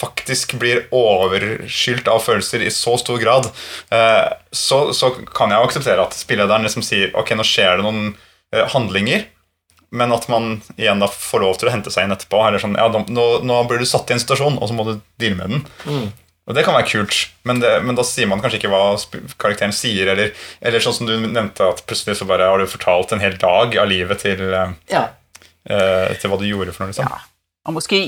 faktisk 0.00 0.56
blir 0.58 0.84
overskylt 0.94 2.08
av 2.10 2.18
følelser 2.24 2.62
i 2.66 2.70
så 2.74 2.96
stor 2.98 3.18
grad, 3.22 3.46
eh, 3.94 4.32
så, 4.50 4.88
så 4.96 5.12
kan 5.34 5.52
jeg 5.54 5.60
jo 5.60 5.68
akseptere 5.68 6.02
at 6.06 6.16
spillederen 6.18 6.66
liksom 6.66 6.82
sier 6.82 7.12
ok, 7.18 7.34
nå 7.38 7.46
skjer 7.46 7.78
det 7.78 7.86
noen 7.86 8.08
eh, 8.54 8.64
handlinger, 8.74 9.26
men 9.94 10.10
at 10.16 10.26
man 10.32 10.56
igjen 10.74 10.98
da 10.98 11.06
får 11.06 11.44
lov 11.44 11.54
til 11.60 11.70
å 11.70 11.74
hente 11.76 11.92
seg 11.94 12.08
inn 12.08 12.14
etterpå. 12.16 12.40
Eller 12.48 12.58
sånn, 12.58 12.74
ja, 12.74 12.88
nå, 12.90 13.26
nå- 13.46 13.60
blir 13.70 13.78
du 13.78 13.86
satt 13.86 14.10
i 14.10 14.16
en 14.16 14.22
situasjon, 14.22 14.56
og 14.58 14.66
så 14.66 14.74
må 14.74 14.86
du 14.88 14.96
deale 15.22 15.38
med 15.38 15.52
den. 15.54 15.60
Mm. 15.86 16.08
Og 16.50 16.56
det 16.58 16.64
kan 16.66 16.74
være 16.74 16.88
kult, 16.90 17.20
men, 17.46 17.60
det, 17.62 17.70
men 17.86 17.94
da 17.96 18.02
sier 18.04 18.26
man 18.28 18.42
kanskje 18.42 18.58
ikke 18.58 18.72
hva 18.72 18.80
karakteren 19.40 19.72
sier. 19.72 20.10
Eller, 20.12 20.34
eller 20.60 20.82
sånn 20.82 20.96
som 20.98 21.06
du 21.08 21.14
nevnte, 21.22 21.70
at 21.70 21.84
plutselig 21.86 22.18
så 22.18 22.26
bare 22.28 22.50
har 22.50 22.58
du 22.60 22.66
fortalt 22.68 23.14
en 23.14 23.22
hel 23.22 23.38
dag 23.40 23.78
av 23.80 23.86
livet 23.88 24.20
til, 24.26 24.42
eh, 24.50 24.74
Ja. 24.90 25.04
eh, 25.70 26.10
til 26.18 26.28
hva 26.34 26.40
du 26.42 26.44
gjorde 26.50 26.74
for 26.74 26.82
noe. 26.84 26.90
liksom. 26.90 27.06
Ja. 27.14 27.22
Og 27.70 27.78
måske 27.78 28.02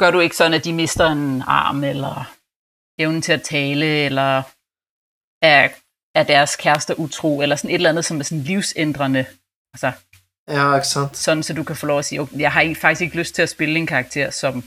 gør 0.00 0.10
du 0.10 0.20
ikke 0.20 0.36
sådan, 0.36 0.54
at 0.54 0.64
de 0.64 0.72
mister 0.72 1.06
en 1.06 1.42
arm, 1.46 1.84
eller 1.84 2.36
evnen 2.98 3.22
til 3.22 3.32
at 3.32 3.42
tale, 3.42 3.86
eller 3.86 4.42
er, 5.42 5.68
er 6.14 6.22
deres 6.22 6.56
kærester 6.56 6.94
utro, 6.94 7.40
eller 7.40 7.56
sådan 7.56 7.70
et 7.70 7.74
eller 7.74 7.90
andet, 7.90 8.04
som 8.04 8.20
er 8.20 8.24
sådan 8.24 8.44
livsændrende. 8.44 9.24
Altså, 9.74 9.92
ja, 10.48 10.74
ikke 10.74 10.86
sant. 10.86 11.16
sådan 11.16 11.42
så 11.42 11.54
du 11.54 11.64
kan 11.64 11.76
få 11.76 11.86
lov 11.86 11.98
at 11.98 12.04
sige, 12.04 12.20
okay, 12.20 12.38
jeg 12.38 12.52
har 12.52 12.74
faktisk 12.74 13.02
ikke 13.02 13.16
lyst 13.16 13.34
til 13.34 13.42
at 13.42 13.48
spille 13.48 13.78
en 13.78 13.86
karakter, 13.86 14.30
som, 14.30 14.64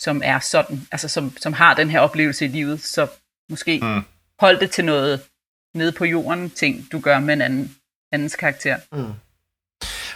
som 0.00 0.22
er 0.24 0.38
sådan, 0.38 0.86
altså 0.92 1.08
som, 1.08 1.36
som 1.36 1.52
har 1.52 1.74
den 1.74 1.90
her 1.90 2.00
oplevelse 2.00 2.44
i 2.44 2.48
livet, 2.48 2.80
så 2.82 3.06
måske 3.50 3.80
mm. 3.82 4.02
hold 4.40 4.60
det 4.60 4.70
til 4.70 4.84
noget 4.84 5.22
nede 5.74 5.92
på 5.92 6.04
jorden 6.04 6.50
ting, 6.50 6.92
du 6.92 7.00
gør 7.00 7.18
med 7.18 7.34
en 7.34 7.42
anden, 7.42 7.76
andens 8.12 8.36
karakter. 8.36 8.76
Mm. 8.92 9.12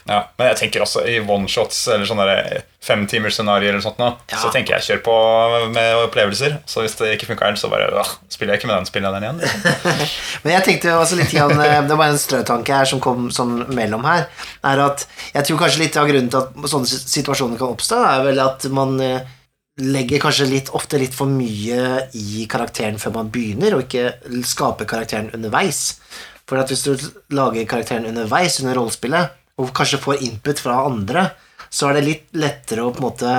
Ja, 0.09 0.23
men 0.41 0.47
jeg 0.49 0.57
tenker 0.63 0.81
også 0.87 1.03
i 1.05 1.19
one-shots 1.21 1.83
eller 1.93 2.09
sånne 2.09 2.25
der 2.25 2.63
femtimersscenarioer 2.81 3.75
eller 3.75 3.85
sånt 3.85 3.99
nå, 4.01 4.07
Ja. 4.33 4.39
så 4.41 4.49
tenker 4.55 4.79
jeg 4.79 4.87
kjør 4.87 5.03
på 5.05 5.17
med 5.75 5.97
opplevelser. 6.07 6.59
Så 6.65 6.81
hvis 6.81 6.97
det 6.97 7.11
ikke 7.19 7.29
funker, 7.35 7.59
så 7.61 7.69
bare 7.69 7.91
øh, 7.93 8.13
spiller 8.33 8.55
jeg 8.55 8.63
ikke 8.63 8.71
med 8.71 8.79
den 8.79 8.89
spilleren 8.89 9.23
igjen. 9.27 9.43
Liksom. 9.43 10.05
Men 10.47 10.55
jeg 10.55 10.65
tenkte 10.65 10.95
også 10.97 11.19
litt 11.21 11.35
grann, 11.35 11.53
eh, 11.61 11.81
Det 11.89 11.99
var 12.01 12.09
en 12.15 12.19
strøtanke 12.23 12.73
her 12.81 12.89
som 12.89 13.03
kom 13.05 13.29
sånn 13.35 13.67
mellom 13.77 14.07
her. 14.09 14.25
Er 14.65 14.81
at 14.87 15.05
Jeg 15.35 15.45
tror 15.45 15.61
kanskje 15.65 15.83
litt 15.85 15.99
av 16.01 16.09
grunnen 16.09 16.31
til 16.33 16.41
at 16.41 16.71
sånne 16.73 16.89
situasjoner 16.89 17.61
kan 17.61 17.75
oppstå, 17.77 18.01
er 18.15 18.25
vel 18.31 18.41
at 18.47 18.65
man 18.73 18.97
eh, 19.05 19.35
legger 19.79 20.19
kanskje 20.25 20.49
litt, 20.51 20.71
ofte 20.75 20.99
litt 20.99 21.15
for 21.15 21.31
mye 21.31 22.09
i 22.19 22.47
karakteren 22.51 22.97
før 22.99 23.13
man 23.21 23.29
begynner, 23.35 23.77
og 23.77 23.85
ikke 23.85 24.41
skaper 24.49 24.89
karakteren 24.91 25.29
underveis. 25.37 25.99
For 26.49 26.57
at 26.59 26.73
hvis 26.73 26.83
du 26.89 26.97
lager 27.37 27.69
karakteren 27.69 28.09
underveis 28.09 28.57
under 28.65 28.75
rollespillet, 28.81 29.37
og 29.59 29.73
kanskje 29.75 30.01
får 30.03 30.23
input 30.27 30.61
fra 30.63 30.83
andre, 30.87 31.31
så 31.71 31.89
er 31.89 31.99
det 31.99 32.07
litt 32.07 32.29
lettere 32.39 32.85
å 32.87 32.93
på 32.95 33.03
en 33.03 33.09
måte 33.09 33.33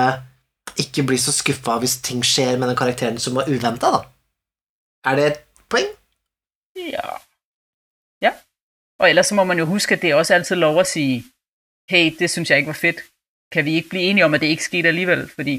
ikke 0.80 1.04
bli 1.08 1.18
så 1.18 1.32
skuffa 1.34 1.78
hvis 1.82 1.98
ting 2.04 2.22
skjer 2.24 2.58
med 2.60 2.70
den 2.70 2.78
karakteren 2.78 3.18
som 3.22 3.38
var 3.38 3.48
uventa, 3.50 3.90
da. 3.90 4.02
Er 5.10 5.16
det 5.16 5.26
et 5.30 5.40
poeng? 5.72 5.88
Ja. 6.76 7.16
Ja. 8.22 8.34
Og 9.00 9.08
ellers 9.08 9.32
så 9.32 9.38
må 9.38 9.44
man 9.48 9.58
jo 9.58 9.68
huske, 9.70 9.96
at 9.96 10.04
det 10.04 10.12
er 10.12 10.20
også 10.20 10.36
altid 10.36 10.60
lov 10.60 10.82
å 10.82 10.86
si 10.86 11.24
hey, 11.90 12.12
det 12.18 12.30
synes 12.30 12.50
jeg 12.50 12.62
ikke 12.62 12.70
var 12.70 12.78
fedt. 12.78 13.00
Kan 13.50 13.66
vi 13.66 13.80
ikke 13.80 13.96
bli 13.96 14.04
enige 14.10 14.24
om, 14.24 14.34
at 14.34 14.44
det 14.44 14.52
ikke 14.54 14.68
skete 14.68 14.92
alligevel, 14.92 15.24
fordi 15.28 15.56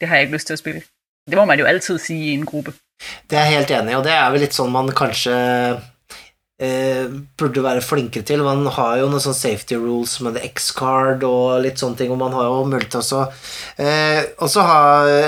det 0.00 0.08
har 0.08 0.18
jeg 0.18 0.28
ikke 0.28 0.36
lyst 0.36 0.50
til 0.50 0.58
å 0.58 0.60
spille. 0.60 0.82
Det 1.30 1.38
må 1.38 1.46
man 1.48 1.60
jo 1.62 1.68
altid 1.70 2.00
sige 2.02 2.32
i 2.32 2.34
en 2.36 2.44
gruppe. 2.46 2.74
Det 3.30 3.38
er 3.38 3.46
jeg 3.48 3.62
helt 3.62 3.72
enig 3.78 3.94
i, 3.94 3.96
og 3.96 4.04
det 4.04 4.12
er 4.12 4.26
vel 4.34 4.44
litt 4.44 4.56
sånn 4.56 4.74
man 4.74 4.90
kanskje 4.94 5.32
eh, 6.60 7.08
burde 7.38 7.64
være 7.64 7.84
flinkere 7.84 8.26
til. 8.26 8.42
Man 8.44 8.66
har 8.76 8.98
jo 9.00 9.08
noen 9.10 9.22
sånne 9.22 9.38
safety 9.38 9.78
rules 9.80 10.14
med 10.24 10.38
X-card 10.42 11.24
og 11.26 11.62
litt 11.64 11.80
sånne 11.82 11.98
ting, 11.98 12.12
og 12.14 12.20
man 12.20 12.34
har 12.36 12.48
jo 12.48 12.62
mulighet 12.68 12.96
til 12.96 13.18
å 13.18 13.24
eh, 13.82 14.20
også 14.42 14.66
ha 14.68 14.82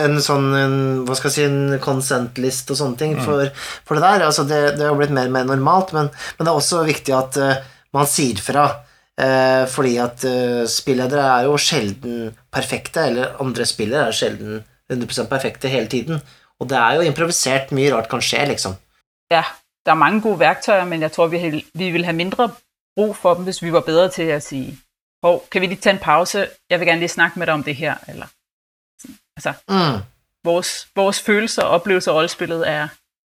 en 0.04 0.18
sånn 0.24 0.48
en, 0.58 0.78
hva 1.06 1.18
skal 1.18 1.30
jeg 1.30 1.36
si, 1.36 1.46
en 1.48 1.82
consent 1.84 2.40
list 2.42 2.72
og 2.74 2.80
sånne 2.80 3.00
ting 3.00 3.16
for, 3.20 3.48
for 3.86 3.98
det 3.98 4.06
der. 4.06 4.26
Altså 4.28 4.46
det, 4.48 4.62
det 4.78 4.88
har 4.88 4.98
blitt 4.98 5.14
mer 5.14 5.30
og 5.30 5.36
mer 5.38 5.48
normalt, 5.48 5.94
men, 5.96 6.10
men 6.36 6.46
det 6.46 6.52
er 6.52 6.60
også 6.62 6.84
viktig 6.88 7.16
at 7.16 7.40
eh, 7.40 7.62
man 7.94 8.10
sier 8.10 8.40
fra. 8.42 8.68
Eh, 9.14 9.64
fordi 9.70 9.92
at 10.02 10.24
eh, 10.26 10.62
spilledere 10.66 11.26
er 11.36 11.44
jo 11.46 11.58
sjelden 11.60 12.32
perfekte, 12.54 13.08
eller 13.10 13.36
andre 13.42 13.66
spillere 13.68 14.08
er 14.10 14.16
sjelden 14.16 14.64
100 14.90 15.28
perfekte 15.30 15.70
hele 15.70 15.90
tiden. 15.90 16.22
Og 16.62 16.70
det 16.70 16.78
er 16.78 16.98
jo 16.98 17.06
improvisert, 17.06 17.72
mye 17.74 17.92
rart 17.94 18.10
kan 18.10 18.22
skje, 18.22 18.42
liksom. 18.50 18.74
Ja, 19.32 19.44
der 19.86 19.92
er 19.92 19.96
mange 19.96 20.20
gode 20.20 20.38
værktøjer, 20.38 20.84
men 20.84 21.00
jeg 21.02 21.12
tror, 21.12 21.26
vi, 21.26 21.38
har- 21.38 21.62
vi 21.74 21.90
ville 21.90 22.04
have 22.04 22.16
mindre 22.16 22.50
brug 22.96 23.16
for 23.16 23.34
dem, 23.34 23.44
hvis 23.44 23.62
vi 23.62 23.72
var 23.72 23.80
bedre 23.80 24.10
til 24.10 24.22
at 24.22 24.42
sige, 24.42 24.78
hov, 25.22 25.48
kan 25.50 25.60
vi 25.60 25.66
lige 25.66 25.80
tage 25.80 25.94
en 25.94 26.00
pause? 26.00 26.48
Jeg 26.70 26.80
vil 26.80 26.86
gerne 26.88 26.98
lige 26.98 27.08
snakke 27.08 27.38
med 27.38 27.46
dig 27.46 27.54
om 27.54 27.62
det 27.64 27.76
her. 27.76 27.94
Eller, 28.08 28.26
altså, 29.36 29.52
Mm. 29.68 30.02
vores, 30.44 30.88
vores 30.96 31.20
følelser 31.20 31.62
og 31.62 31.70
oplevelser 31.70 32.10
af 32.12 32.14
rollespillet 32.16 32.68
er 32.68 32.88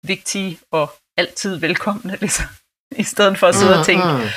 vigtige 0.07 0.59
og 0.73 0.91
altid 1.17 1.57
velkomne, 1.57 2.17
ligesom. 2.21 2.47
I 2.97 3.03
stedet 3.03 3.39
for 3.39 3.47
at 3.47 3.55
sidde 3.55 3.79
og 3.79 3.87
tænke, 3.87 4.05
Mm, 4.07 4.13
mm. 4.13 4.29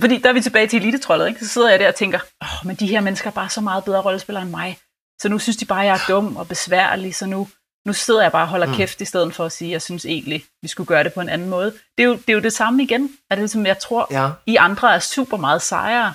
fordi 0.00 0.18
der 0.18 0.28
er 0.28 0.32
vi 0.32 0.40
tilbage 0.40 0.66
til 0.66 0.76
elitetrollet, 0.82 1.28
ikke? 1.28 1.40
Så 1.40 1.48
sidder 1.48 1.70
jeg 1.70 1.78
der 1.80 1.88
og 1.88 1.94
tænker, 1.94 2.20
åh, 2.42 2.66
men 2.66 2.76
de 2.76 2.86
her 2.86 3.00
mennesker 3.00 3.30
er 3.30 3.34
bare 3.34 3.48
så 3.48 3.60
meget 3.60 3.84
bedre 3.84 4.02
rollespillere 4.02 4.42
end 4.42 4.50
mig. 4.50 4.78
Så 5.22 5.28
nu 5.28 5.38
synes 5.38 5.56
de 5.56 5.64
bare, 5.64 5.78
jeg 5.78 5.94
er 5.94 6.04
dum 6.08 6.36
og 6.36 6.48
besværlig, 6.48 7.14
så 7.14 7.26
nu, 7.26 7.48
nu 7.86 7.92
sidder 7.92 8.22
jeg 8.22 8.32
bare 8.32 8.42
og 8.42 8.48
holder 8.48 8.66
mm. 8.66 8.74
kæft, 8.74 9.00
i 9.00 9.04
stedet 9.04 9.34
for 9.34 9.44
at 9.44 9.52
sige, 9.52 9.70
jeg 9.70 9.82
synes 9.82 10.04
egentlig, 10.06 10.44
vi 10.62 10.68
skulle 10.68 10.86
gøre 10.86 11.04
det 11.04 11.12
på 11.12 11.20
en 11.20 11.28
anden 11.28 11.48
måde. 11.48 11.70
Det 11.98 12.04
er 12.04 12.08
jo 12.08 12.14
det, 12.14 12.28
er 12.28 12.32
jo 12.32 12.40
det 12.40 12.52
samme 12.52 12.82
igen. 12.82 13.10
At 13.30 13.38
det 13.38 13.50
som 13.50 13.66
jeg 13.66 13.78
tror, 13.78 14.06
Ja. 14.10 14.30
I 14.46 14.56
andre 14.56 14.94
er 14.94 14.98
super 14.98 15.36
meget 15.36 15.62
sejere 15.62 16.14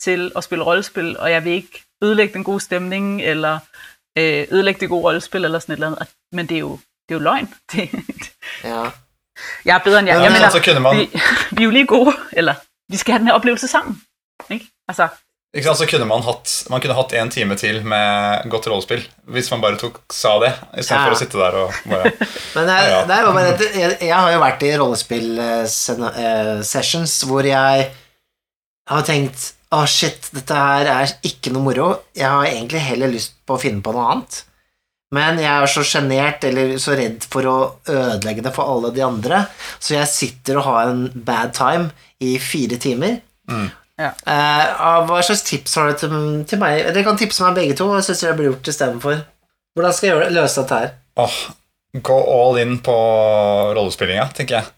til 0.00 0.32
at 0.36 0.44
spille 0.44 0.64
rollespil, 0.64 1.18
og 1.18 1.30
jeg 1.30 1.44
vil 1.44 1.52
ikke 1.52 1.82
ødelægge 2.02 2.34
den 2.34 2.44
gode 2.44 2.60
stemning, 2.60 3.22
eller 3.22 3.58
øh, 4.18 4.46
ødelægge 4.50 4.80
det 4.80 4.88
gode 4.88 5.02
rollespil, 5.04 5.44
eller 5.44 5.58
sådan 5.58 5.72
et 5.72 5.76
eller 5.76 5.86
andet. 5.86 6.08
Men 6.32 6.46
det 6.48 6.54
er 6.54 6.58
jo, 6.60 6.72
det 7.08 7.14
er 7.14 7.18
jo 7.18 7.18
løgn. 7.20 7.54
Det, 7.72 7.90
ja. 8.64 8.82
jeg 9.64 9.74
er 9.74 9.78
bedre 9.78 9.98
end 9.98 10.08
jeg. 10.08 10.16
Ja, 10.16 10.22
jeg 10.22 10.32
mener, 10.32 10.48
så 10.50 10.80
man- 10.80 10.96
vi, 10.98 11.10
vi 11.56 11.62
er 11.62 11.64
jo 11.64 11.70
lige 11.70 11.86
gode, 11.86 12.16
eller 12.32 12.54
vi 12.92 12.96
skal 12.96 13.12
have 13.12 13.18
den 13.18 13.26
her 13.26 13.34
oplevelse 13.34 13.68
sammen. 13.68 14.02
Ikke? 14.50 14.66
Altså, 14.88 15.08
Ikke 15.54 15.68
sant, 15.68 15.78
så 15.78 15.86
kunne 15.86 16.06
man 16.10 16.22
hatt 16.26 16.50
Man 16.72 16.80
kunne 16.82 16.96
hatt 16.98 17.12
en 17.14 17.30
time 17.30 17.54
til 17.60 17.76
med 17.86 18.48
godt 18.50 18.66
rollespill 18.70 19.04
hvis 19.30 19.50
man 19.52 19.60
bare 19.62 19.78
tok 19.80 20.00
sa 20.12 20.32
det, 20.42 20.50
istedenfor 20.82 21.12
Ja. 21.12 21.14
å 21.14 21.20
sitte 21.20 21.38
der 21.38 21.54
og 21.62 21.68
bare 21.88 22.10
Men 22.56 22.64
er, 22.74 22.82
Ja, 22.90 22.98
er 23.06 23.38
et, 23.54 23.62
jeg, 23.78 23.90
jeg 24.08 24.16
har 24.18 24.32
jo 24.34 24.40
vært 24.42 24.62
i 24.66 24.72
rollespill-sessions 24.80 27.12
hvor 27.30 27.44
jeg 27.48 27.74
har 28.90 29.02
tenkt 29.06 29.52
Å, 29.74 29.86
shit, 29.90 30.28
dette 30.34 30.54
her 30.54 30.86
er 30.86 31.10
ikke 31.26 31.50
noe 31.50 31.64
moro. 31.64 31.86
Jeg 32.14 32.28
har 32.30 32.44
egentlig 32.46 32.78
heller 32.84 33.08
lyst 33.10 33.32
på 33.42 33.56
å 33.56 33.58
finne 33.58 33.82
på 33.82 33.90
noe 33.96 34.04
annet. 34.12 34.36
Men 35.14 35.38
jeg 35.42 35.50
er 35.50 35.66
så 35.70 35.82
sjenert 35.86 36.44
eller 36.46 36.76
så 36.82 36.94
redd 36.98 37.22
for 37.30 37.42
å 37.50 37.56
ødelegge 37.90 38.42
det 38.46 38.52
for 38.54 38.64
alle 38.70 38.90
de 38.94 39.02
andre, 39.02 39.40
så 39.82 39.94
jeg 39.96 40.10
sitter 40.12 40.56
og 40.60 40.66
har 40.68 40.90
en 40.92 41.02
bad 41.26 41.50
time 41.58 41.90
i 42.22 42.36
fire 42.42 42.76
timer. 42.82 43.12
Ja. 44.00 44.10
Ah, 44.26 45.04
hva 45.06 45.20
slags 45.22 45.44
tips 45.46 45.76
har 45.78 45.92
du 45.92 45.98
til, 46.00 46.14
til 46.50 46.60
meg? 46.62 46.80
Dere 46.88 47.04
kan 47.06 47.18
tipse 47.18 47.44
meg 47.46 47.58
begge 47.60 47.76
to. 47.78 47.86
Hva 47.92 48.00
syns 48.02 48.24
dere 48.24 48.36
burde 48.38 48.50
gjort 48.52 48.70
istedenfor? 48.72 49.20
Hvordan 49.74 49.94
skal 49.94 50.08
jeg 50.08 50.16
gjøre 50.16 50.32
løse 50.34 50.62
dette 50.62 50.80
her? 50.80 50.94
Oh, 51.22 51.36
gå 51.94 52.16
all 52.34 52.58
in 52.62 52.78
på 52.82 52.94
rollespillinga, 53.76 54.28
tenker 54.34 54.60
jeg. 54.60 54.72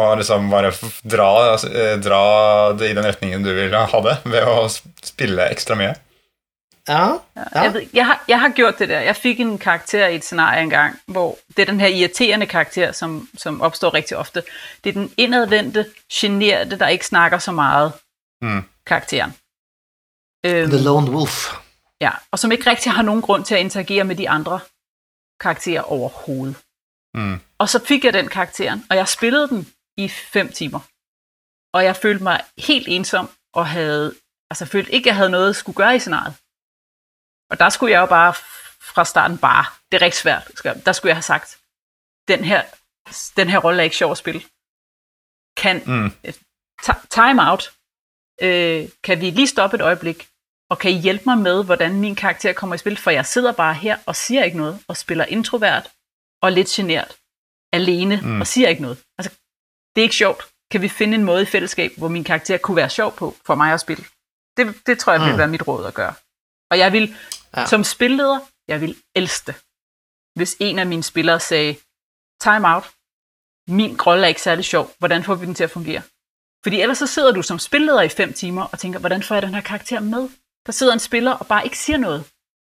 Og 0.00 0.20
liksom 0.20 0.46
bare 0.52 0.70
dra, 1.02 1.30
eh, 1.56 1.96
dra 1.98 2.22
det 2.78 2.92
i 2.92 2.94
den 2.96 3.04
retningen 3.08 3.42
du 3.44 3.50
vil 3.56 3.74
ha 3.74 4.00
det, 4.06 4.16
ved 4.24 4.48
å 4.48 4.68
spille 4.70 5.48
ekstra 5.50 5.76
mye. 5.76 5.96
Ja, 6.88 7.08
Ja. 7.36 7.62
Jeg, 7.62 7.74
ved, 7.74 7.86
jeg, 7.94 8.06
har, 8.06 8.24
jeg 8.28 8.40
har 8.40 8.48
gjort 8.50 8.78
det 8.78 8.88
der. 8.88 9.00
Jeg 9.00 9.16
fikk 9.16 9.40
en 9.40 9.58
karakter 9.58 10.06
i 10.06 10.14
et 10.14 10.24
scenarie 10.24 10.62
engang, 10.62 10.98
hvor 11.06 11.38
det 11.56 11.58
er 11.58 11.66
den 11.66 11.80
her 11.80 11.86
irriterende 11.88 12.46
karakter, 12.46 12.92
som, 12.92 13.28
som 13.38 13.60
oppstår 13.60 13.94
riktig 13.94 14.16
ofte. 14.16 14.42
Det 14.84 14.90
er 14.90 14.92
den 15.00 15.12
innadvendte, 15.16 15.86
sjenerte, 16.12 16.76
der 16.78 16.88
ikke 16.88 17.06
snakker 17.06 17.38
så 17.38 17.52
mye, 17.52 17.90
Mm. 18.42 18.62
karakteren. 18.86 19.30
Um, 20.46 20.70
The 20.70 20.78
Lone 20.84 21.10
Wolf. 21.10 21.52
ja, 22.00 22.10
og 22.30 22.38
som 22.38 22.52
ikke 22.52 22.70
riktig 22.70 22.92
har 22.92 23.02
noen 23.02 23.22
grunn 23.22 23.44
til 23.44 23.54
at 23.54 23.60
interagere 23.60 24.04
med 24.04 24.16
de 24.16 24.28
andre 24.30 24.60
karakterer 25.40 25.82
overhovedet. 25.82 26.56
Mm. 27.14 27.40
Og 27.58 27.68
så 27.68 27.80
fik 27.84 28.04
jeg 28.04 28.12
den 28.12 28.28
karakteren, 28.28 28.84
og 28.90 28.96
jeg 28.96 29.08
spillede 29.08 29.48
den 29.48 29.66
i 29.96 30.08
fem 30.08 30.52
timer. 30.52 30.80
Og 31.74 31.84
jeg 31.84 31.96
følte 31.96 32.24
meg 32.24 32.40
helt 32.58 32.88
ensom, 32.88 33.28
og 33.52 33.66
havde, 33.66 34.14
altså 34.50 34.64
følte 34.66 34.92
ikke, 34.92 35.04
at 35.04 35.06
jeg 35.06 35.16
hadde 35.16 35.30
noe 35.30 35.50
å 35.50 35.52
skulle 35.52 35.76
gjøre 35.76 35.96
i 35.96 35.98
scenariet. 35.98 36.34
Og 37.50 37.58
der 37.58 37.68
skulle 37.68 37.92
jeg 37.92 38.00
jo 38.00 38.06
bare 38.06 38.34
fra 38.80 39.04
starten 39.04 39.38
bare, 39.38 39.64
det 39.92 39.96
er 40.02 40.04
rigtig 40.04 40.20
svært, 40.20 40.50
der 40.86 40.92
skulle 40.92 41.10
jeg 41.10 41.16
have 41.16 41.22
sagt, 41.22 41.58
den 42.28 42.44
her, 42.44 42.62
den 43.36 43.48
her 43.50 43.58
rolle 43.58 43.78
er 43.80 43.84
ikke 43.84 43.96
sjov 43.96 44.10
at 44.12 44.18
spille. 44.18 44.42
Kan, 45.56 45.82
Mm. 45.86 46.10
time 47.10 47.50
out, 47.50 47.72
øh, 48.42 48.88
kan 49.04 49.20
vi 49.20 49.30
lige 49.30 49.46
stoppe 49.46 49.76
et 49.76 49.80
øjeblik, 49.80 50.28
og 50.70 50.78
kan 50.78 50.90
I 50.90 50.94
hjælpe 51.00 51.24
mig 51.26 51.38
med, 51.38 51.64
hvordan 51.64 52.00
min 52.00 52.14
karakter 52.16 52.52
kommer 52.52 52.74
i 52.74 52.78
spil? 52.78 52.96
For 52.96 53.10
jeg 53.10 53.26
sidder 53.26 53.52
bare 53.52 53.74
her 53.74 53.98
og 54.06 54.16
siger 54.16 54.44
ikke 54.44 54.56
noget, 54.56 54.82
og 54.88 54.96
spiller 54.96 55.24
introvert 55.24 55.90
og 56.42 56.52
lidt 56.52 56.68
genert 56.68 57.16
alene 57.72 58.20
Mm. 58.22 58.40
og 58.40 58.46
siger 58.46 58.68
ikke 58.68 58.82
noget. 58.82 58.98
Altså, 59.18 59.36
det 59.94 60.00
er 60.00 60.02
ikke 60.02 60.14
sjovt. 60.14 60.44
Kan 60.70 60.82
vi 60.82 60.88
finde 60.88 61.14
en 61.14 61.24
måde 61.24 61.42
i 61.42 61.46
fællesskab, 61.46 61.92
hvor 61.98 62.08
min 62.08 62.24
karakter 62.24 62.58
kunne 62.58 62.76
være 62.76 62.90
sjov 62.90 63.16
på 63.16 63.36
for 63.46 63.54
mig 63.54 63.72
at 63.72 63.80
spille? 63.80 64.04
Det, 64.56 64.86
det 64.86 64.98
tror 64.98 65.12
jeg 65.12 65.20
vil 65.22 65.32
Mm. 65.32 65.38
være 65.38 65.48
mit 65.48 65.68
råd 65.68 65.86
at 65.86 65.94
gøre. 65.94 66.14
Og 66.70 66.78
jeg 66.78 66.92
vil, 66.92 67.16
Ja. 67.56 67.66
som 67.66 67.84
spilleder, 67.84 68.38
jeg 68.68 68.80
vil 68.80 68.96
elske 69.14 69.46
det, 69.46 69.54
hvis 70.38 70.56
en 70.60 70.78
af 70.78 70.86
mine 70.86 71.02
spillere 71.02 71.40
sagde, 71.40 71.76
time 72.42 72.68
out, 72.74 72.90
min 73.68 74.00
rolle 74.06 74.22
er 74.24 74.28
ikke 74.28 74.42
særlig 74.42 74.64
sjov, 74.64 74.92
hvordan 74.98 75.24
får 75.24 75.34
vi 75.34 75.46
den 75.46 75.54
til 75.54 75.64
at 75.64 75.70
fungere? 75.70 76.02
Fordi 76.62 76.80
ellers 76.80 76.98
så 76.98 77.06
sidder 77.06 77.32
du 77.32 77.42
som 77.42 77.58
spilleder 77.58 78.02
i 78.02 78.08
fem 78.08 78.32
timer 78.32 78.62
og 78.64 78.78
tænker, 78.78 78.98
hvordan 78.98 79.22
får 79.22 79.34
jeg 79.34 79.42
den 79.42 79.54
her 79.54 79.60
karakter 79.60 80.00
med? 80.00 80.28
Der 80.66 80.72
sidder 80.72 80.92
en 80.92 80.98
spiller 80.98 81.32
og 81.32 81.46
bare 81.46 81.64
ikke 81.64 81.78
siger 81.78 81.96
noget. 81.96 82.24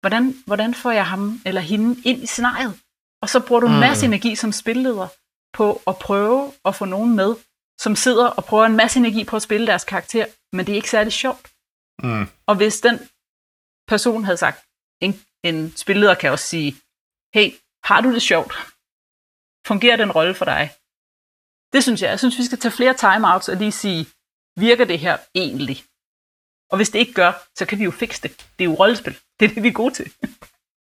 Hvordan, 0.00 0.42
hvordan 0.46 0.74
får 0.74 0.90
jeg 0.90 1.06
ham 1.06 1.40
eller 1.46 1.60
hende 1.60 2.02
ind 2.04 2.22
i 2.22 2.26
scenariet? 2.26 2.80
Og 3.22 3.28
så 3.28 3.40
bruger 3.40 3.60
du 3.60 3.66
en 3.66 3.72
Mm. 3.72 3.78
masse 3.78 4.06
energi 4.06 4.36
som 4.36 4.52
spilleder 4.52 5.08
på 5.52 5.82
at 5.86 5.98
prøve 5.98 6.52
at 6.64 6.74
få 6.74 6.84
nogen 6.84 7.16
med, 7.16 7.34
som 7.80 7.96
sidder 7.96 8.26
og 8.26 8.44
prøver 8.44 8.66
en 8.66 8.76
masse 8.76 8.98
energi 8.98 9.24
på 9.24 9.36
at 9.36 9.42
spille 9.42 9.66
deres 9.66 9.84
karakter, 9.84 10.26
men 10.52 10.66
det 10.66 10.72
er 10.72 10.76
ikke 10.76 10.90
særlig 10.90 11.12
sjovt. 11.12 11.50
Mm. 12.02 12.26
Og 12.46 12.54
hvis 12.56 12.80
den 12.80 13.08
person 13.88 14.24
havde 14.24 14.36
sagt, 14.36 14.64
en, 15.00 15.20
en 15.44 15.76
spilleder 15.76 16.14
kan 16.14 16.30
også 16.30 16.46
sige, 16.46 16.76
hey, 17.34 17.52
har 17.84 18.00
du 18.00 18.14
det 18.14 18.22
sjovt? 18.22 18.52
Fungerer 19.66 19.96
den 19.96 20.12
rolle 20.12 20.34
for 20.34 20.44
dig? 20.44 20.70
Det 21.72 21.82
synes 21.82 22.02
jeg. 22.02 22.10
Jeg 22.10 22.18
synes, 22.18 22.38
vi 22.38 22.44
skal 22.44 22.58
tage 22.58 22.72
flere 22.72 22.94
timeouts 22.94 23.48
og 23.48 23.56
lige 23.56 23.72
sige, 23.72 24.06
virker 24.56 24.84
det 24.84 24.98
her 24.98 25.16
egentlig? 25.34 25.84
Og 26.70 26.76
hvis 26.76 26.90
det 26.90 26.98
ikke 26.98 27.12
gør, 27.12 27.32
så 27.58 27.66
kan 27.66 27.78
vi 27.78 27.84
jo 27.84 27.90
fikse 27.90 28.22
det. 28.22 28.30
Det 28.58 28.64
er 28.64 28.68
jo 28.68 28.74
rollespil. 28.74 29.16
Det 29.40 29.50
er 29.50 29.54
det, 29.54 29.62
vi 29.62 29.68
er 29.68 29.72
gode 29.72 29.94
til. 29.94 30.12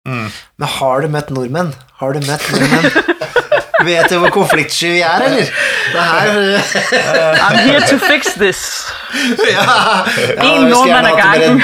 Mm. 0.07 0.29
Men 0.59 0.69
har 0.69 1.01
du 1.01 1.09
møtt 1.09 1.31
nordmenn? 1.31 1.75
Har 1.95 2.07
du 2.13 2.21
møtt 2.31 2.53
nordmenn? 2.53 2.93
Vet 3.85 4.11
du 4.11 4.19
hvor 4.19 4.31
konfliktsky 4.31 4.85
vi 4.85 5.01
er, 5.01 5.13
eller? 5.13 5.37
Det 5.37 5.47
her 7.05 7.35
I'm 7.35 7.57
here 7.57 7.81
to 7.81 7.99
fix 7.99 8.33
this. 8.35 8.87
ja, 9.51 9.63
ja, 10.45 10.57
en 10.57 10.73
ha 10.73 11.03
til 11.09 11.17
gangen. 11.17 11.63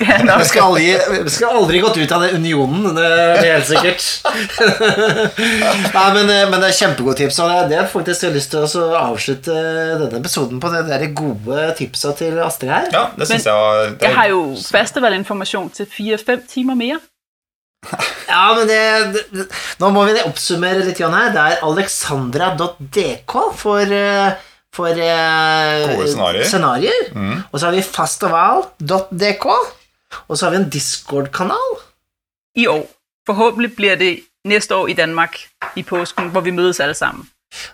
Skal. 0.06 0.38
Vi 0.40 0.44
skal 0.48 0.62
aldri, 0.64 0.86
vi 1.24 1.30
skal 1.34 1.56
aldri 1.60 1.80
gått 1.84 1.96
ut 2.00 2.12
av 2.16 2.22
den 2.24 2.36
unionen, 2.40 2.94
det 2.96 3.04
er 3.04 3.42
helt 3.52 3.68
sikkert. 3.68 4.06
Nei, 5.94 6.06
men, 6.16 6.30
eh, 6.32 6.46
men 6.50 6.56
det 6.62 6.70
er 6.70 6.76
kjempegode 6.78 7.16
tips, 7.20 7.38
og 7.44 7.50
det- 7.52 7.68
det 7.74 7.78
er 7.82 7.88
faktisk 7.92 8.22
jeg 8.24 8.30
har 8.30 8.36
lyst 8.38 8.50
til 8.54 8.64
å 8.64 8.86
avslutte 9.00 9.54
denne 10.00 10.20
episoden 10.22 10.60
på 10.62 10.70
det 10.72 10.82
der 10.88 11.06
gode 11.16 11.68
tipsa 11.78 12.12
til 12.16 12.38
Astrid 12.44 12.70
her. 12.72 12.88
Ja, 12.94 13.04
det 13.16 13.28
syns 13.28 13.44
jeg 13.44 13.54
var 13.54 13.84
det, 13.90 14.00
Jeg 14.08 14.14
har 14.16 14.28
jo 14.32 14.40
festivalinformasjon 14.56 15.70
til 15.76 15.86
4-5 15.86 16.46
timer 16.48 16.74
mer. 16.80 16.98
Ja, 18.30 18.54
men 18.54 18.68
det, 18.68 19.24
det 19.34 19.46
Nå 19.80 19.88
må 19.90 20.04
vi 20.06 20.20
oppsummere 20.22 20.84
litt 20.84 20.98
her. 21.00 21.32
Det 21.34 21.40
er 21.42 21.62
alexandra.dk 21.66 23.34
for, 23.58 23.80
eh, 23.80 24.32
for 24.72 24.86
eh, 24.94 26.04
scenarioer. 26.46 27.08
Mm. 27.16 27.42
Og 27.50 27.56
så 27.58 27.66
har 27.66 27.74
vi 27.74 27.82
fastaval.dk. 27.82 29.46
Og 30.28 30.38
så 30.38 30.46
har 30.46 30.50
vi 30.50 30.62
en 30.62 30.70
Discord-kanal. 30.70 31.76
I 32.56 32.66
år. 32.66 32.86
Forhåpentlig 33.26 33.76
blir 33.76 33.94
det 33.94 34.22
næste 34.44 34.74
år 34.74 34.88
i 34.88 34.92
Danmark 34.92 35.36
i 35.76 35.82
påsken, 35.82 36.28
hvor 36.28 36.40
vi 36.40 36.50
møtes 36.50 36.80
alle 36.80 36.94
sammen. 36.94 37.28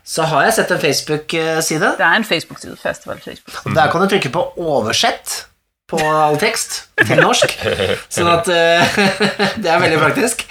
Så 0.05 0.23
har 0.23 0.43
jeg 0.43 0.55
sett 0.57 0.71
en 0.71 0.81
Facebook-side. 0.81 1.91
Det 1.99 2.05
er 2.05 2.17
en 2.17 2.25
Facebook-side, 2.25 2.77
Festival 2.77 3.21
Facebook. 3.21 3.67
Og 3.67 3.75
Der 3.75 3.91
kan 3.91 4.01
du 4.01 4.09
trykke 4.09 4.29
på 4.29 4.53
'oversett' 4.57 5.47
på 5.89 5.97
all 5.97 6.39
tekst 6.39 6.89
til 7.07 7.21
norsk. 7.23 7.53
Sånn 8.17 8.31
at 8.31 8.49
eh, 8.49 8.99
Det 9.63 9.71
er 9.71 9.81
veldig 9.81 9.99
praktisk. 9.99 10.43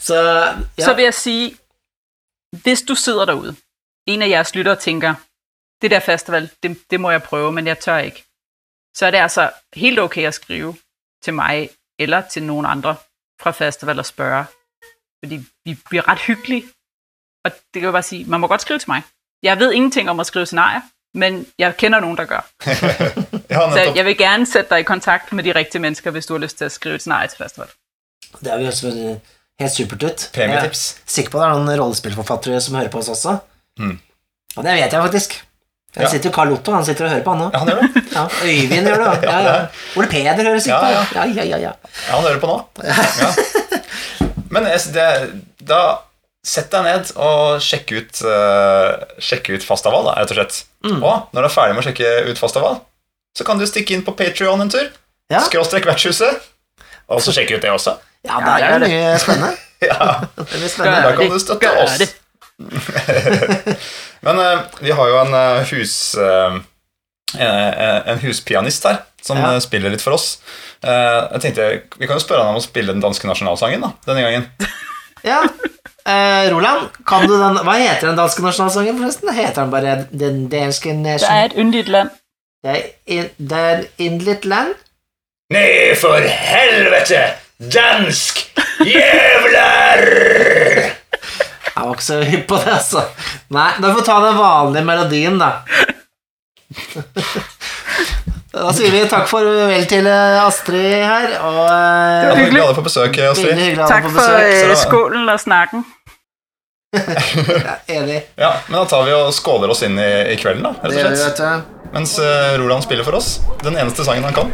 Så 0.00 0.14
ja. 0.14 0.84
Så 0.84 0.94
vil 0.94 1.04
jeg 1.04 1.14
si 1.14 1.56
hvis 2.62 2.82
du 2.82 2.94
sidder 2.94 3.24
derude 3.24 3.56
en 4.06 4.22
av 4.22 4.28
jeres 4.28 4.54
lyttere 4.54 4.76
tenker 4.80 5.14
det 5.82 5.90
der 5.90 6.00
festival, 6.00 6.48
det, 6.62 6.76
det 6.90 7.00
må 7.00 7.10
jeg 7.10 7.22
prøve, 7.22 7.52
men 7.52 7.66
jeg 7.66 7.78
tør 7.78 7.98
ikke, 7.98 8.22
så 8.96 9.06
er 9.06 9.10
det 9.10 9.20
altså 9.20 9.50
helt 9.76 9.98
ok 10.00 10.16
å 10.24 10.32
skrive 10.32 10.72
til 11.26 11.34
meg 11.34 11.68
eller 11.98 12.26
til 12.30 12.44
noen 12.46 12.66
andre 12.68 12.96
fra 13.42 13.52
festival 13.56 13.98
og 13.98 14.06
spørre. 14.06 14.44
Fordi 15.24 15.40
vi 15.64 15.76
bliver 15.88 16.08
ret 16.08 16.18
hyggelige. 16.28 16.64
Og 17.44 17.50
det 17.50 17.80
kan 17.80 17.88
jeg 17.90 17.92
bare 17.92 18.02
sige, 18.02 18.24
man 18.24 18.40
må 18.40 18.46
godt 18.46 18.62
skrive 18.62 18.78
til 18.78 18.90
meg. 18.90 19.02
Jeg 19.42 19.58
vet 19.58 19.72
ingenting 19.72 20.10
om 20.10 20.20
å 20.20 20.24
skrive 20.26 20.46
scenarier, 20.46 20.82
men 21.14 21.44
jeg 21.58 21.76
kender 21.78 22.00
noen, 22.02 22.16
der 22.18 22.24
gør. 22.24 22.44
Så 23.76 23.92
jeg 23.94 24.04
vil 24.04 24.16
gerne 24.18 24.46
sætte 24.46 24.74
deg 24.74 24.84
i 24.84 24.88
kontakt 24.88 25.32
med 25.32 25.44
de 25.44 25.54
riktige 25.54 25.80
mennesker, 25.80 26.10
hvis 26.10 26.26
du 26.26 26.34
har 26.34 26.42
lyst 26.42 26.58
til 26.58 26.66
å 26.66 26.72
skrive 26.72 26.98
et 26.98 27.04
scenarie 27.04 27.30
til 27.32 27.44
festival. 27.44 27.70
Det 28.40 28.52
er 28.52 28.60
jo 28.60 28.72
også 28.72 28.92
helt 29.60 29.72
supert 29.72 30.02
ut. 30.02 30.26
Premietips. 30.34 30.82
Jeg 30.96 31.06
er 31.06 31.14
sikker 31.18 31.32
på 31.32 31.40
det 31.40 31.46
er 31.46 31.54
noen 31.54 31.80
rollespillforfattere 31.80 32.60
som 32.60 32.76
hører 32.80 32.92
på 32.92 33.00
oss 33.04 33.12
også. 33.14 33.38
Mm. 33.78 33.98
Og 34.56 34.64
det 34.64 34.74
vet 34.80 34.92
jeg 34.92 35.02
faktisk. 35.08 35.38
Der 35.96 36.08
sitter 36.12 36.28
jo 36.28 36.32
Carl 36.36 36.52
Otto, 36.52 36.72
han 36.76 36.84
sitter 36.84 37.06
og 37.06 37.10
hører 37.14 37.22
på 37.24 37.32
han 37.34 37.44
òg. 37.46 37.52
Ja, 37.54 37.58
han 37.58 37.68
gjør 37.70 37.80
det. 37.80 38.02
Ja, 38.12 38.24
Øyvind 38.44 38.88
gjør 38.90 38.98
det 39.02 39.06
òg. 39.12 39.22
Ja, 39.24 39.36
ja. 39.46 39.54
Ole 39.96 40.08
Peder 40.12 40.42
hører 40.44 40.60
sikkert 40.60 40.80
på. 40.84 40.90
Ja, 41.16 41.24
Ja, 41.24 41.44
ja, 41.52 41.56
ja, 41.62 41.72
han 42.10 42.26
hører 42.26 42.40
på 42.42 42.50
nå. 42.50 42.56
Ja. 42.84 42.94
Men 44.52 44.68
det, 44.92 45.06
da 45.66 45.80
sett 46.46 46.68
deg 46.70 46.84
ned 46.86 47.08
og 47.18 47.56
sjekk 47.64 47.90
ut, 47.96 48.20
uh, 48.28 48.92
sjekk 49.18 49.48
ut 49.56 49.64
Fastaval, 49.66 50.04
da, 50.06 50.12
rett 50.20 50.30
og 50.30 50.38
slett. 50.38 50.60
Og 50.86 51.32
når 51.34 51.40
du 51.40 51.46
er 51.48 51.54
ferdig 51.56 51.74
med 51.74 51.82
å 51.82 51.86
sjekke 51.88 52.12
ut 52.30 52.38
Fastaval, 52.38 52.76
så 53.36 53.44
kan 53.48 53.58
du 53.58 53.66
stikke 53.66 53.96
inn 53.96 54.04
på 54.06 54.14
Patreon 54.16 54.60
en 54.62 54.70
tur. 54.72 54.86
Ja. 55.32 55.40
Skråstrek 55.48 55.88
vertshuset. 55.88 56.44
Og 57.10 57.18
så 57.24 57.32
sjekke 57.34 57.56
ut 57.58 57.64
det 57.64 57.72
også. 57.72 57.96
Ja, 58.26 58.38
Ja, 58.42 58.54
er 58.58 58.78
det 58.78 58.86
det. 58.86 58.92
mye 58.94 59.18
spennende. 59.22 59.56
Ja. 59.84 60.22
Det 60.36 60.46
blir 60.48 60.62
Da 60.62 60.68
spennende. 60.72 61.16
kan 61.18 61.28
du 61.28 61.38
støtte 61.42 61.68
oss. 61.82 61.98
Men 64.22 64.38
eh, 64.40 64.58
vi 64.80 64.90
har 64.96 65.08
jo 65.08 65.18
en 65.24 65.34
eh, 65.34 65.64
hus 65.72 66.14
eh, 66.14 66.56
en, 67.38 68.18
huspianist 68.22 68.84
her 68.88 68.96
som 69.22 69.36
Ja. 69.38 69.58
spiller 69.60 69.90
litt 69.90 70.02
for 70.02 70.12
oss. 70.14 70.38
Eh, 70.82 71.28
jeg 71.34 71.40
tenkte, 71.42 71.82
Vi 71.98 72.06
kan 72.06 72.16
jo 72.16 72.22
spørre 72.24 72.44
han 72.44 72.54
om 72.54 72.60
å 72.60 72.64
spille 72.64 72.92
den 72.94 73.02
danske 73.02 73.26
nasjonalsangen 73.26 73.80
da, 73.82 73.90
denne 74.06 74.22
gangen. 74.22 74.46
Ja. 75.26 75.40
Eh, 76.06 76.46
Roland, 76.52 76.90
kan 77.08 77.24
du 77.26 77.32
den 77.34 77.56
Hva 77.66 77.72
heter 77.80 78.06
den 78.12 78.16
danske 78.20 78.42
nasjonalsangen, 78.44 78.98
forresten? 79.00 79.32
Heter 79.34 79.62
den 79.64 79.70
bare 79.72 79.94
Den 80.12 80.44
danske 80.52 80.92
Der 81.02 81.18
Det 81.18 81.30
er 81.32 81.56
Undidland. 81.58 82.10
Det 82.62 82.70
er 82.70 82.82
in- 83.06 83.30
Det 83.38 83.58
er 83.58 83.84
Indlit 83.98 84.44
land? 84.44 84.74
Nei, 85.50 85.94
for 85.98 86.20
helvete! 86.20 87.24
Dansk 87.58 88.38
jævler! 88.86 90.95
Jeg 91.76 91.84
var 91.84 91.92
ikke 91.94 92.06
så 92.06 92.18
hypp 92.24 92.46
på 92.48 92.56
det, 92.62 92.72
altså. 92.72 93.02
Nei, 93.52 93.68
da 93.82 93.90
får 93.92 93.98
vi 94.00 94.06
ta 94.08 94.16
den 94.24 94.38
vanlige 94.40 94.84
melodien, 94.88 95.36
da. 95.38 95.50
Da 98.56 98.70
sier 98.72 98.88
vi 98.94 99.02
takk 99.10 99.26
for 99.28 99.44
vel 99.68 99.84
til 99.90 100.06
eh, 100.08 100.38
Astrid 100.40 100.86
her, 101.04 101.34
og 101.44 101.58
var 101.58 101.74
Ja, 102.24 102.30
er 102.32 102.38
besøk, 102.86 103.18
Astrid. 103.28 103.52
hyggelig 103.52 103.82
å 103.84 103.84
ha 103.84 103.90
deg 103.92 104.06
på 104.06 104.14
for 104.14 104.22
besøk. 104.22 104.46
øh, 104.46 104.62
så- 104.62 104.80
og 105.34 105.40
snakken. 105.44 105.84
Ja, 107.66 107.74
enig. 107.92 108.22
Ja, 108.40 108.52
men 108.70 108.78
Da 108.80 108.84
tar 108.88 109.04
vi 109.04 109.12
og 109.12 109.32
skåler 109.36 109.68
oss 109.74 109.82
inn 109.84 109.98
i, 110.00 110.08
i 110.32 110.36
kvelden, 110.40 110.62
da, 110.64 110.72
Det 110.80 110.94
rett 110.94 110.96
gjør 111.02 111.10
og 111.10 111.12
vi, 111.12 111.16
slett. 111.20 111.40
vet 111.40 111.66
du. 111.66 111.90
Mens 111.92 112.18
uh, 112.18 112.56
Roland 112.62 112.82
spiller 112.86 113.04
for 113.04 113.18
oss 113.18 113.40
den 113.62 113.76
eneste 113.76 114.04
sangen 114.06 114.24
han 114.24 114.32
kan. 114.36 114.48